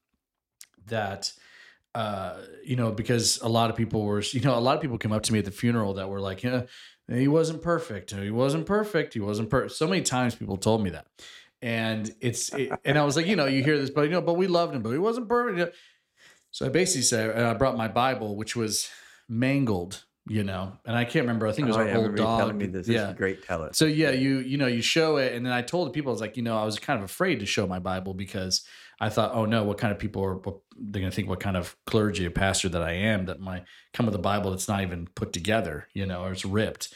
that 0.87 1.33
uh, 1.95 2.37
you 2.63 2.77
know, 2.77 2.93
because 2.93 3.41
a 3.41 3.49
lot 3.49 3.71
of 3.71 3.77
people 3.77 4.05
were, 4.05 4.21
you 4.21 4.41
know, 4.41 4.59
a 4.59 4.61
lot 4.61 4.77
of 4.77 4.83
people 4.83 4.99
came 4.99 5.13
up 5.13 5.23
to 5.23 5.33
me 5.33 5.39
at 5.39 5.47
the 5.47 5.51
funeral 5.51 5.95
that 5.95 6.11
were 6.11 6.21
like, 6.21 6.43
yeah, 6.43 6.63
he 7.09 7.27
wasn't 7.27 7.63
perfect. 7.63 8.11
He 8.11 8.31
wasn't 8.31 8.67
perfect. 8.67 9.15
He 9.15 9.21
wasn't 9.21 9.49
perfect. 9.49 9.73
So 9.77 9.89
many 9.89 10.03
times 10.03 10.35
people 10.35 10.59
told 10.59 10.83
me 10.83 10.91
that. 10.91 11.07
And 11.63 12.13
it's, 12.21 12.53
it, 12.55 12.71
and 12.85 12.99
I 12.99 13.05
was 13.05 13.17
like, 13.17 13.27
you 13.27 13.37
know, 13.37 13.47
you 13.47 13.65
hear 13.65 13.79
this, 13.79 13.91
but 13.91 14.03
you 14.03 14.11
know, 14.11 14.21
but 14.21 14.35
we 14.35 14.47
loved 14.47 14.75
him, 14.75 14.83
but 14.83 14.91
he 14.91 14.99
wasn't 14.99 15.29
perfect. 15.29 15.75
So 16.51 16.67
I 16.67 16.69
basically 16.69 17.03
said, 17.03 17.31
and 17.31 17.47
I 17.47 17.55
brought 17.55 17.77
my 17.77 17.89
Bible, 17.89 18.37
which 18.37 18.57
was 18.57 18.89
mangled, 19.29 20.05
you 20.29 20.43
know, 20.43 20.73
and 20.85 20.97
I 20.97 21.05
can't 21.05 21.25
remember. 21.25 21.47
I 21.47 21.53
think 21.53 21.67
it 21.67 21.69
was 21.69 21.77
oh, 21.77 21.81
our 21.81 21.89
yeah, 21.89 21.97
old 21.99 22.17
dog. 22.17 22.39
telling 22.41 22.59
me 22.59 22.67
this. 22.67 22.87
This 22.87 22.95
yeah. 22.95 23.11
is 23.11 23.17
great. 23.17 23.45
Tell 23.45 23.63
us. 23.63 23.77
So 23.77 23.85
yeah, 23.85 24.11
you 24.11 24.39
you 24.39 24.57
know 24.57 24.67
you 24.67 24.83
show 24.83 25.19
it, 25.19 25.35
and 25.35 25.45
then 25.45 25.53
I 25.53 25.63
told 25.63 25.89
the 25.89 25.93
people 25.93 26.11
I 26.11 26.15
was 26.15 26.21
like, 26.21 26.37
you 26.37 26.43
know, 26.43 26.59
I 26.59 26.65
was 26.65 26.79
kind 26.79 26.99
of 26.99 27.05
afraid 27.05 27.41
to 27.41 27.47
show 27.47 27.67
my 27.67 27.79
Bible 27.79 28.15
because 28.15 28.65
I 29.01 29.09
thought, 29.09 29.33
oh 29.35 29.45
no, 29.45 29.65
what 29.65 29.79
kind 29.79 29.93
of 29.93 29.99
people 29.99 30.25
are 30.25 30.41
they're 30.79 31.01
going 31.01 31.11
to 31.11 31.15
think 31.15 31.29
what 31.29 31.41
kind 31.41 31.57
of 31.57 31.77
clergy 31.87 32.27
or 32.27 32.31
pastor 32.31 32.69
that 32.71 32.83
I 32.83 32.93
am 32.93 33.27
that 33.27 33.41
my 33.41 33.63
come 33.93 34.07
with 34.07 34.15
a 34.15 34.19
Bible 34.19 34.51
that's 34.51 34.69
not 34.69 34.83
even 34.83 35.09
put 35.15 35.33
together, 35.33 35.89
you 35.93 36.07
know, 36.07 36.25
or 36.25 36.33
it's 36.33 36.45
ripped. 36.45 36.93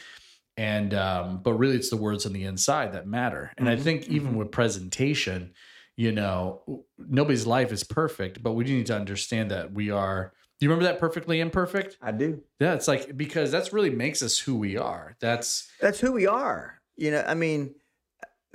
And 0.57 0.93
um, 0.93 1.41
but 1.41 1.53
really, 1.53 1.75
it's 1.75 1.89
the 1.89 1.97
words 1.97 2.25
on 2.25 2.33
the 2.33 2.43
inside 2.43 2.93
that 2.93 3.07
matter. 3.07 3.53
And 3.57 3.69
I 3.69 3.75
Mhm, 3.75 3.83
think 3.83 4.07
even 4.09 4.35
with 4.35 4.51
presentation, 4.51 5.53
you 5.95 6.11
know, 6.11 6.85
nobody's 6.97 7.47
life 7.47 7.71
is 7.71 7.83
perfect, 7.83 8.43
but 8.43 8.53
we 8.53 8.63
do 8.65 8.73
need 8.75 8.87
to 8.87 8.95
understand 8.95 9.51
that 9.51 9.73
we 9.73 9.89
are. 9.91 10.33
Do 10.59 10.65
you 10.65 10.69
remember 10.69 10.91
that 10.91 10.99
perfectly 10.99 11.39
imperfect? 11.39 11.97
I 12.01 12.11
do. 12.11 12.43
Yeah, 12.59 12.73
it's 12.73 12.87
like 12.87 13.15
because 13.17 13.51
that's 13.51 13.73
really 13.73 13.89
makes 13.89 14.21
us 14.21 14.37
who 14.37 14.55
we 14.55 14.77
are. 14.77 15.15
That's 15.19 15.71
That's 15.79 15.99
who 15.99 16.11
we 16.11 16.27
are. 16.27 16.81
You 16.95 17.11
know, 17.11 17.23
I 17.25 17.33
mean, 17.33 17.75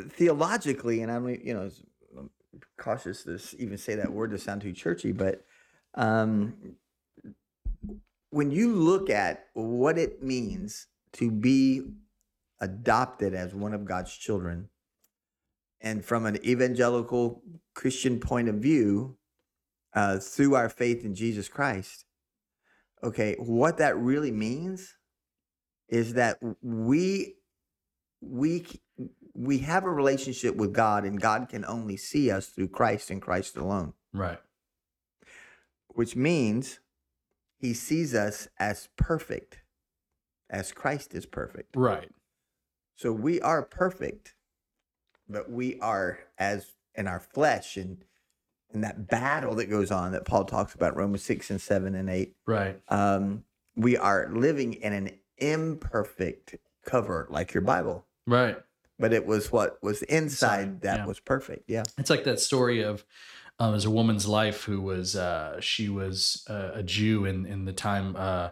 theologically, 0.01 1.03
and 1.03 1.11
I'm, 1.11 1.29
you 1.29 1.55
know, 1.55 1.71
I'm 2.19 2.31
cautious 2.79 3.25
to 3.25 3.41
even 3.59 3.79
say 3.79 3.97
that 3.97 4.13
word 4.13 4.31
to 4.31 4.39
sound 4.39 4.63
too 4.63 4.73
churchy, 4.73 5.13
but 5.13 5.45
um, 5.95 6.77
when 8.31 8.51
you 8.51 8.75
look 8.75 9.11
at 9.11 9.49
what 9.55 9.99
it 9.99 10.23
means 10.23 10.89
to 11.17 11.31
be 11.31 11.83
adopted 12.61 13.35
as 13.35 13.55
one 13.55 13.75
of 13.75 13.85
God's 13.85 14.17
children, 14.17 14.69
and 15.81 16.05
from 16.05 16.27
an 16.27 16.37
evangelical 16.45 17.43
Christian 17.75 18.19
point 18.21 18.49
of 18.49 18.57
view, 18.57 19.17
uh, 19.95 20.19
through 20.19 20.55
our 20.55 20.69
faith 20.69 21.05
in 21.05 21.15
Jesus 21.15 21.49
Christ, 21.49 22.05
okay, 23.03 23.35
what 23.39 23.79
that 23.79 23.97
really 23.97 24.33
means 24.33 24.97
is 25.89 26.15
that 26.15 26.39
we 26.63 27.37
we 28.21 28.67
we 29.35 29.59
have 29.59 29.85
a 29.85 29.91
relationship 29.91 30.57
with 30.57 30.73
God 30.73 31.05
and 31.05 31.21
God 31.21 31.49
can 31.49 31.65
only 31.67 31.97
see 31.97 32.31
us 32.31 32.47
through 32.49 32.69
Christ 32.69 33.11
and 33.11 33.21
Christ 33.23 33.57
alone. 33.57 33.93
Right. 34.13 34.39
which 35.89 36.17
means 36.17 36.81
he 37.59 37.75
sees 37.75 38.15
us 38.15 38.49
as 38.59 38.89
perfect 38.97 39.63
as 40.51 40.73
Christ 40.73 41.15
is 41.15 41.27
perfect 41.27 41.75
Right. 41.77 42.11
so 42.95 43.13
we 43.13 43.41
are 43.41 43.63
perfect 43.63 44.35
but 45.29 45.51
we 45.51 45.79
are 45.81 46.19
as 46.39 46.73
in 46.95 47.07
our 47.09 47.21
flesh 47.21 47.77
and 47.77 48.05
in 48.73 48.81
that 48.83 49.09
battle 49.09 49.55
that 49.57 49.67
goes 49.67 49.91
on 49.91 50.13
that 50.13 50.25
Paul 50.25 50.45
talks 50.45 50.75
about 50.75 50.97
Romans 50.97 51.23
6 51.23 51.51
and 51.51 51.61
7 51.61 51.95
and 51.95 52.09
8 52.11 52.35
Right. 52.47 52.81
um, 52.89 53.45
we 53.77 53.97
are 53.97 54.29
living 54.33 54.75
in 54.75 54.93
an 54.93 55.11
imperfect 55.39 56.57
cover 56.85 57.27
like 57.31 57.53
your 57.55 57.63
Bible 57.63 58.07
Right. 58.27 58.57
but 58.99 59.13
it 59.13 59.27
was 59.27 59.51
what 59.53 59.83
was 59.83 60.03
inside 60.03 60.61
Inside, 60.63 60.81
that 60.83 60.99
yeah. 61.01 61.07
was 61.07 61.21
perfect. 61.21 61.65
Yeah. 61.69 61.83
It's 61.99 62.11
like 62.11 62.25
that 62.25 62.41
story 62.41 62.83
of 62.83 63.05
um, 63.59 63.71
there's 63.73 63.85
a 63.87 63.91
woman's 63.91 64.27
life 64.27 64.65
who 64.65 64.81
was 64.83 65.17
uh, 65.17 65.61
she 65.61 65.89
was 65.89 66.45
uh, 66.49 66.71
a 66.75 66.83
Jew 66.83 67.25
in 67.25 67.47
in 67.47 67.65
the 67.65 67.73
time 67.73 68.15
uh, 68.17 68.51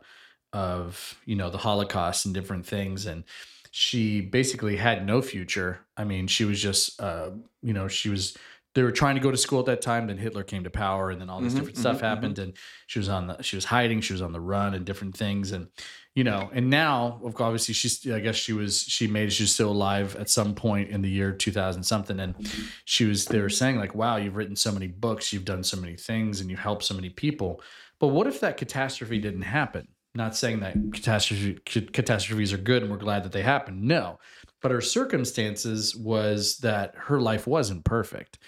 of 0.55 1.21
you 1.27 1.37
know 1.37 1.51
the 1.51 1.59
Holocaust 1.59 2.25
and 2.25 2.35
different 2.35 2.67
things, 2.67 3.05
and 3.07 3.25
she 3.71 4.21
basically 4.23 4.77
had 4.77 5.07
no 5.07 5.21
future. 5.21 5.81
I 5.97 6.05
mean, 6.05 6.27
she 6.29 6.45
was 6.47 6.63
just 6.63 7.01
uh, 7.01 7.33
you 7.63 7.75
know 7.75 7.89
she 7.89 8.09
was 8.09 8.37
they 8.75 8.83
were 8.83 8.93
trying 8.93 9.15
to 9.15 9.21
go 9.21 9.31
to 9.31 9.37
school 9.37 9.61
at 9.61 9.67
that 9.67 9.83
time. 9.83 10.07
Then 10.07 10.19
Hitler 10.19 10.43
came 10.45 10.65
to 10.65 10.71
power, 10.71 11.11
and 11.11 11.21
then 11.21 11.29
all 11.31 11.41
this 11.43 11.53
Mhm, 11.53 11.57
different 11.59 11.77
stuff 11.79 11.97
mhm, 11.99 12.01
mhm. 12.01 12.05
happened, 12.05 12.39
and 12.39 12.57
she 12.87 12.99
was 12.99 13.09
on 13.09 13.27
the 13.27 13.43
she 13.43 13.57
was 13.57 13.67
hiding, 13.67 14.01
she 14.01 14.13
was 14.15 14.23
on 14.23 14.33
the 14.33 14.41
run, 14.41 14.75
and 14.75 14.87
different 14.87 15.17
things, 15.17 15.53
and 15.53 15.69
you 16.15 16.23
know, 16.25 16.51
and 16.53 16.71
now 16.71 17.21
obviously 17.39 17.75
she's 17.75 18.09
I 18.11 18.21
guess 18.21 18.37
she 18.37 18.53
was 18.53 18.83
she 18.83 19.07
made 19.09 19.33
she's 19.33 19.53
still 19.53 19.71
alive 19.73 20.15
at 20.17 20.31
some 20.31 20.55
point 20.55 20.91
in 20.91 21.03
the 21.03 21.11
year 21.11 21.33
2000 21.33 21.83
something 21.83 22.21
and 22.21 22.37
she 22.85 23.05
was 23.05 23.29
they 23.29 23.41
were 23.41 23.49
saying 23.49 23.77
like 23.79 23.95
wow 23.95 24.17
you've 24.17 24.37
written 24.37 24.57
so 24.57 24.71
many 24.73 24.87
books 24.87 25.33
you've 25.33 25.45
done 25.45 25.65
so 25.65 25.77
many 25.77 25.97
things 25.97 26.41
and 26.41 26.51
you've 26.51 26.61
helped 26.61 26.85
so 26.85 26.95
many 26.95 27.11
people 27.11 27.61
but 27.99 28.09
what 28.09 28.27
if 28.27 28.41
that 28.41 28.57
catastrophe 28.57 29.19
didn't 29.19 29.43
happen 29.43 29.89
not 30.15 30.37
saying 30.37 30.61
that 30.61 30.77
catastrophe 30.93 31.59
catastrophes 31.65 32.53
are 32.53 32.59
good 32.59 32.83
and 32.83 32.91
we're 32.91 32.99
glad 32.99 33.25
that 33.25 33.33
they 33.33 33.43
happen 33.43 33.87
no. 33.87 34.19
But 34.63 34.71
her 34.71 34.81
circumstances 34.81 35.95
was 35.95 36.59
that 36.59 36.95
her 36.97 37.21
life 37.21 37.47
wasn't 37.47 37.85
perfect 37.85 38.39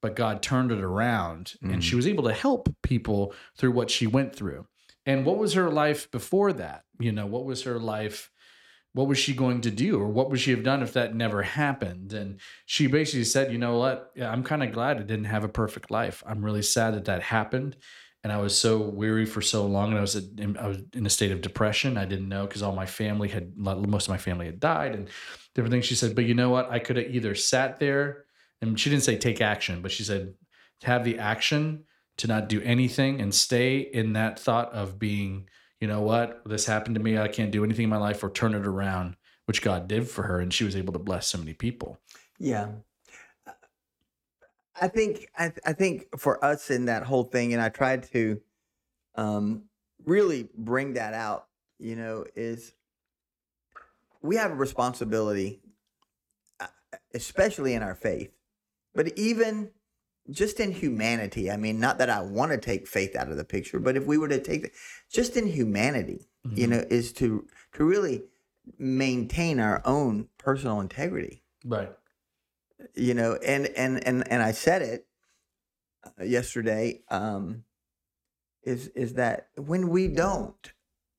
but 0.00 0.16
God 0.16 0.42
turned 0.42 0.72
it 0.72 0.80
around 0.80 1.54
and 1.62 1.82
she 1.82 1.90
mm-hmm. 1.90 1.96
was 1.96 2.06
able 2.06 2.24
to 2.24 2.32
help 2.32 2.68
people 2.82 3.34
through 3.56 3.72
what 3.72 3.90
she 3.90 4.06
went 4.06 4.34
through. 4.34 4.66
And 5.06 5.24
what 5.24 5.38
was 5.38 5.54
her 5.54 5.70
life 5.70 6.10
before 6.10 6.52
that? 6.52 6.84
You 7.00 7.12
know 7.12 7.26
what 7.26 7.44
was 7.44 7.62
her 7.62 7.78
life 7.78 8.30
what 8.94 9.06
was 9.06 9.18
she 9.18 9.34
going 9.34 9.60
to 9.60 9.70
do 9.70 10.00
or 10.00 10.08
what 10.08 10.30
would 10.30 10.40
she 10.40 10.50
have 10.50 10.62
done 10.62 10.82
if 10.82 10.94
that 10.94 11.14
never 11.14 11.42
happened? 11.42 12.12
And 12.12 12.40
she 12.66 12.86
basically 12.86 13.24
said 13.24 13.52
you 13.52 13.58
know 13.58 13.78
what? 13.78 14.10
Yeah, 14.14 14.30
i'm 14.30 14.42
kind 14.42 14.62
of 14.62 14.72
glad 14.72 14.98
i 14.98 15.02
didn't 15.02 15.24
have 15.24 15.44
a 15.44 15.48
perfect 15.48 15.90
life. 15.90 16.22
I'm 16.26 16.44
really 16.44 16.62
sad 16.62 16.94
that 16.94 17.04
that 17.06 17.22
happened 17.22 17.76
and 18.24 18.32
i 18.32 18.36
was 18.36 18.58
so 18.58 18.78
weary 18.78 19.24
for 19.24 19.40
so 19.40 19.66
long 19.66 19.90
and 19.90 19.98
i 19.98 20.00
was 20.00 20.16
in, 20.16 20.56
I 20.56 20.68
was 20.68 20.78
in 20.94 21.06
a 21.06 21.10
state 21.10 21.32
of 21.32 21.40
depression. 21.40 21.96
I 21.96 22.04
didn't 22.04 22.28
know 22.28 22.46
because 22.46 22.62
all 22.62 22.74
my 22.74 22.86
family 22.86 23.28
had 23.28 23.56
most 23.56 24.06
of 24.06 24.10
my 24.10 24.18
family 24.18 24.46
had 24.46 24.60
died 24.60 24.94
and 24.94 25.08
different 25.54 25.72
things. 25.72 25.86
She 25.86 25.94
said 25.94 26.14
but 26.14 26.24
you 26.24 26.34
know 26.34 26.50
what? 26.50 26.70
I 26.70 26.78
could 26.78 26.96
have 26.96 27.14
either 27.14 27.34
sat 27.34 27.78
there 27.78 28.24
and 28.60 28.78
she 28.78 28.90
didn't 28.90 29.04
say 29.04 29.16
take 29.16 29.40
action 29.40 29.82
but 29.82 29.92
she 29.92 30.04
said 30.04 30.34
have 30.82 31.04
the 31.04 31.18
action 31.18 31.84
to 32.18 32.26
not 32.26 32.48
do 32.48 32.60
anything 32.62 33.20
and 33.20 33.34
stay 33.34 33.78
in 33.78 34.14
that 34.14 34.38
thought 34.38 34.72
of 34.72 34.98
being 34.98 35.48
you 35.80 35.86
know 35.86 36.00
what? 36.00 36.42
This 36.44 36.66
happened 36.66 36.96
to 36.96 37.02
me. 37.02 37.18
I 37.18 37.28
can't 37.28 37.52
do 37.52 37.62
anything 37.62 37.84
in 37.84 37.90
my 37.90 37.98
life 37.98 38.24
or 38.24 38.30
turn 38.30 38.54
it 38.54 38.66
around 38.66 39.16
which 39.46 39.62
god 39.62 39.88
did 39.88 40.08
for 40.08 40.24
her 40.24 40.40
and 40.40 40.52
she 40.52 40.64
was 40.64 40.76
able 40.76 40.92
to 40.92 40.98
bless 40.98 41.28
so 41.28 41.38
many 41.38 41.54
people. 41.54 41.98
Yeah. 42.38 42.68
I 44.80 44.88
think 44.88 45.28
I, 45.36 45.52
I 45.66 45.72
think 45.72 46.18
for 46.18 46.42
us 46.44 46.70
in 46.70 46.86
that 46.86 47.04
whole 47.04 47.24
thing, 47.24 47.52
and 47.52 47.62
I 47.62 47.68
tried 47.68 48.04
to 48.12 48.40
um, 49.14 49.64
really 50.04 50.48
bring 50.56 50.94
that 50.94 51.14
out. 51.14 51.48
You 51.78 51.96
know, 51.96 52.24
is 52.34 52.74
we 54.22 54.36
have 54.36 54.50
a 54.52 54.56
responsibility, 54.56 55.60
uh, 56.60 56.66
especially 57.14 57.74
in 57.74 57.82
our 57.82 57.94
faith, 57.94 58.32
but 58.94 59.16
even 59.18 59.70
just 60.30 60.60
in 60.60 60.72
humanity. 60.72 61.50
I 61.50 61.56
mean, 61.56 61.80
not 61.80 61.98
that 61.98 62.10
I 62.10 62.20
want 62.22 62.52
to 62.52 62.58
take 62.58 62.86
faith 62.86 63.16
out 63.16 63.30
of 63.30 63.36
the 63.36 63.44
picture, 63.44 63.78
but 63.80 63.96
if 63.96 64.06
we 64.06 64.18
were 64.18 64.28
to 64.28 64.40
take 64.40 64.62
the, 64.62 64.70
just 65.10 65.36
in 65.36 65.46
humanity, 65.46 66.28
you 66.54 66.66
Mhm. 66.66 66.70
know, 66.70 66.84
is 66.90 67.12
to 67.14 67.46
to 67.74 67.84
really 67.84 68.24
maintain 68.78 69.60
our 69.60 69.80
own 69.86 70.28
personal 70.38 70.80
integrity 70.80 71.42
right 71.64 71.97
you 72.94 73.14
know 73.14 73.34
and 73.36 73.66
and 73.76 74.02
and 74.06 74.30
and 74.30 74.42
i 74.42 74.52
said 74.52 74.82
it 74.82 75.06
uh, 76.04 76.24
yesterday 76.24 77.00
um 77.10 77.64
is 78.62 78.88
is 78.88 79.14
that 79.14 79.48
when 79.56 79.88
we 79.88 80.08
don't 80.08 80.72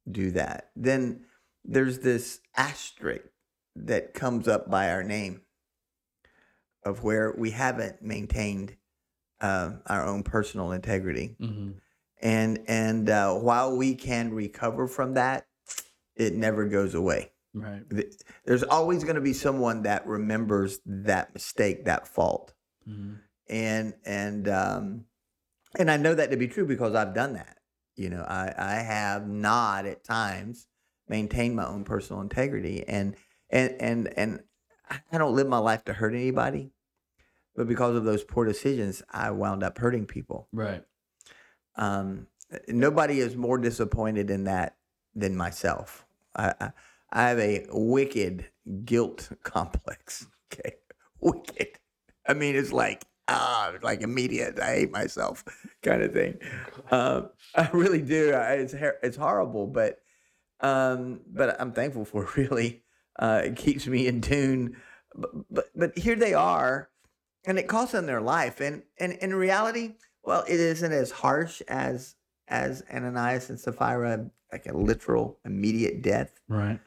do 0.09 0.31
that 0.31 0.69
then 0.75 1.21
there's 1.63 1.99
this 1.99 2.39
asterisk 2.55 3.25
that 3.75 4.13
comes 4.13 4.47
up 4.47 4.69
by 4.69 4.89
our 4.89 5.03
name 5.03 5.41
of 6.83 7.03
where 7.03 7.33
we 7.37 7.51
haven't 7.51 8.01
maintained 8.01 8.75
uh, 9.41 9.71
our 9.87 10.05
own 10.05 10.23
personal 10.23 10.71
integrity 10.71 11.35
mm-hmm. 11.39 11.71
and 12.21 12.59
and 12.67 13.09
uh, 13.09 13.33
while 13.33 13.75
we 13.75 13.95
can 13.95 14.33
recover 14.33 14.87
from 14.87 15.13
that 15.13 15.47
it 16.15 16.33
never 16.33 16.65
goes 16.65 16.93
away 16.93 17.31
right 17.53 17.83
there's 18.45 18.63
always 18.63 19.03
going 19.03 19.15
to 19.15 19.21
be 19.21 19.33
someone 19.33 19.83
that 19.83 20.05
remembers 20.05 20.79
that 20.85 21.33
mistake, 21.33 21.85
that 21.85 22.07
fault, 22.07 22.53
mm-hmm. 22.87 23.15
and 23.47 23.93
and 24.05 24.47
um, 24.47 25.05
and 25.77 25.89
I 25.89 25.97
know 25.97 26.13
that 26.15 26.31
to 26.31 26.37
be 26.37 26.47
true 26.47 26.65
because 26.65 26.95
I've 26.95 27.13
done 27.13 27.33
that. 27.33 27.57
You 27.95 28.09
know, 28.09 28.21
I 28.21 28.53
I 28.57 28.75
have 28.75 29.27
not 29.27 29.85
at 29.85 30.03
times 30.03 30.67
maintained 31.07 31.55
my 31.55 31.65
own 31.65 31.83
personal 31.83 32.21
integrity, 32.21 32.83
and 32.87 33.15
and 33.49 33.75
and 33.79 34.13
and 34.15 34.39
I- 34.89 35.17
don't 35.17 35.35
live 35.35 35.47
my 35.47 35.57
life 35.57 35.83
to 35.85 35.93
hurt 35.93 36.13
anybody, 36.13 36.71
but 37.55 37.67
because 37.67 37.95
of 37.95 38.03
those 38.03 38.23
poor 38.23 38.45
decisions, 38.45 39.03
I 39.09 39.31
wound 39.31 39.63
up 39.63 39.77
hurting 39.77 40.05
people. 40.05 40.47
right 40.53 40.83
Um, 41.75 42.27
nobody 42.67 43.19
is 43.19 43.35
more 43.35 43.57
disappointed 43.57 44.29
in 44.29 44.45
that 44.45 44.75
than 45.15 45.35
myself. 45.35 46.05
I, 46.35 46.53
I, 46.59 46.71
I 47.11 47.29
have 47.29 47.39
a 47.39 47.65
wicked 47.71 48.45
guilt 48.85 49.29
complex. 49.43 50.27
Okay, 50.51 50.77
wicked. 51.19 51.77
I 52.27 52.33
mean, 52.33 52.55
it's 52.55 52.71
like 52.73 53.05
ah, 53.27 53.71
like 53.83 54.01
immediate. 54.01 54.59
I 54.59 54.75
hate 54.77 54.91
myself, 54.91 55.43
kind 55.83 56.01
of 56.01 56.11
thing. 56.11 56.39
Um, 56.89 57.29
I 57.55 57.69
really 57.71 58.01
do. 58.01 58.33
I, 58.33 58.53
it's 58.53 58.73
it's 58.73 59.15
horrible, 59.15 59.67
but 59.67 59.99
um, 60.61 61.21
but 61.27 61.59
I'm 61.61 61.71
thankful 61.71 62.03
for 62.03 62.23
it. 62.23 62.29
Really, 62.35 62.81
uh, 63.19 63.41
it 63.45 63.55
keeps 63.55 63.87
me 63.87 64.07
in 64.07 64.21
tune. 64.21 64.75
But, 65.15 65.29
but 65.51 65.65
but 65.75 65.97
here 65.97 66.15
they 66.15 66.33
are, 66.33 66.89
and 67.45 67.59
it 67.59 67.67
costs 67.67 67.91
them 67.91 68.05
their 68.07 68.21
life. 68.21 68.59
And 68.59 68.81
and 68.99 69.13
in 69.13 69.33
reality, 69.35 69.97
well, 70.23 70.43
it 70.47 70.59
isn't 70.59 70.91
as 70.91 71.11
harsh 71.11 71.61
as 71.67 72.15
as 72.47 72.83
Ananias 72.91 73.49
and 73.49 73.59
Sapphira, 73.59 74.31
like 74.51 74.65
a 74.65 74.75
literal 74.75 75.39
immediate 75.45 76.01
death. 76.01 76.31
right 76.47 76.79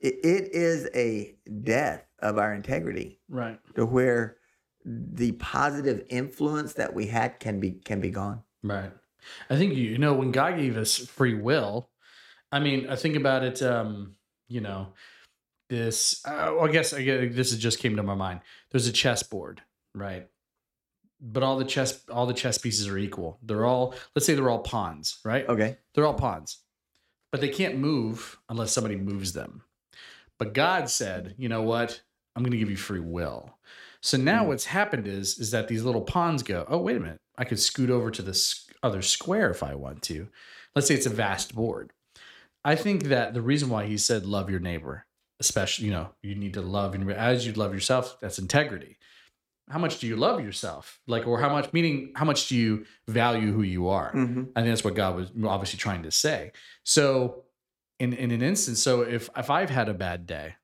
It, 0.00 0.14
it 0.24 0.54
is 0.54 0.88
a 0.94 1.36
death 1.62 2.04
of 2.20 2.38
our 2.38 2.54
integrity 2.54 3.20
right 3.28 3.58
to 3.74 3.86
where 3.86 4.36
the 4.84 5.32
positive 5.32 6.04
influence 6.08 6.74
that 6.74 6.94
we 6.94 7.06
had 7.06 7.40
can 7.40 7.60
be 7.60 7.72
can 7.72 8.00
be 8.00 8.10
gone. 8.10 8.42
Right. 8.62 8.90
I 9.50 9.56
think 9.56 9.74
you, 9.74 9.98
know 9.98 10.14
when 10.14 10.32
God 10.32 10.56
gave 10.56 10.76
us 10.76 10.96
free 10.96 11.34
will. 11.34 11.90
I 12.50 12.60
mean, 12.60 12.88
I 12.88 12.96
think 12.96 13.16
about 13.16 13.44
it. 13.44 13.62
Um, 13.62 14.14
you 14.48 14.60
know, 14.60 14.94
this. 15.68 16.22
Uh, 16.26 16.58
I 16.60 16.68
guess 16.68 16.92
I 16.92 17.02
guess 17.02 17.34
this 17.34 17.56
just 17.56 17.78
came 17.78 17.96
to 17.96 18.02
my 18.02 18.14
mind. 18.14 18.40
There's 18.70 18.86
a 18.86 18.92
chessboard, 18.92 19.62
right? 19.94 20.26
But 21.20 21.42
all 21.42 21.58
the 21.58 21.64
chess, 21.64 22.04
all 22.08 22.26
the 22.26 22.34
chess 22.34 22.58
pieces 22.58 22.88
are 22.88 22.96
equal. 22.96 23.38
They're 23.42 23.66
all. 23.66 23.94
Let's 24.14 24.24
say 24.24 24.34
they're 24.34 24.50
all 24.50 24.60
pawns, 24.60 25.18
right? 25.24 25.46
Okay. 25.48 25.76
They're 25.94 26.06
all 26.06 26.14
pawns, 26.14 26.58
but 27.32 27.40
they 27.40 27.48
can't 27.48 27.78
move 27.78 28.38
unless 28.48 28.72
somebody 28.72 28.96
moves 28.96 29.32
them. 29.32 29.62
But 30.38 30.54
God 30.54 30.88
said, 30.88 31.34
you 31.38 31.48
know 31.48 31.62
what? 31.62 32.00
I'm 32.36 32.42
going 32.42 32.52
to 32.52 32.58
give 32.58 32.70
you 32.70 32.76
free 32.76 33.00
will. 33.00 33.58
So 34.00 34.16
now 34.16 34.44
Mm. 34.44 34.48
what's 34.48 34.66
happened 34.66 35.08
is 35.08 35.38
is 35.38 35.50
that 35.50 35.66
these 35.66 35.82
little 35.82 36.02
pawns 36.02 36.42
go, 36.44 36.64
oh 36.68 36.78
wait 36.78 36.96
a 36.96 37.00
minute, 37.00 37.20
I 37.36 37.44
could 37.44 37.58
scoot 37.58 37.90
over 37.90 38.10
to 38.12 38.22
this 38.22 38.66
other 38.82 39.02
square 39.02 39.50
if 39.50 39.62
I 39.62 39.74
want 39.74 40.02
to. 40.02 40.28
Let's 40.76 40.86
say 40.86 40.94
it's 40.94 41.06
a 41.06 41.10
vast 41.10 41.54
board. 41.54 41.92
I 42.64 42.76
think 42.76 43.04
that 43.04 43.34
the 43.34 43.42
reason 43.42 43.68
why 43.70 43.86
he 43.86 43.98
said 43.98 44.24
love 44.24 44.50
your 44.50 44.60
neighbor, 44.60 45.06
especially 45.40 45.86
you 45.86 45.92
know 45.92 46.10
you 46.22 46.36
need 46.36 46.54
to 46.54 46.60
love 46.62 46.94
your 46.94 47.04
neighbor 47.04 47.18
as 47.18 47.44
you 47.46 47.52
love 47.54 47.74
yourself. 47.74 48.18
That's 48.20 48.38
integrity. 48.38 48.98
How 49.68 49.78
much 49.78 49.98
do 49.98 50.06
you 50.06 50.16
love 50.16 50.42
yourself? 50.42 51.00
Like, 51.06 51.26
or 51.26 51.40
how 51.40 51.50
much? 51.50 51.72
Meaning, 51.72 52.12
how 52.14 52.24
much 52.24 52.48
do 52.48 52.56
you 52.56 52.86
value 53.06 53.52
who 53.52 53.62
you 53.62 53.88
are? 53.88 54.10
hmm 54.12 54.44
I 54.56 54.62
think 54.62 54.70
that's 54.72 54.84
what 54.84 54.94
God 54.94 55.14
was 55.16 55.30
obviously 55.44 55.78
trying 55.78 56.04
to 56.04 56.10
say. 56.10 56.52
So, 56.84 57.44
in 57.98 58.12
in 58.12 58.30
an 58.30 58.42
instance, 58.42 58.82
so 58.82 59.02
if 59.02 59.28
if 59.36 59.50
I've 59.50 59.70
had 59.70 59.88
a 59.88 59.94
bad 59.94 60.26
day, 60.26 60.54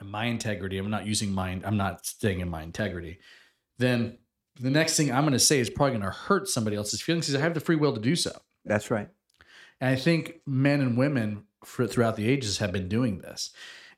and 0.00 0.10
my 0.10 0.26
integrity, 0.26 0.78
I'm 0.78 0.90
not 0.90 1.06
using 1.06 1.32
mine, 1.32 1.62
I'm 1.64 1.76
not 1.76 2.06
staying 2.06 2.40
in 2.40 2.48
my 2.48 2.62
integrity, 2.62 3.18
then 3.78 4.18
the 4.60 4.70
next 4.70 4.96
thing 4.96 5.12
I'm 5.12 5.22
going 5.22 5.32
to 5.32 5.38
say 5.38 5.60
is 5.60 5.70
probably 5.70 5.98
going 5.98 6.10
to 6.10 6.16
hurt 6.16 6.48
somebody 6.48 6.76
else's 6.76 7.00
feelings 7.00 7.26
because 7.26 7.40
I 7.40 7.42
have 7.42 7.54
the 7.54 7.60
free 7.60 7.76
will 7.76 7.94
to 7.94 8.00
do 8.00 8.16
so. 8.16 8.32
That's 8.64 8.90
right. 8.90 9.08
And 9.80 9.90
I 9.90 9.96
think 9.96 10.40
men 10.46 10.80
and 10.80 10.98
women 10.98 11.44
for, 11.64 11.86
throughout 11.86 12.16
the 12.16 12.28
ages 12.28 12.58
have 12.58 12.72
been 12.72 12.88
doing 12.88 13.18
this. 13.18 13.50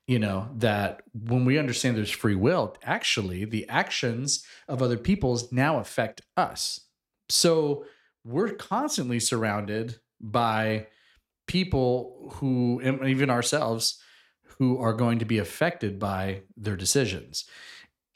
You 0.06 0.18
know, 0.18 0.48
that 0.56 1.02
when 1.14 1.44
we 1.44 1.56
understand 1.56 1.96
there's 1.96 2.10
free 2.10 2.34
will, 2.34 2.76
actually 2.82 3.44
the 3.44 3.68
actions 3.68 4.44
of 4.66 4.82
other 4.82 4.96
people's 4.96 5.52
now 5.52 5.78
affect 5.78 6.22
us. 6.36 6.80
So 7.28 7.84
we're 8.24 8.50
constantly 8.50 9.20
surrounded 9.20 10.00
by 10.20 10.88
people 11.50 12.30
who, 12.34 12.80
even 13.04 13.28
ourselves, 13.28 14.00
who 14.58 14.78
are 14.78 14.92
going 14.92 15.18
to 15.18 15.24
be 15.24 15.38
affected 15.38 15.98
by 15.98 16.42
their 16.56 16.76
decisions. 16.76 17.44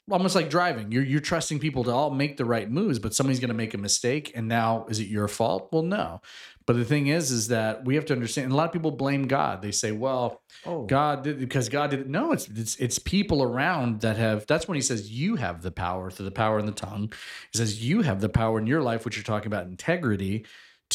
Almost 0.09 0.35
like 0.35 0.49
driving. 0.49 0.91
You're 0.91 1.03
you're 1.03 1.19
trusting 1.19 1.59
people 1.59 1.83
to 1.83 1.91
all 1.91 2.11
make 2.11 2.37
the 2.37 2.45
right 2.45 2.69
moves, 2.69 2.97
but 2.99 3.13
somebody's 3.13 3.39
going 3.41 3.49
to 3.49 3.55
make 3.55 3.73
a 3.73 3.77
mistake 3.77 4.31
and 4.35 4.47
now 4.47 4.85
is 4.87 4.99
it 4.99 5.07
your 5.07 5.27
fault? 5.27 5.69
Well, 5.73 5.81
no. 5.81 6.21
But 6.65 6.77
the 6.77 6.85
thing 6.85 7.07
is 7.07 7.31
is 7.31 7.49
that 7.49 7.83
we 7.83 7.95
have 7.95 8.05
to 8.05 8.13
understand 8.13 8.45
and 8.45 8.53
a 8.53 8.55
lot 8.55 8.67
of 8.67 8.71
people 8.71 8.91
blame 8.91 9.27
God. 9.27 9.61
They 9.61 9.71
say, 9.71 9.91
"Well, 9.91 10.41
Oh, 10.65 10.85
God 10.85 11.23
did 11.23 11.39
because 11.39 11.69
God 11.69 11.89
did 11.89 12.01
it. 12.01 12.07
No, 12.07 12.31
it's 12.31 12.47
it's 12.47 12.75
it's 12.77 12.99
people 12.99 13.43
around 13.43 14.01
that 14.01 14.15
have. 14.17 14.45
That's 14.47 14.67
when 14.67 14.75
he 14.75 14.81
says 14.81 15.11
you 15.11 15.35
have 15.35 15.61
the 15.61 15.71
power 15.71 16.09
through 16.09 16.25
the 16.25 16.31
power 16.31 16.59
in 16.59 16.67
the 16.67 16.71
tongue. 16.71 17.11
He 17.51 17.57
says 17.57 17.83
you 17.83 18.01
have 18.03 18.21
the 18.21 18.29
power 18.29 18.59
in 18.59 18.67
your 18.67 18.81
life, 18.83 19.03
which 19.03 19.17
you're 19.17 19.23
talking 19.23 19.47
about 19.47 19.65
integrity, 19.65 20.45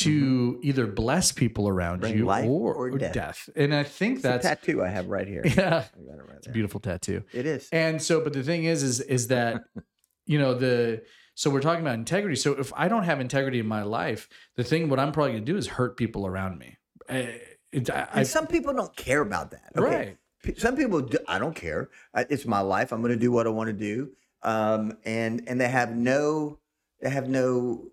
to 0.04 0.60
either 0.62 0.86
bless 0.86 1.32
people 1.32 1.68
around 1.68 2.00
Bring 2.00 2.16
you 2.16 2.30
or, 2.30 2.74
or 2.74 2.90
death. 2.90 3.12
death. 3.12 3.48
And 3.56 3.74
I 3.74 3.82
think 3.84 4.16
it's 4.16 4.24
a 4.24 4.28
that's 4.28 4.46
tattoo 4.46 4.82
I 4.82 4.88
have 4.88 5.08
right 5.08 5.26
here. 5.26 5.42
yeah, 5.56 5.84
I 5.94 6.12
right 6.12 6.36
it's 6.36 6.46
a 6.46 6.50
beautiful 6.50 6.80
tattoo. 6.80 7.22
It 7.32 7.46
is. 7.46 7.68
And 7.72 8.00
so, 8.02 8.20
but 8.22 8.32
the 8.32 8.42
thing 8.42 8.64
is, 8.64 8.82
is 8.82 9.00
is 9.00 9.28
that 9.28 9.62
you 10.26 10.38
know 10.38 10.54
the 10.54 11.02
so 11.34 11.50
we're 11.50 11.60
talking 11.60 11.82
about 11.82 11.94
integrity. 11.94 12.36
So 12.36 12.52
if 12.52 12.72
I 12.76 12.88
don't 12.88 13.04
have 13.04 13.20
integrity 13.20 13.60
in 13.60 13.66
my 13.66 13.82
life, 13.82 14.28
the 14.56 14.64
thing 14.64 14.88
what 14.88 15.00
I'm 15.00 15.12
probably 15.12 15.32
gonna 15.32 15.44
do 15.44 15.56
is 15.56 15.66
hurt 15.66 15.96
people 15.96 16.26
around 16.26 16.58
me. 16.58 16.76
Uh, 17.08 17.24
it, 17.72 17.90
I, 17.90 18.08
And 18.14 18.26
some 18.26 18.46
people 18.46 18.72
don't 18.72 18.94
care 18.96 19.20
about 19.20 19.52
that. 19.52 19.72
Okay? 19.76 19.84
right. 19.84 20.16
Some 20.58 20.74
people, 20.76 21.02
do, 21.02 21.18
I 21.28 21.38
don't 21.38 21.54
care. 21.54 21.90
It's 22.14 22.46
my 22.46 22.60
life. 22.60 22.92
I'm 22.92 23.02
going 23.02 23.12
to 23.12 23.18
do 23.18 23.30
what 23.30 23.46
I 23.46 23.50
want 23.50 23.68
to 23.68 23.74
do. 23.74 24.10
Um, 24.42 24.96
and 25.04 25.44
and 25.46 25.60
they 25.60 25.68
have 25.68 25.94
no, 25.94 26.58
they 27.02 27.10
have 27.10 27.28
no 27.28 27.90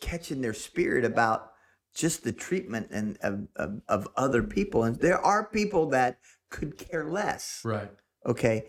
catching 0.00 0.40
their 0.40 0.54
spirit 0.54 1.04
about 1.04 1.52
just 1.94 2.22
the 2.24 2.32
treatment 2.32 2.88
and 2.90 3.18
of, 3.22 3.48
of, 3.56 3.80
of 3.88 4.08
other 4.16 4.42
people. 4.42 4.84
And 4.84 4.96
there 5.00 5.18
are 5.20 5.44
people 5.48 5.86
that 5.90 6.18
could 6.50 6.78
care 6.78 7.04
less. 7.04 7.62
Right. 7.64 7.90
Okay, 8.26 8.66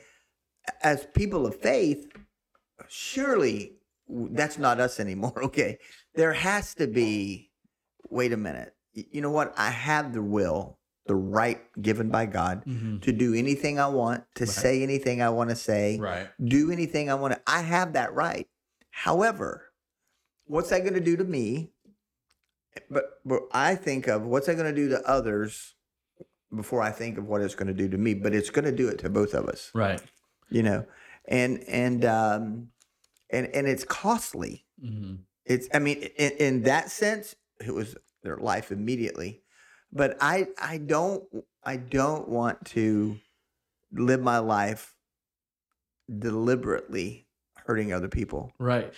as 0.83 1.05
people 1.13 1.45
of 1.45 1.55
faith, 1.55 2.07
surely 2.87 3.77
that's 4.09 4.57
not 4.57 4.79
us 4.79 4.99
anymore. 4.99 5.33
Okay, 5.43 5.77
there 6.15 6.33
has 6.33 6.73
to 6.75 6.87
be. 6.87 7.51
Wait 8.09 8.33
a 8.33 8.37
minute. 8.37 8.73
You 8.93 9.21
know 9.21 9.29
what? 9.29 9.53
I 9.57 9.69
have 9.69 10.13
the 10.13 10.21
will, 10.23 10.79
the 11.05 11.15
right 11.15 11.61
given 11.79 12.09
by 12.09 12.25
God 12.25 12.63
Mhm. 12.65 13.01
to 13.03 13.11
do 13.11 13.35
anything 13.35 13.79
I 13.79 13.87
want, 13.87 14.23
to 14.35 14.45
Right. 14.45 14.53
say 14.53 14.81
anything 14.83 15.21
I 15.21 15.29
want 15.29 15.51
to 15.51 15.55
say, 15.55 15.99
Right. 15.99 16.27
do 16.43 16.71
anything 16.71 17.09
I 17.09 17.13
want 17.15 17.33
to. 17.35 17.41
I 17.45 17.61
have 17.61 17.93
that 17.93 18.13
right. 18.15 18.47
However, 18.89 19.68
what's 20.49 20.69
that 20.69 20.81
going 20.81 20.95
to 20.95 20.99
do 20.99 21.15
to 21.15 21.23
me? 21.23 21.71
But, 22.89 23.05
but 23.25 23.43
I 23.51 23.75
think 23.75 24.07
of 24.07 24.23
what's 24.23 24.47
that 24.47 24.55
going 24.55 24.73
to 24.73 24.81
do 24.81 24.89
to 24.89 25.01
others 25.07 25.75
before 26.55 26.81
I 26.81 26.91
think 26.91 27.17
of 27.17 27.25
what 27.25 27.41
it's 27.41 27.55
going 27.55 27.67
to 27.67 27.73
do 27.73 27.87
to 27.89 27.97
me. 27.97 28.13
But 28.13 28.33
it's 28.33 28.49
going 28.49 28.65
to 28.65 28.71
do 28.71 28.87
it 28.87 28.99
to 28.99 29.09
both 29.09 29.33
of 29.33 29.47
us, 29.47 29.71
Right. 29.73 30.01
you 30.49 30.63
know, 30.63 30.85
and 31.25 31.63
and 31.67 32.03
um, 32.05 32.69
and 33.29 33.47
and 33.53 33.67
it's 33.67 33.83
costly. 33.83 34.65
hmm 34.81 35.15
It's 35.45 35.67
I 35.73 35.79
mean, 35.79 35.97
in, 36.17 36.31
in 36.39 36.63
that 36.63 36.89
sense, 36.89 37.35
it 37.63 37.73
was 37.73 37.95
their 38.23 38.37
life 38.37 38.71
immediately. 38.71 39.43
But 39.91 40.17
I 40.21 40.47
I 40.61 40.77
don't 40.77 41.23
I 41.63 41.75
don't 41.77 42.27
want 42.29 42.65
to 42.67 43.17
live 43.91 44.21
my 44.21 44.37
life 44.39 44.95
deliberately 46.17 47.27
hurting 47.65 47.93
other 47.93 48.07
people. 48.07 48.51
Right. 48.59 48.93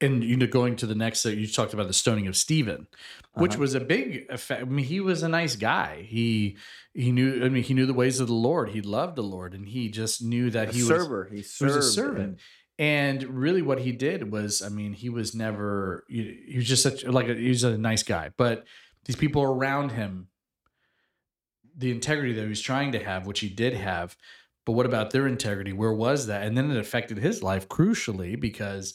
And 0.00 0.22
you 0.22 0.36
know, 0.36 0.46
going 0.46 0.76
to 0.76 0.86
the 0.86 0.94
next, 0.94 1.24
uh, 1.24 1.30
you 1.30 1.46
talked 1.46 1.72
about 1.72 1.86
the 1.86 1.94
stoning 1.94 2.26
of 2.26 2.36
Stephen, 2.36 2.86
which 3.32 3.52
Uh-huh. 3.52 3.60
was 3.60 3.74
a 3.74 3.80
big 3.80 4.26
effect. 4.28 4.60
I 4.60 4.64
mean, 4.66 4.84
he 4.84 5.00
was 5.00 5.22
a 5.22 5.28
nice 5.28 5.56
guy. 5.56 6.02
He 6.06 6.58
he 6.92 7.12
knew. 7.12 7.42
I 7.44 7.48
mean, 7.48 7.62
he 7.62 7.72
knew 7.72 7.86
the 7.86 7.94
ways 7.94 8.20
of 8.20 8.26
the 8.26 8.34
Lord. 8.34 8.70
He 8.70 8.82
loved 8.82 9.16
the 9.16 9.22
Lord, 9.22 9.54
and 9.54 9.66
he 9.66 9.88
just 9.88 10.22
knew 10.22 10.50
that 10.50 10.68
a 10.68 10.72
he 10.72 10.80
was 10.80 10.88
server. 10.88 11.28
he, 11.32 11.36
was 11.36 11.76
a 11.76 11.82
servant. 11.82 12.40
And 12.78 13.22
really, 13.24 13.62
what 13.62 13.78
he 13.80 13.92
did 13.92 14.30
was, 14.30 14.60
I 14.60 14.68
mean, 14.68 14.92
he 14.92 15.08
was 15.08 15.34
never. 15.34 16.04
He 16.08 16.42
he 16.46 16.56
was 16.56 16.68
just 16.68 16.82
such 16.82 17.02
like 17.04 17.28
a, 17.28 17.34
he 17.34 17.48
was 17.48 17.64
a 17.64 17.78
nice 17.78 18.02
guy, 18.02 18.32
but 18.36 18.66
these 19.06 19.16
people 19.16 19.42
around 19.42 19.92
him, 19.92 20.28
the 21.74 21.90
integrity 21.90 22.34
that 22.34 22.42
he 22.42 22.48
was 22.48 22.60
trying 22.60 22.92
to 22.92 23.02
have, 23.02 23.26
which 23.26 23.40
he 23.40 23.48
did 23.48 23.72
have, 23.74 24.14
but 24.66 24.72
what 24.72 24.84
about 24.84 25.10
their 25.10 25.26
integrity? 25.26 25.72
Where 25.72 25.92
was 25.92 26.26
that? 26.26 26.42
And 26.42 26.56
then 26.56 26.70
it 26.70 26.76
affected 26.76 27.18
his 27.18 27.42
life 27.42 27.68
crucially 27.68 28.38
because 28.38 28.94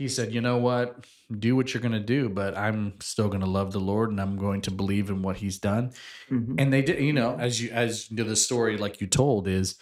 he 0.00 0.08
said, 0.08 0.32
"You 0.32 0.40
know 0.40 0.56
what? 0.56 1.04
Do 1.46 1.54
what 1.54 1.72
you're 1.74 1.82
going 1.82 1.92
to 1.92 2.00
do, 2.18 2.30
but 2.30 2.56
I'm 2.56 2.94
still 3.00 3.28
going 3.28 3.42
to 3.42 3.46
love 3.58 3.70
the 3.72 3.80
Lord 3.80 4.10
and 4.10 4.18
I'm 4.18 4.36
going 4.36 4.62
to 4.62 4.70
believe 4.70 5.10
in 5.10 5.20
what 5.22 5.36
He's 5.36 5.58
done." 5.58 5.92
Mhm. 6.30 6.54
and 6.58 6.72
they 6.72 6.80
did 6.82 7.00
you 7.04 7.12
know 7.12 7.36
as 7.38 7.60
you 7.60 7.70
as 7.70 8.10
you 8.10 8.16
know 8.16 8.24
the 8.24 8.34
story 8.36 8.78
like 8.78 9.00
you 9.02 9.06
told 9.06 9.46
is 9.46 9.76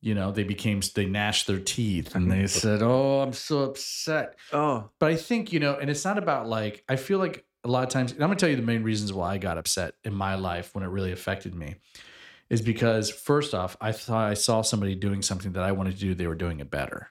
you 0.00 0.14
know 0.14 0.32
they 0.32 0.44
became 0.44 0.80
they 0.94 1.04
gnashed 1.04 1.46
their 1.46 1.60
teeth 1.60 2.14
and 2.14 2.30
they 2.32 2.46
said 2.46 2.80
oh 2.82 3.20
i'm 3.20 3.34
so 3.34 3.64
upset 3.64 4.36
Oh, 4.52 4.88
but 4.98 5.10
i 5.12 5.16
think 5.16 5.52
you 5.52 5.60
know 5.60 5.74
and 5.80 5.90
it's 5.90 6.04
not 6.06 6.16
about 6.16 6.48
like 6.48 6.84
i 6.88 6.96
feel 6.96 7.18
like 7.18 7.44
a 7.64 7.68
lot 7.68 7.82
of 7.82 7.90
times 7.90 8.12
and 8.12 8.22
i'm 8.22 8.28
gonna 8.30 8.38
tell 8.38 8.48
you 8.48 8.56
the 8.56 8.62
main 8.72 8.82
reasons 8.82 9.12
why 9.12 9.34
i 9.34 9.38
got 9.38 9.58
upset 9.58 9.92
in 10.04 10.14
my 10.14 10.36
life 10.36 10.74
when 10.74 10.82
it 10.84 10.88
really 10.88 11.12
affected 11.12 11.54
me 11.54 11.74
is 12.48 12.62
because 12.62 13.10
first 13.10 13.52
off 13.52 13.76
i 13.80 13.92
thought 13.92 14.30
i 14.30 14.34
saw 14.34 14.62
somebody 14.62 14.94
doing 14.94 15.20
something 15.22 15.52
that 15.52 15.62
i 15.64 15.72
wanted 15.72 15.92
to 15.94 16.00
do 16.00 16.14
they 16.14 16.26
were 16.26 16.34
doing 16.46 16.60
it 16.60 16.70
better 16.70 17.10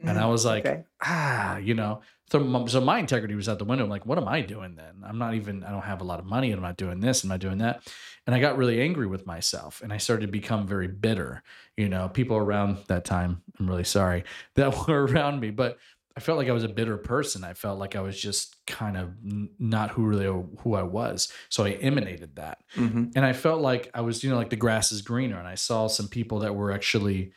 and 0.00 0.18
I 0.18 0.26
was 0.26 0.44
like, 0.44 0.66
okay. 0.66 0.84
ah, 1.02 1.56
you 1.58 1.74
know. 1.74 2.00
So, 2.30 2.40
my- 2.40 2.66
so 2.66 2.80
my 2.80 2.98
integrity 2.98 3.34
was 3.34 3.48
out 3.48 3.58
the 3.58 3.64
window. 3.64 3.84
I'm 3.84 3.90
like, 3.90 4.06
what 4.06 4.18
am 4.18 4.26
I 4.26 4.40
doing 4.40 4.74
then? 4.76 5.02
I'm 5.04 5.18
not 5.18 5.34
even. 5.34 5.62
I 5.62 5.70
don't 5.70 5.82
have 5.82 6.00
a 6.00 6.04
lot 6.04 6.18
of 6.20 6.24
money, 6.26 6.50
and 6.50 6.58
I'm 6.58 6.62
not 6.62 6.76
doing 6.76 7.00
this. 7.00 7.22
I'm 7.22 7.28
not 7.30 7.40
doing 7.40 7.58
that. 7.58 7.82
And 8.26 8.34
I 8.34 8.40
got 8.40 8.56
really 8.56 8.80
angry 8.80 9.06
with 9.06 9.26
myself, 9.26 9.82
and 9.82 9.92
I 9.92 9.98
started 9.98 10.26
to 10.26 10.32
become 10.32 10.66
very 10.66 10.88
bitter. 10.88 11.42
You 11.76 11.88
know, 11.88 12.08
people 12.08 12.36
around 12.36 12.78
that 12.88 13.04
time. 13.04 13.42
I'm 13.58 13.68
really 13.68 13.84
sorry 13.84 14.24
that 14.54 14.86
were 14.88 15.04
around 15.06 15.40
me, 15.40 15.50
but 15.50 15.78
I 16.16 16.20
felt 16.20 16.38
like 16.38 16.48
I 16.48 16.52
was 16.52 16.64
a 16.64 16.68
bitter 16.68 16.96
person. 16.96 17.42
I 17.44 17.54
felt 17.54 17.78
like 17.78 17.96
I 17.96 18.00
was 18.00 18.18
just 18.18 18.56
kind 18.66 18.96
of 18.96 19.10
not 19.58 19.90
who 19.90 20.04
really 20.04 20.26
who 20.60 20.74
I 20.74 20.82
was. 20.84 21.30
So 21.48 21.64
I 21.64 21.72
emanated 21.72 22.36
that 22.36 22.58
Mhm. 22.76 23.10
and 23.16 23.24
I 23.24 23.32
felt 23.32 23.60
like 23.60 23.90
I 23.94 24.00
was, 24.00 24.22
you 24.22 24.30
know, 24.30 24.36
like 24.36 24.50
the 24.50 24.56
grass 24.56 24.92
is 24.92 25.02
greener, 25.02 25.38
and 25.38 25.48
I 25.48 25.56
saw 25.56 25.88
some 25.88 26.08
people 26.08 26.38
that 26.40 26.54
were 26.54 26.70
actually 26.72 27.32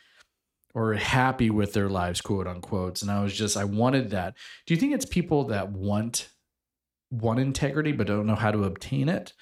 or 0.74 0.94
happy 0.94 1.50
with 1.50 1.72
their 1.72 1.88
lives, 1.88 2.20
quote 2.20 2.46
unquote. 2.46 3.02
And 3.02 3.10
I 3.10 3.22
was 3.22 3.34
just, 3.34 3.56
I 3.56 3.64
wanted 3.64 4.10
that. 4.10 4.34
Do 4.66 4.74
you 4.74 4.80
think 4.80 4.94
it's 4.94 5.06
people 5.06 5.44
that 5.44 5.70
want 5.72 6.28
want 7.10 7.40
integrity 7.40 7.92
but 7.92 8.06
don't 8.06 8.26
know 8.26 8.34
how 8.34 8.50
to 8.50 8.64
obtain 8.64 9.08
it, 9.08 9.32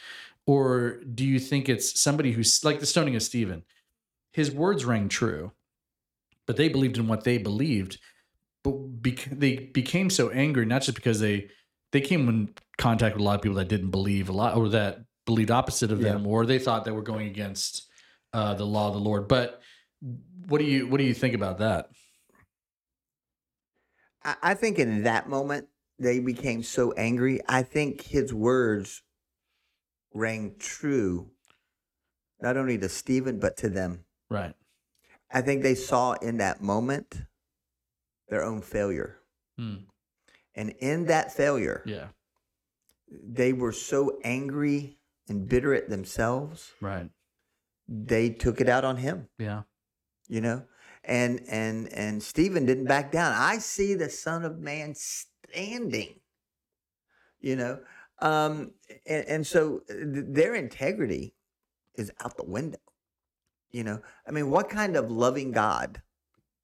or 0.46 1.00
do 1.14 1.24
you 1.24 1.38
think 1.40 1.68
it's 1.68 2.00
somebody 2.00 2.32
who's 2.32 2.64
like 2.64 2.78
the 2.80 2.86
stoning 2.86 3.16
of 3.16 3.22
Stephen? 3.22 3.64
His 4.32 4.50
words 4.52 4.84
rang 4.84 5.08
true, 5.08 5.52
but 6.46 6.56
they 6.56 6.68
believed 6.68 6.96
in 6.98 7.08
what 7.08 7.24
they 7.24 7.38
believed, 7.38 7.98
but 8.62 8.72
bec- 9.02 9.28
they 9.32 9.56
became 9.56 10.10
so 10.10 10.30
angry 10.30 10.64
not 10.64 10.82
just 10.82 10.94
because 10.94 11.18
they 11.20 11.48
they 11.92 12.00
came 12.00 12.28
in 12.28 12.50
contact 12.78 13.16
with 13.16 13.22
a 13.22 13.24
lot 13.24 13.34
of 13.36 13.42
people 13.42 13.56
that 13.56 13.68
didn't 13.68 13.90
believe 13.90 14.28
a 14.28 14.32
lot 14.32 14.56
or 14.56 14.68
that 14.68 15.00
believed 15.24 15.50
opposite 15.50 15.90
of 15.90 16.00
Yeah. 16.00 16.12
them 16.12 16.26
or 16.26 16.44
they 16.46 16.58
thought 16.58 16.84
they 16.84 16.90
were 16.92 17.02
going 17.02 17.26
against 17.26 17.88
uh, 18.32 18.54
the 18.54 18.66
law 18.66 18.88
of 18.88 18.94
the 18.94 19.00
lord 19.00 19.26
but 19.28 19.62
what 20.46 20.58
do 20.58 20.64
you 20.64 20.86
what 20.86 20.98
do 20.98 21.04
you 21.04 21.14
think 21.14 21.34
about 21.34 21.58
that 21.58 21.88
I, 24.24 24.36
I 24.42 24.54
think 24.54 24.78
in 24.78 25.02
that 25.04 25.28
moment 25.28 25.68
they 25.98 26.18
became 26.20 26.62
so 26.62 26.92
angry. 26.92 27.40
I 27.48 27.62
think 27.62 28.02
his 28.02 28.32
words 28.34 29.02
rang 30.12 30.56
true, 30.58 31.30
not 32.40 32.56
only 32.56 32.76
to 32.78 32.88
Stephen 32.88 33.38
but 33.38 33.56
to 33.58 33.68
them. 33.68 34.04
right 34.30 34.54
I 35.32 35.40
think 35.42 35.62
they 35.62 35.74
saw 35.74 36.12
in 36.14 36.36
that 36.38 36.62
moment 36.62 37.22
their 38.28 38.44
own 38.44 38.62
failure, 38.62 39.18
Hmm. 39.56 39.76
and 40.54 40.70
in 40.78 41.06
that 41.06 41.32
failure, 41.32 41.82
yeah 41.86 42.08
they 43.08 43.52
were 43.52 43.72
so 43.72 44.18
angry 44.24 44.98
and 45.28 45.48
bitter 45.48 45.72
at 45.74 45.88
themselves. 45.88 46.72
right 46.80 47.08
They 47.88 48.30
took 48.30 48.60
it 48.60 48.68
out 48.68 48.84
on 48.84 48.96
him. 48.98 49.28
yeah 49.38 49.62
you 50.28 50.40
know? 50.40 50.64
And 51.04 51.40
and 51.48 51.88
and 51.92 52.22
stephen 52.22 52.66
didn't 52.66 52.86
back 52.86 53.12
down. 53.12 53.32
I 53.32 53.58
see 53.58 53.94
the 53.94 54.10
son 54.10 54.44
of 54.44 54.58
man 54.58 54.94
standing 54.94 56.20
you 57.40 57.54
know? 57.56 57.78
Um 58.20 58.72
and, 59.06 59.26
and 59.26 59.46
so 59.46 59.80
th- 59.88 60.24
their 60.28 60.54
integrity 60.54 61.34
is 61.96 62.10
out 62.24 62.36
the 62.36 62.44
window 62.44 62.78
you 63.70 63.84
know? 63.84 64.00
I 64.26 64.30
mean 64.30 64.50
what 64.50 64.68
kind 64.68 64.96
of 64.96 65.10
loving 65.10 65.52
god 65.52 66.02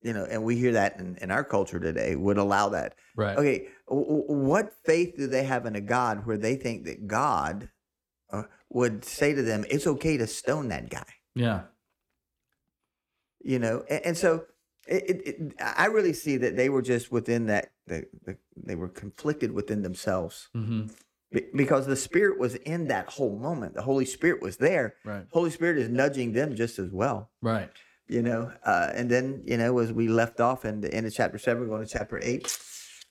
you 0.02 0.12
know 0.12 0.24
and 0.24 0.42
we 0.42 0.56
hear 0.56 0.72
that 0.72 0.98
in, 0.98 1.16
in 1.20 1.30
our 1.30 1.44
culture 1.44 1.78
today 1.78 2.16
would 2.16 2.38
allow 2.38 2.68
that? 2.70 2.96
Right. 3.16 3.38
Okay 3.38 3.68
w- 3.88 4.06
w- 4.06 4.46
what 4.48 4.72
faith 4.84 5.14
do 5.16 5.26
they 5.28 5.44
have 5.44 5.66
in 5.66 5.76
a 5.76 5.80
god 5.80 6.26
where 6.26 6.38
they 6.38 6.56
think 6.56 6.84
that 6.86 7.06
god 7.06 7.68
uh, 8.32 8.44
would 8.70 9.04
say 9.04 9.34
to 9.34 9.42
them 9.42 9.64
it's 9.70 9.86
okay 9.86 10.16
to 10.16 10.26
stone 10.26 10.68
that 10.68 10.90
guy. 10.90 11.06
Yeah 11.34 11.62
you 13.44 13.58
know 13.58 13.84
and, 13.88 14.06
and 14.06 14.16
so 14.16 14.44
it, 14.86 15.04
it, 15.10 15.26
it, 15.26 15.54
i 15.60 15.86
really 15.86 16.12
see 16.12 16.36
that 16.36 16.56
they 16.56 16.68
were 16.68 16.82
just 16.82 17.12
within 17.12 17.46
that 17.46 17.72
the, 17.86 18.04
the, 18.24 18.36
they 18.56 18.74
were 18.74 18.88
conflicted 18.88 19.52
within 19.52 19.82
themselves 19.82 20.48
hmm 20.54 20.86
Be- 21.32 21.46
because 21.56 21.86
the 21.86 21.96
Spirit 21.96 22.38
was 22.38 22.56
in 22.56 22.88
that 22.88 23.08
whole 23.08 23.38
moment. 23.38 23.72
The 23.74 23.80
Holy 23.82 24.04
Spirit 24.04 24.42
was 24.42 24.58
there. 24.58 24.96
Right. 25.02 25.24
Holy 25.32 25.48
Spirit 25.50 25.78
is 25.78 25.88
nudging 25.88 26.32
them 26.34 26.54
just 26.54 26.78
as 26.78 26.90
well. 26.90 27.30
Right. 27.40 27.70
You 28.06 28.20
know, 28.20 28.52
uh, 28.66 28.90
and 28.92 29.10
then 29.10 29.42
you 29.46 29.56
know, 29.56 29.78
as 29.78 29.92
we 29.94 30.08
left 30.08 30.40
off 30.40 30.66
in 30.66 30.82
the 30.82 30.92
end 30.92 31.06
of 31.06 31.14
chapter 31.14 31.38
seven, 31.38 31.66
going 31.68 31.86
to 31.86 31.90
chapter 31.90 32.20
eight, 32.22 32.54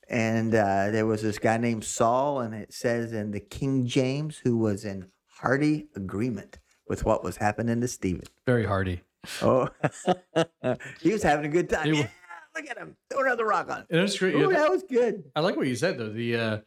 and 0.08 0.54
uh, 0.54 0.90
there 0.92 1.06
was 1.06 1.20
this 1.22 1.40
guy 1.40 1.56
named 1.56 1.84
Saul, 1.84 2.40
and 2.40 2.54
it 2.54 2.72
says 2.72 3.12
in 3.12 3.32
the 3.32 3.40
King 3.40 3.86
James, 3.86 4.38
who 4.38 4.56
was 4.56 4.84
in 4.84 5.08
hearty 5.26 5.88
agreement 5.96 6.58
with 6.86 7.04
what 7.04 7.24
was 7.24 7.38
happening 7.38 7.80
to 7.80 7.88
Stephen. 7.88 8.26
Very 8.46 8.66
hardy. 8.66 9.00
Oh, 9.40 9.68
he 11.00 11.12
was 11.12 11.22
having 11.22 11.46
a 11.46 11.48
good 11.48 11.68
time. 11.68 11.92
He 11.92 11.98
Yeah, 12.00 12.08
look 12.54 12.68
at 12.68 12.76
him. 12.76 12.96
Throw 13.10 13.20
another 13.22 13.44
rock 13.46 13.70
on. 13.70 13.86
And 13.90 13.98
it 14.00 14.02
was 14.02 14.18
great. 14.18 14.34
Ooh, 14.34 14.38
you 14.38 14.44
know, 14.44 14.52
that 14.52 14.70
was 14.70 14.82
good. 14.82 15.24
I 15.36 15.40
like 15.40 15.56
what 15.56 15.66
you 15.66 15.76
said 15.76 15.98
though. 15.98 16.08
The 16.10 16.36
uh 16.36 16.58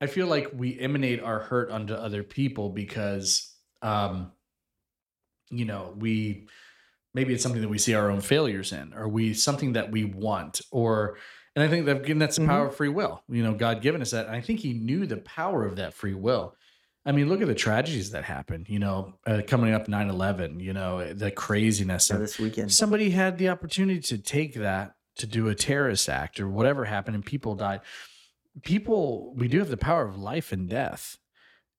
I 0.00 0.06
feel 0.06 0.26
like 0.26 0.50
we 0.52 0.78
emanate 0.78 1.22
our 1.22 1.38
hurt 1.40 1.70
onto 1.70 1.94
other 1.94 2.22
people 2.22 2.70
because 2.70 3.54
um 3.82 4.32
you 5.50 5.64
know, 5.64 5.94
we 5.98 6.48
maybe 7.12 7.32
it's 7.34 7.42
something 7.42 7.62
that 7.62 7.68
we 7.68 7.78
see 7.78 7.94
our 7.94 8.10
own 8.10 8.20
failures 8.20 8.72
in 8.72 8.92
or 8.94 9.08
we 9.08 9.34
something 9.34 9.74
that 9.74 9.90
we 9.92 10.04
want 10.04 10.60
or 10.72 11.16
and 11.54 11.62
I 11.62 11.68
think 11.68 11.86
that 11.86 11.98
again 11.98 12.18
that's 12.18 12.36
the 12.36 12.42
Mhm. 12.42 12.48
power 12.48 12.66
of 12.66 12.76
free 12.76 12.88
will. 12.88 13.22
You 13.28 13.44
know, 13.44 13.54
God 13.54 13.82
given 13.82 14.02
us 14.02 14.10
that. 14.10 14.26
And 14.26 14.34
I 14.34 14.40
think 14.40 14.60
he 14.60 14.72
knew 14.72 15.06
the 15.06 15.18
power 15.18 15.64
of 15.64 15.76
that 15.76 15.94
free 15.94 16.14
will. 16.14 16.56
I 17.06 17.12
mean, 17.12 17.28
look 17.28 17.42
at 17.42 17.48
the 17.48 17.54
tragedies 17.54 18.12
that 18.12 18.24
happened, 18.24 18.68
you 18.68 18.78
know, 18.78 19.14
uh, 19.26 19.42
coming 19.46 19.74
up 19.74 19.88
9/11, 19.88 20.60
you 20.60 20.72
know, 20.72 21.12
the 21.12 21.30
craziness 21.30 22.10
of 22.10 22.20
this 22.20 22.38
weekend. 22.38 22.72
somebody 22.72 23.10
had 23.10 23.36
the 23.36 23.50
opportunity 23.50 24.00
to 24.00 24.18
take 24.18 24.54
that 24.54 24.94
to 25.16 25.26
do 25.26 25.48
a 25.48 25.54
terrorist 25.54 26.08
act 26.08 26.40
or 26.40 26.48
whatever 26.48 26.86
happened 26.86 27.14
and 27.14 27.24
people 27.24 27.54
died. 27.54 27.80
People 28.62 29.34
we 29.36 29.48
do 29.48 29.58
have 29.58 29.68
the 29.68 29.76
power 29.76 30.04
of 30.06 30.16
life 30.16 30.52
and 30.52 30.68
death. 30.68 31.18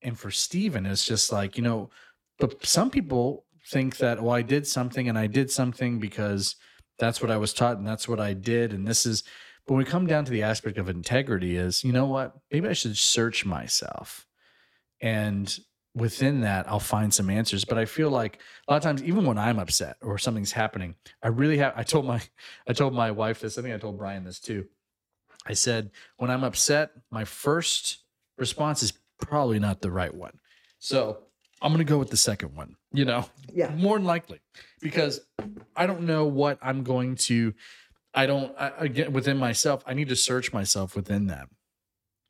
And 0.01 0.19
for 0.19 0.29
stephen 0.29 0.85
it's 0.85 1.03
just 1.03 1.31
like 1.31 1.57
you 1.57 1.63
know 1.63 1.89
but 2.37 2.63
some 2.63 2.91
people 2.91 3.45
think 3.67 3.97
that 3.97 4.21
well 4.21 4.35
i 4.35 4.43
did 4.43 4.67
something 4.67 5.09
and 5.09 5.17
i 5.17 5.25
did 5.25 5.49
something 5.49 5.99
because 5.99 6.57
that's 6.99 7.21
what 7.23 7.31
i 7.31 7.37
was 7.37 7.53
taught 7.53 7.77
and 7.77 7.87
that's 7.87 8.07
what 8.07 8.19
i 8.19 8.33
did 8.33 8.71
and 8.71 8.87
this 8.87 9.07
is 9.07 9.23
but 9.65 9.73
when 9.73 9.83
we 9.83 9.89
come 9.89 10.05
down 10.05 10.23
to 10.23 10.31
the 10.31 10.43
aspect 10.43 10.77
of 10.77 10.89
integrity 10.89 11.57
is 11.57 11.83
you 11.83 11.91
know 11.91 12.05
what? 12.05 12.35
Maybe 12.51 12.67
i 12.67 12.73
should 12.73 12.95
search 12.97 13.45
myself 13.45 14.24
and 15.01 15.59
within 15.95 16.41
that 16.41 16.69
i'll 16.69 16.79
find 16.79 17.13
some 17.13 17.29
answers. 17.29 17.63
But 17.65 17.77
i 17.77 17.85
feel 17.85 18.09
like 18.09 18.39
a 18.67 18.73
lot 18.73 18.77
of 18.77 18.83
times 18.83 19.03
even 19.03 19.25
when 19.25 19.37
i'm 19.37 19.59
upset 19.59 19.97
or 20.01 20.17
something's 20.17 20.51
happening 20.51 20.95
i 21.23 21.29
really 21.29 21.57
have 21.57 21.73
i 21.75 21.83
told 21.83 22.05
my 22.05 22.21
i 22.67 22.73
told 22.73 22.93
my 22.93 23.11
wife 23.11 23.39
this 23.39 23.57
i 23.57 23.61
think 23.61 23.73
i 23.73 23.77
told 23.77 23.97
brian 23.97 24.23
this 24.23 24.39
too. 24.39 24.65
I 25.45 25.53
said 25.53 25.91
when 26.17 26.29
i'm 26.29 26.43
upset 26.43 26.91
my 27.11 27.23
first 27.23 27.99
response 28.37 28.83
is 28.83 28.93
probably 29.19 29.59
not 29.59 29.81
the 29.81 29.91
right 29.91 30.13
one. 30.13 30.39
So 30.79 31.19
i'm 31.61 31.71
going 31.71 31.85
to 31.85 31.89
go 31.89 31.97
with 31.97 32.09
the 32.09 32.17
second 32.17 32.55
one 32.55 32.75
you 32.93 33.05
know? 33.05 33.25
Yeah. 33.53 33.69
more 33.75 33.97
than 33.97 34.05
likely 34.05 34.39
because 34.81 35.21
i 35.75 35.85
don't 35.87 36.01
know 36.01 36.25
what 36.25 36.57
i'm 36.61 36.83
going 36.83 37.15
to 37.15 37.53
i 38.13 38.25
don't 38.25 38.53
I, 38.59 38.71
again 38.77 39.13
within 39.13 39.37
myself 39.37 39.83
i 39.85 39.93
need 39.93 40.09
to 40.09 40.15
search 40.15 40.51
myself 40.53 40.95
within 40.95 41.27
that 41.27 41.47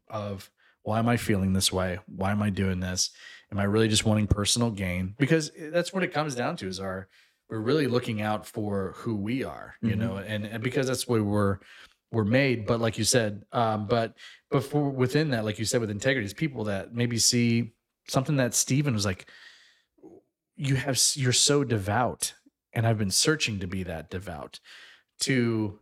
of 0.07 0.49
why 0.85 0.99
am 0.99 1.09
i 1.09 1.17
feeling 1.17 1.51
this 1.53 1.71
way? 1.71 1.99
Why 2.05 2.31
am 2.31 2.41
i 2.41 2.49
doing 2.49 2.79
this? 2.79 3.09
Am 3.51 3.59
i 3.59 3.63
really 3.63 3.87
just 3.89 4.05
wanting 4.05 4.27
personal 4.27 4.71
gain? 4.71 5.15
Because 5.17 5.51
that's 5.71 5.91
what 5.93 6.03
it 6.03 6.13
comes 6.13 6.35
down 6.35 6.55
to 6.57 6.67
is 6.67 6.79
our 6.79 7.07
we're 7.49 7.59
really 7.59 7.87
looking 7.87 8.21
out 8.21 8.47
for 8.47 8.93
who 8.97 9.15
we 9.15 9.43
are 9.43 9.75
you 9.81 9.95
Mhm. 9.95 9.99
know 9.99 10.17
and, 10.17 10.45
and 10.45 10.63
because 10.63 10.87
that's 10.87 11.07
what 11.07 11.21
we're 11.23 11.59
we're 12.11 12.23
made. 12.23 12.65
But 12.65 12.79
like 12.79 12.97
you 12.97 13.03
said 13.03 13.43
um 13.51 13.87
but 13.87 14.15
before 14.51 14.89
within 14.89 15.31
that 15.31 15.43
like 15.43 15.59
you 15.59 15.65
said 15.65 15.81
with 15.81 15.89
integrity 15.91 16.25
is 16.25 16.33
people 16.33 16.63
that 16.65 16.93
maybe 16.93 17.17
see 17.17 17.73
something 18.07 18.37
that 18.37 18.53
Stephen 18.53 18.93
was 18.93 19.05
like 19.05 19.27
you 20.55 20.75
have 20.75 20.99
you're 21.15 21.33
so 21.33 21.63
devout 21.63 22.33
and 22.73 22.85
I've 22.87 22.97
been 22.97 23.11
searching 23.11 23.59
to 23.59 23.67
be 23.67 23.83
that 23.83 24.09
devout 24.09 24.59
to 25.21 25.79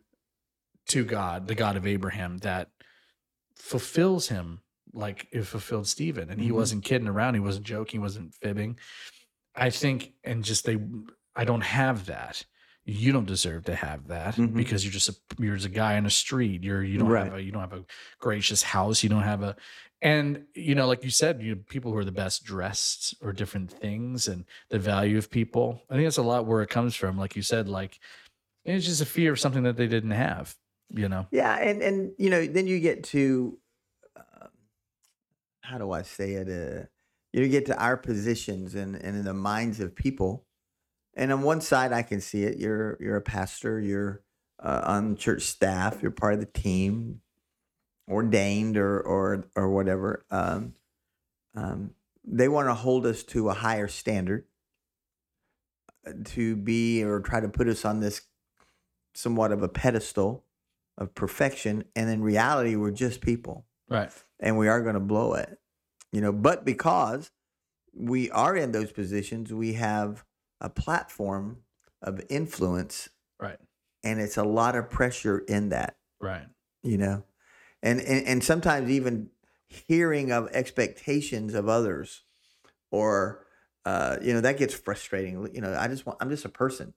to 0.88 1.04
God 1.06 1.48
the 1.48 1.56
God 1.56 1.76
of 1.78 1.86
Abraham 1.86 2.38
that 2.40 2.72
fulfills 3.56 4.30
him 4.30 4.62
like 4.94 5.28
it 5.32 5.44
fulfilled 5.44 5.88
Stephen 5.88 6.30
and 6.30 6.40
he 6.42 6.50
Mhm. 6.50 6.54
wasn't 6.56 6.84
kidding 6.86 7.08
around 7.08 7.34
he 7.34 7.40
wasn't 7.40 7.66
joking 7.66 8.00
he 8.00 8.04
wasn't 8.04 8.34
fibbing. 8.36 8.78
I 9.56 9.70
think 9.70 10.14
and 10.24 10.44
just 10.44 10.66
they 10.66 10.78
I 11.36 11.46
don't 11.46 11.62
have 11.62 12.06
that. 12.08 12.46
You 12.86 13.12
don't 13.12 13.26
deserve 13.26 13.66
to 13.66 13.76
have 13.76 14.08
that 14.10 14.36
Mhm. 14.36 14.54
because 14.56 14.84
you're 14.84 14.92
just 14.94 15.10
a 15.10 15.16
you're 15.40 15.56
just 15.56 15.68
a 15.68 15.70
guy 15.70 15.98
on 15.98 16.06
a 16.06 16.10
street. 16.10 16.64
You're 16.64 16.84
you 16.84 17.00
don't 17.00 17.14
have 17.16 17.34
a 17.36 17.42
you 17.42 17.52
don't 17.52 17.62
have 17.62 17.74
a 17.74 17.86
gracious 18.20 18.62
house. 18.62 19.04
You 19.04 19.10
don't 19.10 19.24
have 19.24 19.42
a 19.42 19.56
and 20.02 20.46
you 20.54 20.76
know 20.76 20.86
like 20.86 21.04
you 21.04 21.10
said 21.10 21.42
you 21.42 21.56
people 21.56 21.92
who 21.92 21.98
are 21.98 22.04
the 22.06 22.12
best 22.12 22.44
dressed 22.44 23.16
or 23.22 23.32
different 23.32 23.72
things 23.72 24.28
and 24.28 24.44
the 24.70 24.78
value 24.78 25.18
of 25.18 25.30
people 25.30 25.82
i 25.90 25.94
think 25.94 26.06
that's 26.06 26.18
a 26.18 26.22
lot 26.22 26.46
where 26.46 26.62
it 26.62 26.70
comes 26.70 26.94
from 26.94 27.18
like 27.18 27.38
you 27.38 27.42
said 27.42 27.70
like 27.70 28.00
it's 28.66 28.86
just 28.86 29.00
a 29.00 29.06
fear 29.06 29.32
of 29.32 29.40
something 29.40 29.64
that 29.64 29.78
they 29.78 29.88
didn't 29.88 30.12
have 30.12 30.58
you 30.96 31.08
know? 31.10 31.26
Yeah, 31.32 31.56
and 31.58 31.82
and 31.82 32.12
you 32.20 32.30
know, 32.30 32.46
then 32.46 32.68
you 32.68 32.80
get 32.82 33.04
to 33.06 33.58
how 35.64 35.78
do 35.78 35.92
I 35.92 36.04
say 36.04 36.34
it? 36.34 36.50
Uh, 36.50 36.86
you 37.32 37.48
get 37.48 37.66
to 37.68 37.78
our 37.82 37.98
positions 37.98 38.76
and 38.76 38.96
and 38.96 39.18
in 39.18 39.24
the 39.26 39.34
minds 39.34 39.80
of 39.80 39.96
people. 39.96 40.46
And 41.16 41.32
on 41.32 41.42
one 41.42 41.62
side, 41.62 41.92
I 41.94 42.04
can 42.04 42.22
see 42.22 42.44
it. 42.44 42.58
You're 42.60 42.98
you're 43.00 43.18
a 43.18 43.22
pastor. 43.22 43.80
You're 43.80 44.22
uh, 44.62 44.82
on 44.86 45.16
church 45.16 45.44
staff. 45.44 46.02
You're 46.02 46.12
part 46.12 46.36
of 46.36 46.40
the 46.40 46.46
team, 46.48 47.22
ordained 48.10 48.78
or 48.78 49.00
or 49.00 49.46
or 49.56 49.70
whatever. 49.70 50.26
Um, 50.30 50.74
um, 51.56 51.92
they 52.26 52.48
want 52.48 52.68
to 52.68 52.74
hold 52.74 53.06
us 53.06 53.24
to 53.24 53.50
a 53.50 53.54
higher 53.54 53.88
standard, 53.88 54.46
uh, 56.08 56.12
to 56.26 56.56
be 56.56 57.04
or 57.04 57.20
try 57.20 57.40
to 57.40 57.50
put 57.50 57.68
us 57.68 57.86
on 57.86 58.00
this 58.00 58.22
somewhat 59.16 59.52
of 59.52 59.62
a 59.62 59.70
pedestal 59.70 60.44
of 60.98 61.14
perfection 61.16 61.84
and 61.96 62.10
in 62.10 62.22
reality 62.22 62.76
we're 62.76 62.92
just 62.92 63.22
people 63.22 63.66
right. 63.90 64.12
And 64.40 64.58
we 64.58 64.68
are 64.68 64.82
going 64.82 64.96
to 64.96 65.00
blow 65.00 65.34
it 65.34 65.58
you 66.14 66.22
know 66.22 66.32
but 66.32 66.64
because 66.64 67.32
we 67.94 68.32
are 68.32 68.56
in 68.56 68.72
those 68.72 68.94
positions 68.94 69.52
we 69.52 69.74
have 69.74 70.24
a 70.62 70.70
platform 70.70 71.58
of 72.02 72.22
influence 72.30 73.10
right. 73.40 73.58
and 74.04 74.22
it's 74.22 74.38
a 74.38 74.44
lot 74.44 74.76
of 74.76 74.90
pressure 74.90 75.40
in 75.40 75.70
that. 75.70 75.98
Right. 76.22 76.46
You 76.84 76.98
know 76.98 77.24
and 77.82 78.00
and, 78.00 78.26
and 78.26 78.44
sometimes 78.44 78.90
even 78.90 79.30
hearing 79.68 80.32
of 80.32 80.48
expectations 80.54 81.54
of 81.56 81.68
others 81.68 82.24
or 82.92 83.46
uh, 83.86 84.18
you 84.22 84.34
know 84.34 84.40
that 84.40 84.58
gets 84.58 84.74
frustrating. 84.74 85.50
You 85.54 85.60
know 85.60 85.76
i 85.78 85.88
just 85.90 86.06
want 86.06 86.20
i'm 86.22 86.30
just 86.30 86.46
a 86.46 86.50
person. 86.50 86.94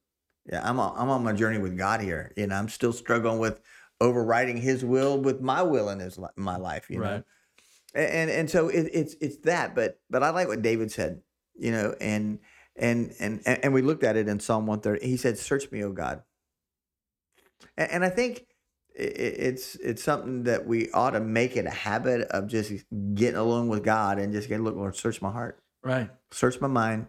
Yeah 0.51 0.61
i'm 0.69 0.79
on, 0.79 0.95
i'm 0.97 1.09
on 1.09 1.25
my 1.25 1.33
journey 1.33 1.59
with 1.59 1.77
god 1.77 2.01
here. 2.01 2.33
You 2.37 2.47
know 2.47 2.55
i'm 2.55 2.69
still 2.69 2.93
struggling 2.93 3.39
with 3.39 3.61
overriding 4.01 4.57
his 4.59 4.85
will 4.85 5.21
with 5.21 5.41
my 5.41 5.63
will 5.63 5.89
in 5.89 6.01
his 6.01 6.19
my 6.37 6.57
life 6.57 6.91
you 6.91 6.99
know? 6.99 7.05
Right. 7.05 7.25
A- 7.95 8.15
and 8.15 8.31
and 8.31 8.51
so 8.51 8.69
it, 8.69 8.91
it's 8.93 9.15
it's 9.21 9.39
that 9.39 9.75
but 9.75 10.01
but 10.11 10.23
i 10.23 10.31
like 10.31 10.49
what 10.49 10.63
david 10.63 10.91
said 10.93 11.23
you 11.55 11.73
know 11.73 11.95
and 12.01 12.39
and 12.77 13.15
and 13.19 13.41
and 13.47 13.73
we 13.73 13.83
looked 13.83 14.05
at 14.05 14.17
it 14.17 14.29
in 14.29 14.41
psalm 14.41 14.67
130 14.67 15.07
he 15.07 15.17
said 15.17 15.39
search 15.39 15.71
me 15.71 15.83
o 15.83 15.93
god. 15.93 16.23
And, 17.77 17.91
and 17.91 18.05
i 18.05 18.09
think 18.09 18.47
it's 18.99 19.75
it's 19.77 20.03
something 20.03 20.45
that 20.45 20.67
we 20.67 20.91
ought 20.93 21.11
to 21.11 21.21
make 21.21 21.55
it 21.55 21.67
a 21.67 21.71
habit 21.71 22.23
of 22.31 22.47
just 22.47 22.73
getting 23.15 23.37
alone 23.37 23.69
with 23.69 23.85
god 23.85 24.19
and 24.19 24.33
just 24.33 24.49
get 24.49 24.61
look 24.61 24.75
lord 24.77 24.97
search 24.97 25.21
my 25.21 25.31
heart. 25.31 25.61
Right. 25.83 26.11
Search 26.33 26.61
my 26.61 26.67
mind 26.69 27.07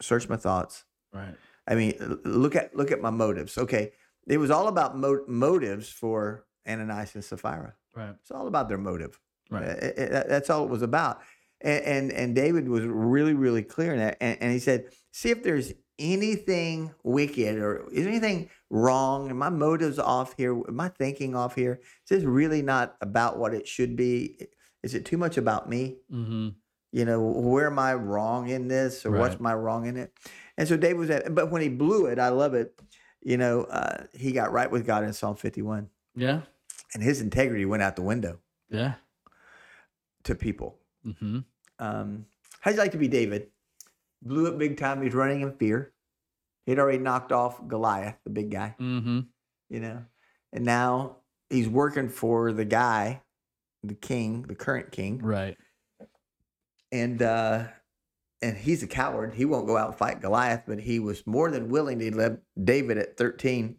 search 0.00 0.28
my 0.28 0.36
thoughts. 0.36 0.84
Right. 1.12 1.34
I 1.66 1.74
mean, 1.74 2.20
look 2.24 2.56
at 2.56 2.74
look 2.74 2.90
at 2.90 3.00
my 3.00 3.10
motives. 3.10 3.58
Okay, 3.58 3.92
it 4.28 4.38
was 4.38 4.50
all 4.50 4.68
about 4.68 4.96
mo- 4.96 5.24
motives 5.26 5.88
for 5.90 6.44
Ananias 6.68 7.14
and 7.14 7.24
Sapphira. 7.24 7.74
right 7.94 8.14
It's 8.20 8.30
all 8.30 8.46
about 8.46 8.68
their 8.68 8.78
motive. 8.78 9.18
right 9.50 9.62
Uh, 9.64 9.86
uh, 10.02 10.18
uh, 10.18 10.24
that's 10.28 10.50
all 10.50 10.64
it 10.64 10.70
was 10.70 10.82
about. 10.82 11.20
And, 11.60 11.84
and 11.84 12.12
and 12.12 12.34
David 12.34 12.68
was 12.68 12.84
really 12.84 13.34
really 13.34 13.62
clear 13.62 13.92
in 13.92 13.98
that. 13.98 14.16
And, 14.20 14.36
and 14.40 14.52
he 14.52 14.58
said, 14.60 14.86
"See 15.10 15.30
if 15.30 15.42
there's 15.42 15.72
anything 15.98 16.94
wicked 17.02 17.58
or 17.58 17.88
is 17.92 18.06
anything 18.06 18.48
wrong? 18.70 19.30
Are 19.30 19.34
my 19.34 19.50
motives 19.50 19.98
off 19.98 20.34
here? 20.36 20.52
Am 20.68 20.80
I 20.80 20.88
thinking 20.88 21.34
off 21.34 21.54
here? 21.54 21.80
Is 22.04 22.08
this 22.18 22.24
really 22.24 22.62
not 22.62 22.96
about 23.00 23.38
what 23.38 23.54
it 23.54 23.66
should 23.66 23.96
be? 23.96 24.38
Is 24.82 24.94
it 24.94 25.04
too 25.04 25.16
much 25.18 25.36
about 25.36 25.68
me? 25.68 25.96
mm-hmm 26.12 26.48
you 26.90 27.04
know 27.04 27.20
where 27.20 27.66
am 27.66 27.78
i 27.78 27.92
wrong 27.92 28.48
in 28.48 28.66
this 28.66 29.04
or 29.04 29.10
what's 29.20 29.38
my 29.38 29.52
wrong 29.52 29.84
in 29.84 29.98
it 29.98 30.10
and 30.56 30.66
so 30.66 30.74
david 30.74 30.96
was 30.96 31.10
at 31.10 31.34
but 31.34 31.50
when 31.50 31.60
he 31.60 31.68
blew 31.68 32.06
it 32.06 32.18
i 32.18 32.28
love 32.30 32.54
it 32.54 32.72
you 33.22 33.36
know 33.36 33.62
uh, 33.64 34.04
he 34.14 34.32
got 34.32 34.52
right 34.52 34.70
with 34.70 34.86
god 34.86 35.04
in 35.04 35.12
psalm 35.12 35.36
51 35.36 35.88
yeah. 36.18 36.40
And 36.94 37.02
his 37.02 37.20
integrity 37.20 37.64
went 37.64 37.82
out 37.82 37.96
the 37.96 38.02
window. 38.02 38.38
Yeah. 38.70 38.94
To 40.24 40.34
people. 40.34 40.76
Mm-hmm. 41.06 41.38
Um, 41.78 42.26
how'd 42.60 42.74
you 42.74 42.80
like 42.80 42.92
to 42.92 42.98
be 42.98 43.08
david? 43.08 43.48
Blew 44.22 44.46
it 44.46 44.58
big 44.58 44.76
time. 44.76 45.00
He's 45.02 45.14
running 45.14 45.42
in 45.42 45.52
fear. 45.52 45.92
He'd 46.66 46.78
already 46.78 46.98
knocked 46.98 47.32
off 47.32 47.66
goliath 47.66 48.16
the 48.24 48.30
big 48.30 48.50
guy. 48.50 48.74
Mm-hmm. 48.80 49.20
You 49.70 49.80
know? 49.80 50.04
And 50.52 50.64
now 50.64 51.18
he's 51.48 51.68
working 51.68 52.08
for 52.08 52.52
the 52.52 52.64
guy 52.64 53.22
the 53.84 53.94
king 53.94 54.42
the 54.42 54.56
current 54.56 54.90
king. 54.90 55.20
Right. 55.22 55.56
And 56.90 57.22
uh, 57.22 57.64
and 58.42 58.56
he's 58.56 58.82
a 58.82 58.86
coward. 58.86 59.34
He 59.34 59.44
won't 59.44 59.66
go 59.66 59.76
out 59.76 59.88
and 59.88 59.96
fight 59.96 60.20
Goliath, 60.20 60.64
but 60.66 60.78
he 60.80 60.98
was 61.00 61.26
more 61.26 61.50
than 61.50 61.68
willing 61.68 61.98
to 62.00 62.14
let 62.16 62.38
David 62.62 62.98
at 62.98 63.16
13. 63.16 63.76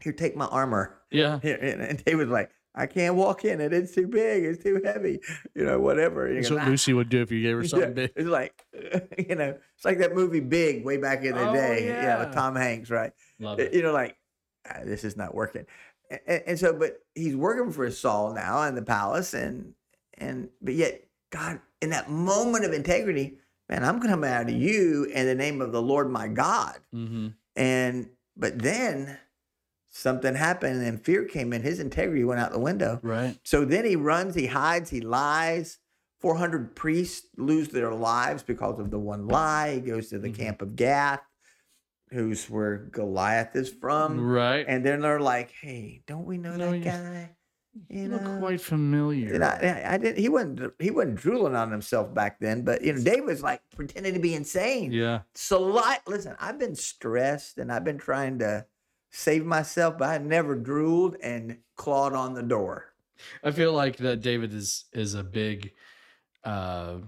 Here, 0.00 0.12
take 0.12 0.36
my 0.36 0.46
armor. 0.46 0.98
Yeah. 1.10 1.38
And, 1.42 1.80
and 1.82 2.04
David's 2.04 2.30
like, 2.30 2.50
I 2.74 2.86
can't 2.86 3.14
walk 3.14 3.44
in 3.44 3.60
it. 3.60 3.72
It's 3.72 3.94
too 3.94 4.08
big. 4.08 4.44
It's 4.44 4.62
too 4.62 4.80
heavy. 4.84 5.20
You 5.54 5.64
know, 5.64 5.78
whatever. 5.78 6.32
That's 6.34 6.50
what 6.50 6.62
"Ah." 6.62 6.66
Lucy 6.66 6.92
would 6.92 7.08
do 7.08 7.22
if 7.22 7.30
you 7.30 7.40
gave 7.40 7.56
her 7.56 7.64
something 7.64 7.90
Yeah, 7.90 7.94
big. 7.94 8.12
It's 8.16 8.28
like, 8.28 8.64
you 9.28 9.36
know, 9.36 9.56
it's 9.76 9.84
like 9.84 9.98
that 9.98 10.14
movie 10.14 10.40
Big 10.40 10.84
way 10.84 10.96
back 10.96 11.22
in 11.22 11.34
the 11.34 11.48
Oh, 11.50 11.54
day. 11.54 11.86
Yeah. 11.86 12.24
with. 12.24 12.34
Tom 12.34 12.56
Hanks, 12.56 12.90
right? 12.90 13.12
Love 13.38 13.60
it. 13.60 13.72
you 13.74 13.82
know, 13.82 13.92
like 13.92 14.16
"Ah, 14.68 14.80
this 14.84 15.04
is 15.04 15.16
not 15.16 15.34
working. 15.36 15.66
And, 16.26 16.42
and 16.46 16.58
so, 16.58 16.72
but 16.74 16.98
he's 17.14 17.36
working 17.36 17.70
for 17.72 17.88
Saul 17.92 18.34
now 18.34 18.62
in 18.64 18.74
the 18.74 18.82
palace, 18.82 19.34
and 19.34 19.74
and 20.18 20.48
but 20.60 20.74
yet 20.74 21.04
God, 21.30 21.60
in 21.80 21.90
that 21.90 22.10
moment 22.10 22.64
of 22.64 22.72
integrity, 22.72 23.38
man, 23.68 23.84
I'm 23.84 24.00
coming 24.00 24.30
out 24.30 24.48
of 24.48 24.54
you 24.54 25.04
in 25.04 25.26
the 25.26 25.34
name 25.34 25.60
of 25.60 25.72
the 25.72 25.82
Lord 25.82 26.10
my 26.10 26.28
God. 26.28 26.78
Mm-hmm. 26.94 27.28
And 27.56 28.10
but 28.36 28.58
then 28.60 29.18
something 29.90 30.34
happened, 30.34 30.84
and 30.84 31.04
fear 31.04 31.24
came 31.24 31.52
in. 31.52 31.62
His 31.62 31.78
integrity 31.80 32.24
went 32.24 32.40
out 32.40 32.52
the 32.52 32.58
window. 32.58 32.98
Right. 33.02 33.38
So 33.44 33.64
then 33.64 33.84
he 33.84 33.94
runs, 33.96 34.34
he 34.34 34.46
hides, 34.46 34.90
he 34.90 35.00
lies. 35.00 35.78
400 36.20 36.74
priests 36.74 37.28
lose 37.36 37.68
their 37.68 37.92
lives 37.94 38.42
because 38.42 38.80
of 38.80 38.90
the 38.90 38.98
one 38.98 39.28
lie. 39.28 39.74
He 39.74 39.80
goes 39.80 40.08
to 40.08 40.18
the 40.18 40.30
Mhm. 40.30 40.36
camp 40.36 40.62
of 40.62 40.74
Gath, 40.74 41.20
who's 42.10 42.48
where 42.48 42.78
Goliath 42.90 43.54
is 43.54 43.68
from. 43.70 44.20
right. 44.26 44.64
And 44.66 44.84
then 44.84 45.00
they're 45.02 45.20
like, 45.20 45.50
hey, 45.60 46.02
don't 46.06 46.24
we 46.24 46.38
know 46.38 46.56
No, 46.56 46.70
that 46.70 46.78
you- 46.78 46.84
guy? 46.84 47.33
You 47.88 48.02
You 48.02 48.08
look 48.08 48.22
know? 48.22 48.38
quite 48.38 48.60
familiar. 48.60 49.34
And 49.34 49.44
I, 49.44 49.82
I 49.94 49.98
didn't. 49.98 50.18
He 50.18 50.28
wasn't. 50.28 50.72
He 50.78 50.90
wasn't 50.90 51.16
drooling 51.16 51.54
on 51.56 51.70
himself 51.70 52.14
back 52.14 52.38
then. 52.40 52.62
But 52.62 52.82
you 52.82 52.92
know, 52.92 53.02
David's 53.02 53.42
like 53.42 53.62
pretending 53.74 54.14
to 54.14 54.20
be 54.20 54.34
insane. 54.34 54.92
yeah. 54.92 55.20
So, 55.34 55.60
like, 55.62 56.08
listen, 56.08 56.36
I've 56.38 56.58
been 56.58 56.74
stressed 56.76 57.58
and 57.58 57.72
I've 57.72 57.84
been 57.84 57.98
trying 57.98 58.38
to 58.40 58.64
save 59.10 59.44
myself, 59.44 59.98
but 59.98 60.08
I 60.08 60.18
never 60.18 60.54
drooled 60.54 61.16
and 61.22 61.58
clawed 61.76 62.12
on 62.14 62.34
the 62.34 62.42
door. 62.42 62.94
I 63.42 63.50
feel 63.50 63.72
like 63.72 63.96
that 63.98 64.20
David 64.20 64.52
is 64.54 64.84
is 64.92 65.14
a 65.14 65.24
big, 65.24 65.72
uh, 66.44 66.98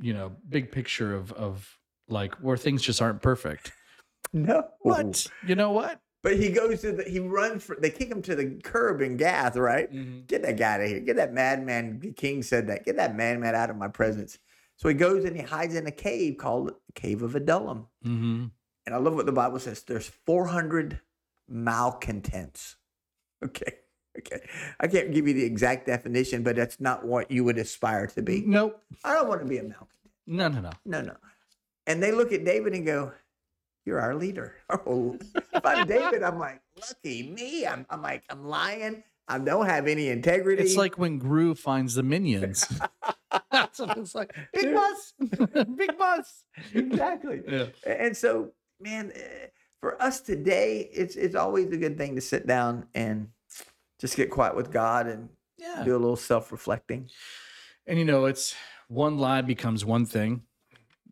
you 0.00 0.12
know, 0.14 0.32
big 0.48 0.70
picture 0.72 1.14
of 1.14 1.32
of 1.32 1.78
like 2.08 2.34
where 2.36 2.56
things 2.56 2.82
just 2.82 3.00
aren't 3.02 3.22
perfect. 3.22 3.72
No. 4.32 4.64
What? 4.80 5.28
You 5.46 5.54
know 5.54 5.70
what? 5.70 6.00
But 6.24 6.38
he 6.38 6.48
goes 6.48 6.80
to 6.80 6.92
the. 6.92 7.04
He 7.04 7.20
runs 7.20 7.62
for. 7.62 7.76
They 7.78 7.90
kick 7.90 8.08
him 8.10 8.22
to 8.22 8.34
the 8.34 8.58
curb 8.64 9.02
in 9.02 9.18
Gath, 9.18 9.56
right? 9.56 9.92
Get 10.26 10.42
that 10.42 10.56
guy 10.56 10.74
out 10.74 10.80
of 10.80 10.88
here. 10.88 11.00
Get 11.00 11.16
that 11.16 11.34
madman. 11.34 12.00
The 12.00 12.12
king 12.12 12.42
said 12.42 12.66
that. 12.68 12.86
Get 12.86 12.96
that 12.96 13.14
madman 13.14 13.54
out 13.54 13.68
of 13.68 13.76
my 13.76 13.88
presence. 13.88 14.38
So 14.76 14.88
he 14.88 14.94
goes 14.94 15.26
and 15.26 15.36
he 15.36 15.42
hides 15.42 15.74
in 15.74 15.86
a 15.86 15.92
cave 15.92 16.38
called 16.38 16.72
Cave 16.94 17.22
of 17.22 17.36
Adullam. 17.36 17.88
Mm-hmm. 18.04 18.46
And 18.86 18.94
I 18.94 18.98
love 18.98 19.14
what 19.14 19.26
the 19.26 19.32
Bible 19.32 19.58
says. 19.58 19.82
There's 19.82 20.08
400 20.08 20.98
malcontents. 21.46 22.76
Okay. 23.44 23.74
Okay. 24.18 24.48
I 24.80 24.86
can't 24.86 25.12
give 25.12 25.28
you 25.28 25.34
the 25.34 25.44
exact 25.44 25.86
definition, 25.86 26.42
but 26.42 26.56
that's 26.56 26.80
not 26.80 27.04
what 27.04 27.30
you 27.30 27.44
would 27.44 27.58
aspire 27.58 28.06
to 28.06 28.22
be. 28.22 28.44
Nope. 28.46 28.80
I 29.04 29.12
don't 29.12 29.28
want 29.28 29.42
to 29.42 29.46
be 29.46 29.58
a 29.58 29.62
malcontent. 29.62 29.90
No, 30.26 30.48
no, 30.48 30.60
no. 30.60 30.70
No, 30.86 31.02
no. 31.02 31.16
And 31.86 32.02
they 32.02 32.12
look 32.12 32.32
at 32.32 32.44
David 32.44 32.72
and 32.72 32.86
go, 32.86 33.12
You're 33.84 34.00
our 34.00 34.14
leader. 34.14 34.56
Oh, 34.86 35.18
if 35.52 35.64
I'm 35.64 35.86
David, 35.86 36.22
I'm 36.22 36.38
like, 36.38 36.60
Lucky 36.76 37.30
me. 37.30 37.66
I'm, 37.66 37.86
I'm 37.90 38.02
like, 38.02 38.24
I'm 38.30 38.44
lying. 38.46 39.02
I 39.28 39.38
don't 39.38 39.66
have 39.66 39.86
any 39.86 40.08
integrity. 40.08 40.62
It's 40.62 40.76
like 40.76 40.98
when 40.98 41.18
Gru 41.18 41.54
finds 41.54 41.94
the 41.94 42.02
minions. 42.02 42.66
That's 43.52 43.78
what 43.78 43.96
it's 43.96 44.14
like. 44.14 44.34
Big 44.52 44.74
bus. 44.74 45.14
Big 45.76 45.96
bus. 45.96 46.44
exactly. 46.74 47.40
Yeah. 47.48 47.66
And 47.86 48.16
so, 48.16 48.50
man, 48.80 49.12
eh, 49.14 49.46
for 49.80 50.00
us 50.02 50.20
today, 50.20 50.90
it's 50.92 51.16
it's 51.16 51.34
always 51.34 51.70
a 51.70 51.76
good 51.76 51.96
thing 51.96 52.14
to 52.16 52.20
sit 52.20 52.46
down 52.46 52.86
and 52.94 53.28
just 54.00 54.16
get 54.16 54.30
quiet 54.30 54.56
with 54.56 54.70
God 54.72 55.06
and 55.06 55.28
Yeah. 55.56 55.84
do 55.84 55.92
a 55.92 55.98
little 55.98 56.16
self-reflecting. 56.16 57.08
And 57.86 57.98
you 57.98 58.04
know, 58.04 58.26
it's 58.26 58.54
one 58.88 59.18
lie 59.18 59.40
becomes 59.42 59.84
one 59.84 60.04
thing, 60.04 60.42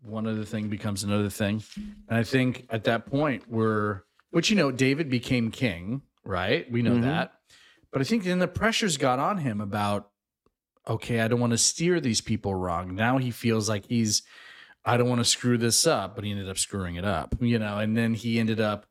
one 0.03 0.27
other 0.27 0.45
thing 0.45 0.69
becomes 0.69 1.05
another 1.05 1.31
thing. 1.31 1.63
And 2.09 2.19
I 2.19 2.23
think 2.25 2.67
at 2.71 2.85
that 2.85 3.07
point 3.07 3.45
we're 3.49 4.03
which 4.31 4.49
you 4.51 4.57
know, 4.57 4.71
David 4.73 5.11
became 5.11 5.51
king, 5.51 6.03
right? 6.25 6.71
We 6.71 6.81
know 6.83 6.97
Mhm. 6.97 7.03
that. 7.03 7.33
But 7.93 8.01
I 8.01 8.05
think 8.05 8.25
then 8.25 8.39
the 8.39 8.49
pressures 8.49 8.97
got 8.97 9.19
on 9.19 9.37
him 9.39 9.61
about, 9.61 10.09
okay, 10.89 11.21
I 11.21 11.29
don't 11.29 11.39
want 11.41 11.51
to 11.53 11.59
steer 11.59 12.01
these 12.01 12.23
people 12.23 12.55
wrong. 12.55 12.95
Now 12.95 13.19
he 13.19 13.31
feels 13.31 13.69
like 13.69 13.87
he's 13.87 14.23
I 14.85 14.97
don't 14.97 15.09
want 15.09 15.21
to 15.21 15.25
screw 15.25 15.59
this 15.59 15.87
up, 15.87 16.17
but 16.17 16.25
he 16.25 16.33
ended 16.33 16.49
up 16.49 16.59
screwing 16.59 16.97
it 16.97 17.05
up, 17.05 17.37
you 17.41 17.59
know, 17.61 17.79
and 17.79 17.97
then 17.97 18.15
he 18.15 18.41
ended 18.41 18.61
up, 18.61 18.87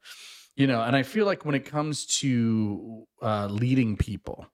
you 0.56 0.66
know, 0.66 0.82
and 0.82 0.96
I 0.96 1.04
feel 1.04 1.26
like 1.26 1.44
when 1.44 1.54
it 1.54 1.66
comes 1.66 2.06
to 2.20 3.06
uh, 3.22 3.48
leading 3.48 3.98
people, 3.98 4.48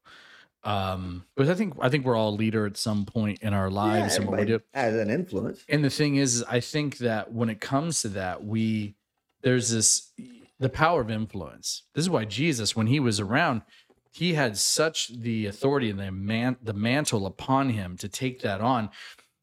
um, 0.64 1.24
because 1.36 1.50
I 1.50 1.54
think 1.54 1.76
I 1.80 1.90
think 1.90 2.06
we're 2.06 2.16
all 2.16 2.36
leader 2.36 2.66
at 2.66 2.78
some 2.78 3.06
point 3.06 3.40
in 3.42 3.54
our 3.54 3.70
lives 3.70 4.16
yeah, 4.16 4.22
and 4.22 4.30
what 4.30 4.40
we 4.40 4.46
do. 4.46 4.60
as 4.74 4.96
an 4.96 5.10
influence. 5.10 5.64
And 5.70 5.84
the 5.84 5.90
thing 5.90 6.16
is, 6.16 6.36
is 6.36 6.44
I 6.44 6.60
think 6.60 6.98
that 6.98 7.32
when 7.32 7.50
it 7.50 7.62
comes 7.62 8.02
to 8.02 8.10
that, 8.10 8.44
we 8.44 8.96
there's 9.42 9.70
this 9.72 10.12
the 10.60 10.70
power 10.70 11.02
of 11.02 11.12
influence. 11.12 11.84
This 11.94 12.04
is 12.04 12.10
why 12.10 12.26
Jesus, 12.26 12.76
when 12.76 12.88
he 12.88 13.00
was 13.00 13.20
around, 13.20 13.62
he 14.12 14.34
had 14.34 14.58
such 14.58 15.10
the 15.10 15.46
authority 15.46 15.90
and 15.90 16.00
the 16.00 16.12
man 16.12 16.58
the 16.62 16.74
mantle 16.74 17.26
upon 17.26 17.70
him 17.70 17.96
to 17.98 18.10
take 18.10 18.42
that 18.42 18.62
on. 18.62 18.90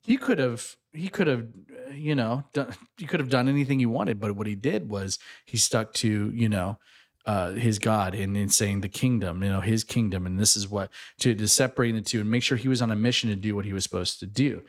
He 0.02 0.16
could 0.16 0.38
have 0.38 0.76
he 0.92 1.08
could 1.08 1.26
have 1.26 1.46
you 1.92 2.14
know 2.14 2.44
done, 2.52 2.74
he 2.98 3.06
could 3.06 3.20
have 3.20 3.30
done 3.30 3.48
anything 3.48 3.78
he 3.78 3.86
wanted, 3.86 4.20
but 4.20 4.32
what 4.36 4.46
he 4.46 4.56
did 4.56 4.90
was 4.90 5.18
he 5.44 5.56
stuck 5.56 5.92
to 5.94 6.30
you 6.34 6.48
know 6.48 6.78
uh, 7.26 7.52
his 7.52 7.78
God 7.78 8.14
and 8.14 8.36
in 8.36 8.48
saying 8.48 8.82
the 8.82 8.88
kingdom, 8.88 9.42
you 9.42 9.48
know, 9.48 9.60
his 9.60 9.82
kingdom, 9.84 10.26
and 10.26 10.38
this 10.38 10.56
is 10.56 10.68
what 10.68 10.90
to, 11.20 11.34
to 11.34 11.48
separating 11.48 11.96
the 11.96 12.02
two 12.02 12.20
and 12.20 12.30
make 12.30 12.42
sure 12.42 12.56
he 12.58 12.68
was 12.68 12.82
on 12.82 12.90
a 12.90 12.96
mission 12.96 13.30
to 13.30 13.36
do 13.36 13.54
what 13.56 13.64
he 13.64 13.72
was 13.72 13.82
supposed 13.82 14.20
to 14.20 14.26
do. 14.26 14.62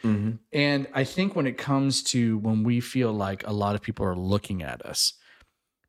And 0.54 0.88
I 0.94 1.04
think 1.04 1.36
when 1.36 1.48
it 1.48 1.58
comes 1.58 2.02
to 2.04 2.38
when 2.38 2.64
we 2.64 2.80
feel 2.80 3.12
like 3.12 3.46
a 3.46 3.52
lot 3.52 3.76
of 3.76 3.82
people 3.82 4.06
are 4.06 4.16
looking 4.16 4.64
at 4.64 4.86
us, 4.86 5.14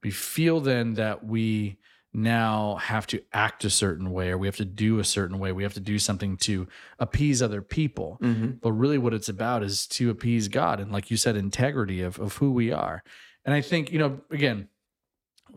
we 0.02 0.10
feel 0.10 0.60
then 0.60 0.94
that 0.94 1.24
we 1.24 1.78
now 2.12 2.76
have 2.76 3.06
to 3.06 3.22
act 3.32 3.64
a 3.64 3.70
certain 3.70 4.10
way 4.10 4.30
or 4.30 4.38
we 4.38 4.46
have 4.46 4.56
to 4.56 4.64
do 4.64 4.98
a 4.98 5.04
certain 5.04 5.38
way. 5.38 5.52
We 5.52 5.62
have 5.62 5.74
to 5.74 5.80
do 5.80 5.98
something 5.98 6.38
to 6.38 6.66
appease 6.98 7.42
other 7.42 7.60
people. 7.60 8.18
Mm-hmm. 8.22 8.52
But 8.62 8.72
really, 8.72 8.98
what 8.98 9.12
it's 9.12 9.28
about 9.28 9.62
is 9.62 9.86
to 9.88 10.08
appease 10.10 10.48
God. 10.48 10.80
And 10.80 10.90
like 10.90 11.10
you 11.10 11.16
said, 11.16 11.36
integrity 11.36 12.00
of, 12.02 12.18
of 12.18 12.36
who 12.36 12.52
we 12.52 12.72
are. 12.72 13.02
And 13.44 13.54
I 13.54 13.60
think, 13.60 13.92
you 13.92 13.98
know, 13.98 14.20
again, 14.30 14.68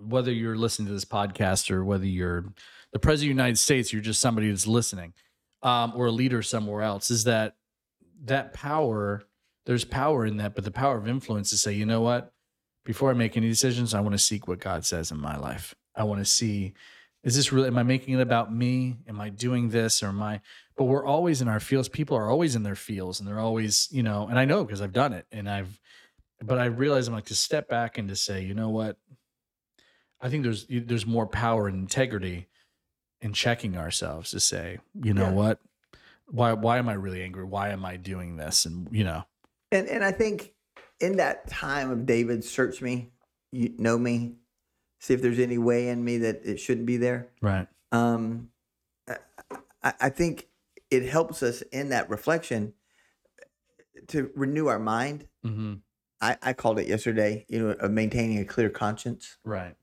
whether 0.07 0.31
you're 0.31 0.55
listening 0.55 0.87
to 0.87 0.93
this 0.93 1.05
podcast 1.05 1.71
or 1.71 1.83
whether 1.83 2.05
you're 2.05 2.45
the 2.91 2.99
president 2.99 3.31
of 3.31 3.35
the 3.35 3.41
United 3.41 3.59
States, 3.59 3.93
you're 3.93 4.01
just 4.01 4.21
somebody 4.21 4.49
that's 4.49 4.67
listening, 4.67 5.13
um, 5.61 5.93
or 5.95 6.07
a 6.07 6.11
leader 6.11 6.41
somewhere 6.41 6.81
else, 6.81 7.11
is 7.11 7.25
that 7.25 7.55
that 8.25 8.53
power, 8.53 9.23
there's 9.65 9.85
power 9.85 10.25
in 10.25 10.37
that, 10.37 10.55
but 10.55 10.63
the 10.63 10.71
power 10.71 10.97
of 10.97 11.07
influence 11.07 11.49
to 11.51 11.57
say, 11.57 11.73
you 11.73 11.85
know 11.85 12.01
what? 12.01 12.33
Before 12.85 13.09
I 13.09 13.13
make 13.13 13.37
any 13.37 13.47
decisions, 13.47 13.93
I 13.93 14.01
want 14.01 14.13
to 14.13 14.19
seek 14.19 14.47
what 14.47 14.59
God 14.59 14.85
says 14.85 15.11
in 15.11 15.19
my 15.19 15.37
life. 15.37 15.75
I 15.95 16.03
want 16.03 16.19
to 16.19 16.25
see, 16.25 16.73
is 17.23 17.35
this 17.35 17.51
really, 17.51 17.67
am 17.67 17.77
I 17.77 17.83
making 17.83 18.15
it 18.15 18.21
about 18.21 18.53
me? 18.53 18.97
Am 19.07 19.19
I 19.21 19.29
doing 19.29 19.69
this 19.69 20.01
or 20.01 20.07
am 20.07 20.21
I, 20.23 20.41
but 20.75 20.85
we're 20.85 21.05
always 21.05 21.41
in 21.41 21.47
our 21.47 21.59
fields. 21.59 21.89
People 21.89 22.17
are 22.17 22.29
always 22.29 22.55
in 22.55 22.63
their 22.63 22.75
fields 22.75 23.19
and 23.19 23.27
they're 23.27 23.39
always, 23.39 23.89
you 23.91 24.01
know, 24.01 24.27
and 24.27 24.39
I 24.39 24.45
know 24.45 24.63
because 24.63 24.81
I've 24.81 24.93
done 24.93 25.13
it 25.13 25.25
and 25.31 25.49
I've, 25.49 25.79
but 26.41 26.57
I 26.57 26.65
realize 26.65 27.07
I'm 27.07 27.13
like 27.13 27.25
to 27.25 27.35
step 27.35 27.67
back 27.67 27.97
and 27.97 28.07
to 28.07 28.15
say, 28.15 28.43
you 28.43 28.53
know 28.53 28.69
what? 28.69 28.97
I 30.21 30.29
think 30.29 30.43
there's 30.43 30.65
there's 30.69 31.05
more 31.05 31.27
power 31.27 31.67
and 31.67 31.77
integrity 31.77 32.47
in 33.21 33.33
checking 33.33 33.77
ourselves 33.77 34.31
to 34.31 34.39
say, 34.39 34.79
you 34.93 35.13
know 35.13 35.23
Yeah. 35.23 35.33
what? 35.33 35.59
Why 36.27 36.53
why 36.53 36.77
am 36.77 36.87
I 36.89 36.93
really 36.93 37.21
angry? 37.23 37.43
Why 37.43 37.69
am 37.69 37.83
I 37.85 37.97
doing 37.97 38.37
this? 38.37 38.65
And 38.65 38.87
you 38.91 39.03
know, 39.03 39.25
And 39.71 39.87
and 39.87 40.03
I 40.03 40.11
think 40.11 40.53
in 40.99 41.17
that 41.17 41.47
time 41.49 41.89
of 41.89 42.05
David, 42.05 42.43
search 42.43 42.81
me, 42.81 43.11
you 43.51 43.73
know 43.77 43.97
me, 43.97 44.35
see 44.99 45.13
if 45.13 45.21
there's 45.21 45.39
any 45.39 45.57
way 45.57 45.89
in 45.89 46.03
me 46.03 46.17
that 46.19 46.41
it 46.45 46.59
shouldn't 46.59 46.85
be 46.85 46.97
there. 46.97 47.29
right. 47.41 47.67
Um, 47.91 48.49
I, 49.81 49.93
I 50.01 50.09
think 50.09 50.47
it 50.91 51.03
helps 51.03 51.41
us 51.41 51.61
in 51.71 51.89
that 51.89 52.09
reflection 52.09 52.73
to 54.07 54.29
renew 54.35 54.67
our 54.67 54.79
mind. 54.79 55.27
hmm 55.43 55.75
I, 56.21 56.35
I 56.41 56.51
called 56.53 56.79
it 56.79 56.87
yesterday, 56.87 57.45
you 57.47 57.59
know, 57.59 57.69
of 57.71 57.91
maintaining 57.91 58.39
a 58.39 58.45
clear 58.45 58.69
conscience. 58.69 59.37
Right. 59.45 59.73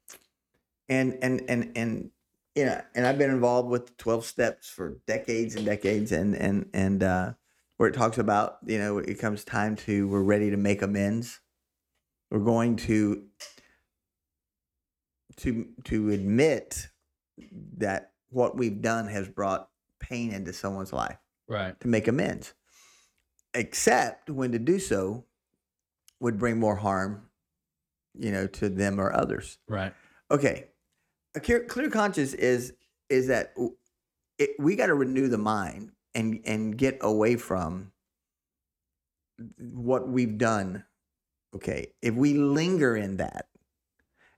And 0.88 1.18
and 1.22 1.42
and 1.48 1.72
and 1.76 2.10
you 2.54 2.64
know, 2.64 2.80
and 2.94 3.06
I've 3.06 3.18
been 3.18 3.30
involved 3.30 3.68
with 3.68 3.86
the 3.86 3.92
twelve 3.98 4.24
steps 4.24 4.68
for 4.68 4.98
decades 5.06 5.56
and 5.56 5.66
decades, 5.66 6.12
and 6.12 6.34
and 6.34 6.68
and 6.72 7.02
uh, 7.02 7.32
where 7.76 7.88
it 7.88 7.94
talks 7.94 8.18
about, 8.18 8.58
you 8.64 8.78
know, 8.78 8.98
it 8.98 9.18
comes 9.18 9.44
time 9.44 9.76
to 9.76 10.08
we're 10.08 10.22
ready 10.22 10.50
to 10.50 10.56
make 10.56 10.82
amends. 10.82 11.40
We're 12.30 12.40
going 12.40 12.76
to 12.76 13.24
to 15.38 15.66
to 15.84 16.10
admit 16.10 16.88
that 17.78 18.12
what 18.30 18.56
we've 18.56 18.80
done 18.80 19.08
has 19.08 19.28
brought 19.28 19.68
pain 20.00 20.32
into 20.32 20.52
someone's 20.52 20.92
life 20.92 21.18
Right. 21.48 21.78
to 21.80 21.88
make 21.88 22.08
amends. 22.08 22.54
except 23.54 24.28
when 24.30 24.52
to 24.52 24.58
do 24.58 24.78
so 24.78 25.24
would 26.20 26.38
bring 26.38 26.58
more 26.58 26.76
harm, 26.76 27.28
you 28.14 28.30
know, 28.30 28.46
to 28.46 28.68
them 28.68 29.00
or 29.00 29.12
others. 29.14 29.58
Right. 29.68 29.94
Okay, 30.30 30.68
a 31.36 31.40
clear, 31.40 31.60
clear 31.64 31.90
conscience 31.90 32.32
is 32.34 32.72
is 33.08 33.28
that 33.28 33.54
it, 34.38 34.50
we 34.58 34.74
got 34.74 34.86
to 34.86 34.94
renew 34.94 35.28
the 35.28 35.38
mind 35.38 35.92
and 36.14 36.40
and 36.44 36.76
get 36.76 36.98
away 37.02 37.36
from 37.36 37.92
what 39.58 40.08
we've 40.08 40.38
done. 40.38 40.84
Okay, 41.54 41.92
if 42.02 42.14
we 42.14 42.34
linger 42.34 42.96
in 42.96 43.18
that, 43.18 43.46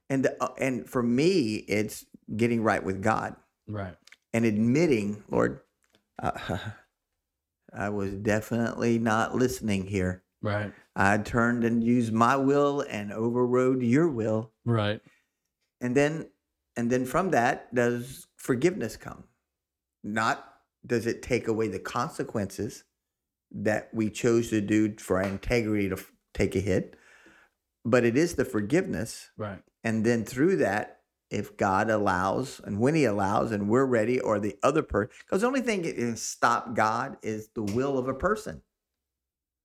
and 0.09 0.25
the, 0.25 0.43
uh, 0.43 0.53
and 0.59 0.87
for 0.87 1.01
me, 1.01 1.55
it's 1.55 2.05
getting 2.35 2.61
right 2.63 2.83
with 2.83 3.01
God 3.01 3.35
Right. 3.67 3.95
and 4.33 4.45
admitting, 4.45 5.23
Lord, 5.29 5.61
uh, 6.21 6.57
I 7.73 7.89
was 7.89 8.13
definitely 8.13 8.99
not 8.99 9.35
listening 9.35 9.87
here. 9.87 10.23
Right. 10.41 10.71
I 10.95 11.17
turned 11.17 11.63
and 11.65 11.83
used 11.83 12.13
my 12.13 12.35
will 12.37 12.81
and 12.89 13.11
overrode 13.11 13.81
your 13.81 14.07
will. 14.07 14.51
Right. 14.65 15.01
And 15.81 15.95
then 15.95 16.29
and 16.79 16.89
then 16.89 17.05
from 17.05 17.31
that 17.31 17.73
does 17.75 18.27
forgiveness 18.37 18.95
come? 18.97 19.25
Not 20.03 20.45
does 20.85 21.05
it 21.05 21.21
take 21.21 21.47
away 21.47 21.67
the 21.67 21.79
consequences 21.79 22.83
that 23.51 23.89
we 23.93 24.09
chose 24.09 24.49
to 24.49 24.61
do 24.61 24.95
for 24.97 25.17
our 25.17 25.27
integrity 25.27 25.89
to 25.89 25.95
f- 25.97 26.11
take 26.33 26.55
a 26.55 26.59
hit, 26.59 26.95
but 27.83 28.05
it 28.05 28.15
is 28.15 28.35
the 28.35 28.45
forgiveness 28.45 29.31
Right. 29.37 29.61
and 29.83 30.05
then 30.05 30.23
through 30.23 30.55
that, 30.57 31.01
if 31.29 31.57
God 31.57 31.89
allows 31.89 32.61
and 32.63 32.79
when 32.79 32.95
He 32.95 33.03
allows 33.05 33.51
and 33.51 33.67
we're 33.69 33.85
ready, 33.85 34.19
or 34.21 34.39
the 34.39 34.55
other 34.63 34.81
person, 34.83 35.11
because 35.25 35.41
the 35.41 35.47
only 35.47 35.61
thing 35.61 35.81
that 35.81 35.95
can 35.95 36.15
stop 36.15 36.75
God 36.75 37.17
is 37.21 37.49
the 37.55 37.63
will 37.63 37.97
of 37.97 38.07
a 38.07 38.13
person. 38.13 38.61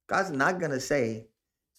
God's 0.08 0.30
not 0.32 0.58
going 0.58 0.72
to 0.72 0.80
say, 0.80 1.28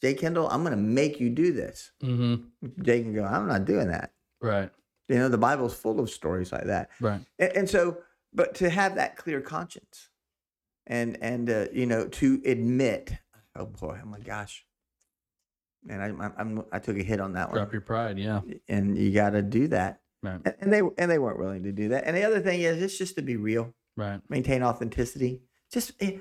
Jay 0.01 0.13
Kendall, 0.13 0.49
I'm 0.49 0.63
going 0.63 0.75
to 0.75 0.81
make 0.81 1.19
you 1.19 1.29
do 1.29 1.51
this. 1.53 1.91
Mm-hmm. 2.01 2.81
Jay 2.83 3.01
can 3.01 3.13
go, 3.13 3.23
I'm 3.25 3.47
not 3.47 3.65
doing 3.65 3.89
that. 3.89 4.13
Right. 4.41 4.71
You 5.08 5.18
know, 5.18 5.30
the 5.30 5.38
Bible's 5.38 5.74
full 5.76 5.99
of 5.99 6.10
stories 6.10 6.51
like 6.51 6.66
that. 6.66 6.89
Right. 6.99 7.22
And, 7.39 7.51
and 7.58 7.70
so, 7.70 7.97
but 8.34 8.56
to 8.56 8.70
have 8.70 8.95
that 8.95 9.16
clear 9.18 9.39
conscience 9.41 10.10
and, 10.88 11.18
and, 11.22 11.49
uh, 11.49 11.66
you 11.72 11.86
know, 11.86 12.08
to 12.08 12.41
admit, 12.45 13.14
oh 13.56 13.66
boy, 13.66 13.99
oh 14.01 14.06
my 14.08 14.20
gosh. 14.20 14.66
And 15.88 16.01
I, 16.01 16.32
I'm, 16.38 16.64
I 16.72 16.80
took 16.80 16.97
a 16.97 17.03
hit 17.03 17.20
on 17.20 17.34
that 17.34 17.49
one 17.49 17.58
Drop 17.60 17.72
your 17.72 17.82
pride. 17.82 18.18
Yeah. 18.18 18.41
and 18.68 18.97
you 18.97 19.12
got 19.14 19.32
to 19.32 19.41
do 19.43 19.68
that. 19.68 20.01
Right. 20.24 20.39
And- 20.43 20.56
And 20.60 20.74
they 20.74 20.82
and 20.97 21.12
they 21.12 21.20
weren't 21.20 21.38
willing 21.38 21.64
to 21.64 21.72
do 21.72 21.89
that. 21.89 22.06
And 22.06 22.18
the 22.18 22.24
other 22.24 22.39
thing 22.39 22.62
is, 22.62 22.82
it's 22.82 22.97
just 22.97 23.16
to 23.18 23.22
be 23.22 23.36
real, 23.36 23.74
Right. 23.95 24.20
maintain 24.28 24.64
authenticity. 24.64 25.41
Just 25.72 25.91
eh, 26.01 26.18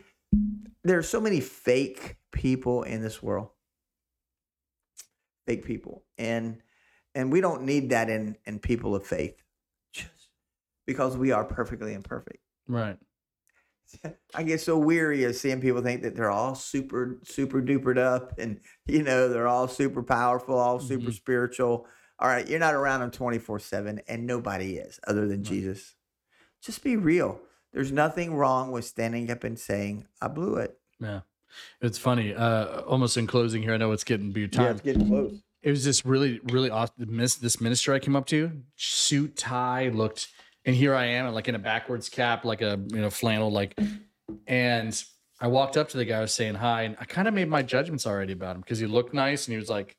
there 0.82 0.98
are 0.98 1.02
so 1.02 1.20
many 1.22 1.40
fake 1.40 2.16
people 2.32 2.82
in 2.82 3.00
this 3.02 3.22
world, 3.22 3.48
fake 5.46 5.64
people, 5.64 6.04
and 6.18 6.58
and 7.14 7.30
we 7.32 7.40
don't 7.40 7.62
need 7.62 7.90
that 7.90 8.08
in 8.10 8.36
in 8.46 8.58
people 8.58 8.94
of 8.94 9.06
faith, 9.06 9.36
just 9.92 10.30
because 10.86 11.16
we 11.16 11.30
are 11.32 11.44
perfectly 11.44 11.94
imperfect. 11.94 12.38
Right. 12.68 12.98
I 14.34 14.42
get 14.42 14.60
so 14.60 14.76
weary 14.78 15.24
of 15.24 15.36
seeing 15.36 15.60
people 15.60 15.82
think 15.82 16.02
that 16.02 16.16
they're 16.16 16.30
all 16.30 16.54
super, 16.54 17.18
super 17.22 17.60
dupered 17.62 17.98
up 17.98 18.38
and, 18.38 18.60
you 18.86 19.02
know, 19.02 19.28
they're 19.28 19.46
all 19.46 19.68
super 19.68 20.02
powerful, 20.02 20.58
all 20.58 20.80
super 20.80 21.10
Mhm. 21.10 21.14
spiritual. 21.14 21.86
All 22.18 22.28
right, 22.28 22.48
you're 22.48 22.58
not 22.58 22.74
around 22.74 23.00
them 23.00 23.10
24 23.10 23.58
7, 23.58 24.00
and 24.08 24.26
nobody 24.26 24.76
is 24.78 24.98
other 25.06 25.28
than 25.28 25.38
Right. 25.40 25.46
Jesus. 25.46 25.94
Just 26.60 26.82
be 26.82 26.96
real. 26.96 27.40
There's 27.72 27.92
nothing 27.92 28.34
wrong 28.34 28.70
with 28.72 28.84
standing 28.84 29.30
up 29.30 29.44
and 29.44 29.58
saying, 29.58 30.06
I 30.20 30.28
blew 30.28 30.56
it. 30.56 30.78
Yeah. 31.00 31.20
It's 31.80 31.98
funny. 31.98 32.34
Uh, 32.34 32.80
almost 32.82 33.16
in 33.16 33.26
closing 33.26 33.62
here, 33.62 33.74
I 33.74 33.76
know 33.76 33.92
it's 33.92 34.02
getting 34.04 34.32
be 34.32 34.48
time. 34.48 34.78
getting 34.78 35.06
close. 35.06 35.42
It 35.64 35.70
was 35.70 35.82
this 35.82 36.04
really, 36.04 36.40
really 36.52 36.68
awesome. 36.68 37.16
This 37.16 37.58
minister 37.58 37.94
I 37.94 37.98
came 37.98 38.14
up 38.14 38.26
to, 38.26 38.52
suit, 38.76 39.34
tie, 39.34 39.88
looked, 39.88 40.28
and 40.66 40.76
here 40.76 40.94
I 40.94 41.06
am, 41.06 41.32
like 41.32 41.48
in 41.48 41.54
a 41.54 41.58
backwards 41.58 42.10
cap, 42.10 42.44
like 42.44 42.60
a 42.60 42.78
you 42.92 43.00
know 43.00 43.08
flannel, 43.08 43.50
like, 43.50 43.78
and 44.46 45.02
I 45.40 45.46
walked 45.46 45.78
up 45.78 45.88
to 45.88 45.96
the 45.96 46.04
guy, 46.04 46.18
I 46.18 46.20
was 46.20 46.34
saying 46.34 46.56
hi, 46.56 46.82
and 46.82 46.96
I 47.00 47.06
kind 47.06 47.26
of 47.26 47.32
made 47.32 47.48
my 47.48 47.62
judgments 47.62 48.06
already 48.06 48.34
about 48.34 48.56
him 48.56 48.60
because 48.60 48.78
he 48.78 48.86
looked 48.86 49.14
nice 49.14 49.46
and 49.46 49.52
he 49.52 49.58
was 49.58 49.70
like 49.70 49.96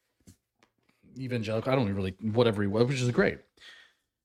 evangelical. 1.17 1.73
I 1.73 1.75
don't 1.75 1.91
really 1.91 2.15
whatever 2.21 2.61
he 2.61 2.67
was, 2.67 2.85
which 2.85 3.01
is 3.01 3.09
great. 3.09 3.39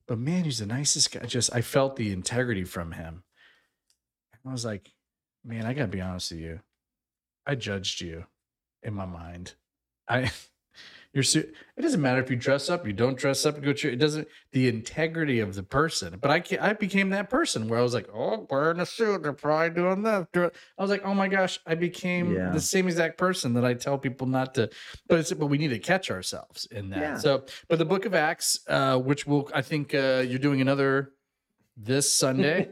But 0.06 0.18
man, 0.18 0.44
he's 0.44 0.58
the 0.58 0.66
nicest 0.66 1.10
guy. 1.10 1.24
Just 1.24 1.54
I 1.54 1.62
felt 1.62 1.96
the 1.96 2.12
integrity 2.12 2.64
from 2.64 2.92
him. 2.92 3.22
I 4.46 4.52
was 4.52 4.66
like, 4.66 4.92
man, 5.42 5.64
I 5.64 5.72
gotta 5.72 5.88
be 5.88 6.02
honest 6.02 6.32
with 6.32 6.40
you. 6.40 6.60
I 7.46 7.54
judged 7.54 8.02
you 8.02 8.26
in 8.82 8.92
my 8.92 9.06
mind. 9.06 9.54
I 10.06 10.30
your 11.12 11.24
suit. 11.24 11.52
It 11.76 11.82
doesn't 11.82 12.00
matter 12.00 12.20
if 12.22 12.30
you 12.30 12.36
dress 12.36 12.70
up, 12.70 12.86
you 12.86 12.92
don't 12.92 13.18
dress 13.18 13.44
up, 13.44 13.60
go 13.62 13.72
to. 13.72 13.92
It 13.92 13.96
doesn't. 13.96 14.28
The 14.52 14.68
integrity 14.68 15.40
of 15.40 15.54
the 15.54 15.62
person. 15.62 16.16
But 16.20 16.30
I 16.30 16.42
I 16.60 16.72
became 16.74 17.10
that 17.10 17.28
person 17.28 17.68
where 17.68 17.78
I 17.78 17.82
was 17.82 17.94
like, 17.94 18.08
oh, 18.14 18.46
wearing 18.48 18.78
a 18.80 18.86
suit, 18.86 19.22
they're 19.24 19.32
probably 19.32 19.70
doing 19.70 20.02
doing- 20.32 20.50
I 20.78 20.82
was 20.82 20.90
like, 20.90 21.04
oh 21.04 21.14
my 21.14 21.26
gosh, 21.26 21.58
I 21.66 21.74
became 21.74 22.32
Yeah. 22.34 22.50
the 22.50 22.60
same 22.60 22.86
exact 22.86 23.18
person 23.18 23.54
that 23.54 23.64
I 23.64 23.74
tell 23.74 23.98
people 23.98 24.26
not 24.28 24.54
to. 24.54 24.70
But 25.08 25.18
it's 25.18 25.32
but 25.32 25.46
we 25.46 25.58
need 25.58 25.68
to 25.68 25.78
catch 25.80 26.10
ourselves 26.10 26.66
in 26.70 26.90
that. 26.90 27.00
Yeah. 27.00 27.18
So, 27.18 27.44
but 27.68 27.78
the 27.78 27.84
Book 27.84 28.04
of 28.04 28.14
Acts, 28.14 28.60
uh, 28.68 28.98
which 28.98 29.26
will 29.26 29.50
I 29.52 29.62
think 29.62 29.94
uh, 29.94 30.24
you're 30.26 30.38
doing 30.38 30.60
another 30.60 31.12
this 31.76 32.12
Sunday. 32.12 32.70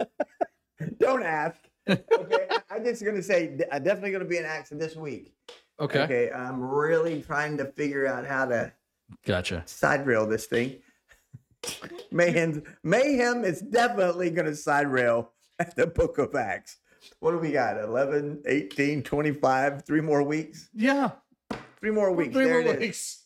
Don't 0.98 1.22
ask. 1.22 1.60
Okay, 1.88 2.46
I, 2.50 2.60
I'm 2.70 2.84
just 2.84 3.02
going 3.02 3.16
to 3.16 3.22
say, 3.22 3.58
I'm 3.72 3.82
definitely 3.82 4.12
going 4.12 4.22
to 4.22 4.28
be 4.28 4.38
in 4.38 4.44
action 4.44 4.78
this 4.78 4.94
week. 4.96 5.32
Okay, 5.80 6.02
Okay, 6.02 6.30
I'm 6.30 6.60
really 6.62 7.22
trying 7.22 7.56
to 7.58 7.64
figure 7.64 8.06
out 8.06 8.26
how 8.26 8.44
to 8.46 8.72
gotcha. 9.24 9.62
side 9.66 10.06
rail 10.06 10.26
this 10.26 10.46
thing. 10.46 10.76
Mayhem, 12.10 12.62
mayhem 12.82 13.44
is 13.44 13.60
definitely 13.60 14.30
going 14.30 14.46
to 14.46 14.56
side 14.56 14.88
rail 14.88 15.32
at 15.58 15.76
the 15.76 15.86
Book 15.86 16.18
of 16.18 16.34
Acts. 16.34 16.78
What 17.20 17.32
do 17.32 17.38
we 17.38 17.52
got? 17.52 17.78
11, 17.78 18.42
18, 18.46 19.02
25, 19.02 19.84
three 19.84 20.00
more 20.00 20.22
weeks? 20.22 20.68
Yeah, 20.74 21.12
Three 21.80 21.90
more 21.90 22.12
weeks. 22.12 22.34
three 22.34 22.44
there 22.44 22.62
more 22.62 22.72
it 22.74 22.76
is. 22.76 22.80
weeks. 22.80 23.22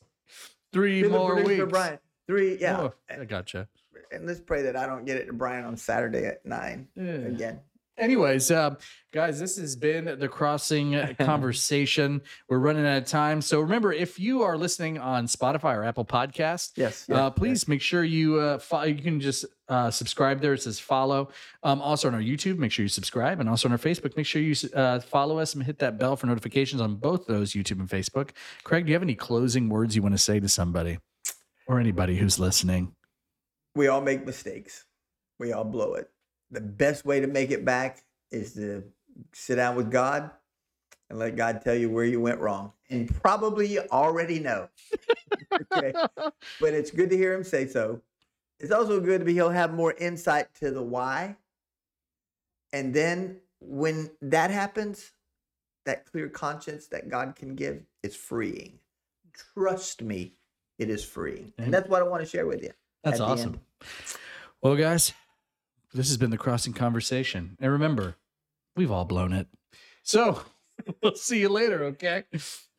Three 0.73 1.03
To 1.03 1.09
more 1.09 1.43
weeks. 1.43 1.65
Brian. 1.69 1.99
Three, 2.29 2.57
yeah. 2.61 2.81
Oh, 2.81 2.95
I 3.11 3.25
gotcha. 3.25 3.69
And 4.13 4.27
let's 4.27 4.41
pray 4.41 4.63
that 4.63 4.77
I 4.77 4.87
don't 4.87 5.05
get 5.05 5.17
it 5.17 5.27
to 5.27 5.33
Brian 5.33 5.65
on 5.65 5.77
Saturday 5.77 6.25
at 6.27 6.45
nine 6.47 6.87
Yeah. 6.95 7.03
again. 7.03 7.61
Anyways, 7.97 8.51
um, 8.51 8.77
guys, 9.13 9.39
this 9.39 9.57
has 9.57 9.77
been 9.77 10.19
the 10.19 10.27
crossing 10.29 11.15
conversation. 11.21 12.23
We're 12.49 12.59
running 12.59 12.85
out 12.85 12.99
of 12.99 13.05
time. 13.07 13.41
So 13.41 13.61
remember, 13.61 13.93
if 13.93 14.19
you 14.19 14.43
are 14.43 14.59
listening 14.59 14.99
on 14.99 15.27
Spotify 15.27 15.77
or 15.77 15.85
Apple 15.85 16.05
Podcast, 16.05 16.73
Yes. 16.77 17.09
uh, 17.09 17.31
please 17.31 17.69
make 17.69 17.81
sure 17.81 18.03
you 18.03 18.41
uh, 18.41 18.59
fo- 18.59 18.83
you 18.83 18.97
can 18.97 19.21
just 19.21 19.45
uh, 19.69 19.91
subscribe 19.93 20.41
there. 20.41 20.55
It 20.55 20.63
says 20.63 20.81
follow. 20.81 21.29
Um, 21.63 21.81
also 21.81 22.09
on 22.09 22.15
our 22.15 22.21
YouTube, 22.21 22.59
make 22.59 22.73
sure 22.73 22.83
you 22.83 22.89
subscribe, 22.89 23.39
and 23.39 23.49
also 23.49 23.69
on 23.69 23.73
our 23.73 23.79
Facebook, 23.79 24.17
make 24.17 24.27
sure 24.27 24.43
you 24.43 24.55
uh, 24.75 24.99
follow 24.99 25.39
us 25.39 25.55
and 25.55 25.63
hit 25.63 25.79
that 25.79 25.97
bell 25.97 26.17
for 26.17 26.27
notifications 26.27 26.81
on 26.81 26.97
both 26.97 27.27
those 27.27 27.53
YouTube 27.53 27.79
and 27.79 27.89
Facebook. 27.89 28.31
Craig, 28.65 28.87
do 28.87 28.91
you 28.91 28.95
have 28.97 29.03
any 29.03 29.15
closing 29.15 29.69
words 29.69 29.95
you 29.95 30.03
want 30.03 30.15
to 30.15 30.19
say 30.19 30.41
to 30.41 30.49
somebody 30.49 30.99
or 31.69 31.79
anybody 31.79 32.17
who's 32.17 32.39
listening? 32.41 32.95
we 33.77 33.87
all 33.89 34.01
make 34.01 34.25
mistakes. 34.27 34.85
We 35.41 35.53
all 35.53 35.65
blow 35.65 35.95
it. 35.95 36.09
The 36.51 36.61
best 36.61 37.05
way 37.05 37.21
to 37.21 37.27
make 37.27 37.51
it 37.51 37.65
back 37.65 38.05
is 38.31 38.55
to 38.55 38.85
sit 39.33 39.57
down 39.57 39.77
with 39.77 39.91
God 39.91 40.31
and 41.11 41.19
let 41.19 41.37
God 41.37 41.63
tell 41.63 41.75
you 41.75 41.91
where 41.91 42.05
you 42.05 42.21
went 42.21 42.41
wrong. 42.41 42.73
And 42.91 43.13
probably 43.23 43.67
you 43.69 43.83
already 43.91 44.39
know. 44.39 44.69
okay. 45.75 45.93
But 46.61 46.75
it's 46.75 46.91
good 46.91 47.11
to 47.11 47.17
hear 47.17 47.35
him 47.35 47.45
say 47.45 47.67
so. 47.67 48.01
It's 48.61 48.73
also 48.73 49.01
good 49.01 49.21
to 49.21 49.25
be 49.25 49.35
he'll 49.35 49.51
have 49.51 49.75
more 49.75 49.93
insight 49.93 50.55
to 50.61 50.71
the 50.71 50.83
why. 50.83 51.37
And 52.73 52.95
then 52.95 53.41
when 53.61 54.11
that 54.23 54.51
happens, 54.51 55.13
that 55.87 56.07
clear 56.07 56.29
conscience 56.29 56.87
that 56.89 57.09
God 57.09 57.37
can 57.37 57.55
give 57.55 57.83
is 58.03 58.17
freeing. 58.17 58.79
Trust 59.55 60.03
me, 60.03 60.35
it 60.79 60.89
is 60.89 61.05
freeing. 61.05 61.53
And 61.59 61.73
that's 61.73 61.89
what 61.89 62.03
I 62.03 62.07
want 62.07 62.23
to 62.23 62.29
share 62.29 62.47
with 62.47 62.63
you. 62.63 62.71
That's 63.03 63.21
awesome. 63.21 63.61
Well, 64.63 64.77
guys, 64.77 65.13
this 65.95 66.09
has 66.09 66.17
been 66.17 66.31
the 66.31 66.39
crossing 66.39 66.73
conversation. 66.73 67.57
And 67.61 67.73
remember, 67.73 68.17
we've 68.77 68.91
all 68.91 69.05
blown 69.05 69.33
it. 69.33 69.47
So 70.03 70.43
we'll 71.03 71.15
see 71.15 71.41
you 71.41 71.49
later, 71.49 71.85
okay? 71.85 72.25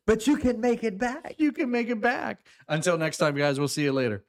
But 0.06 0.26
you 0.26 0.36
can 0.36 0.60
make 0.60 0.84
it 0.84 0.98
back. 0.98 1.34
You 1.38 1.50
can 1.50 1.70
make 1.70 1.88
it 1.88 2.00
back. 2.00 2.46
Until 2.68 2.98
next 2.98 3.16
time, 3.16 3.34
guys, 3.34 3.58
we'll 3.58 3.68
see 3.68 3.82
you 3.82 3.92
later. 3.92 4.24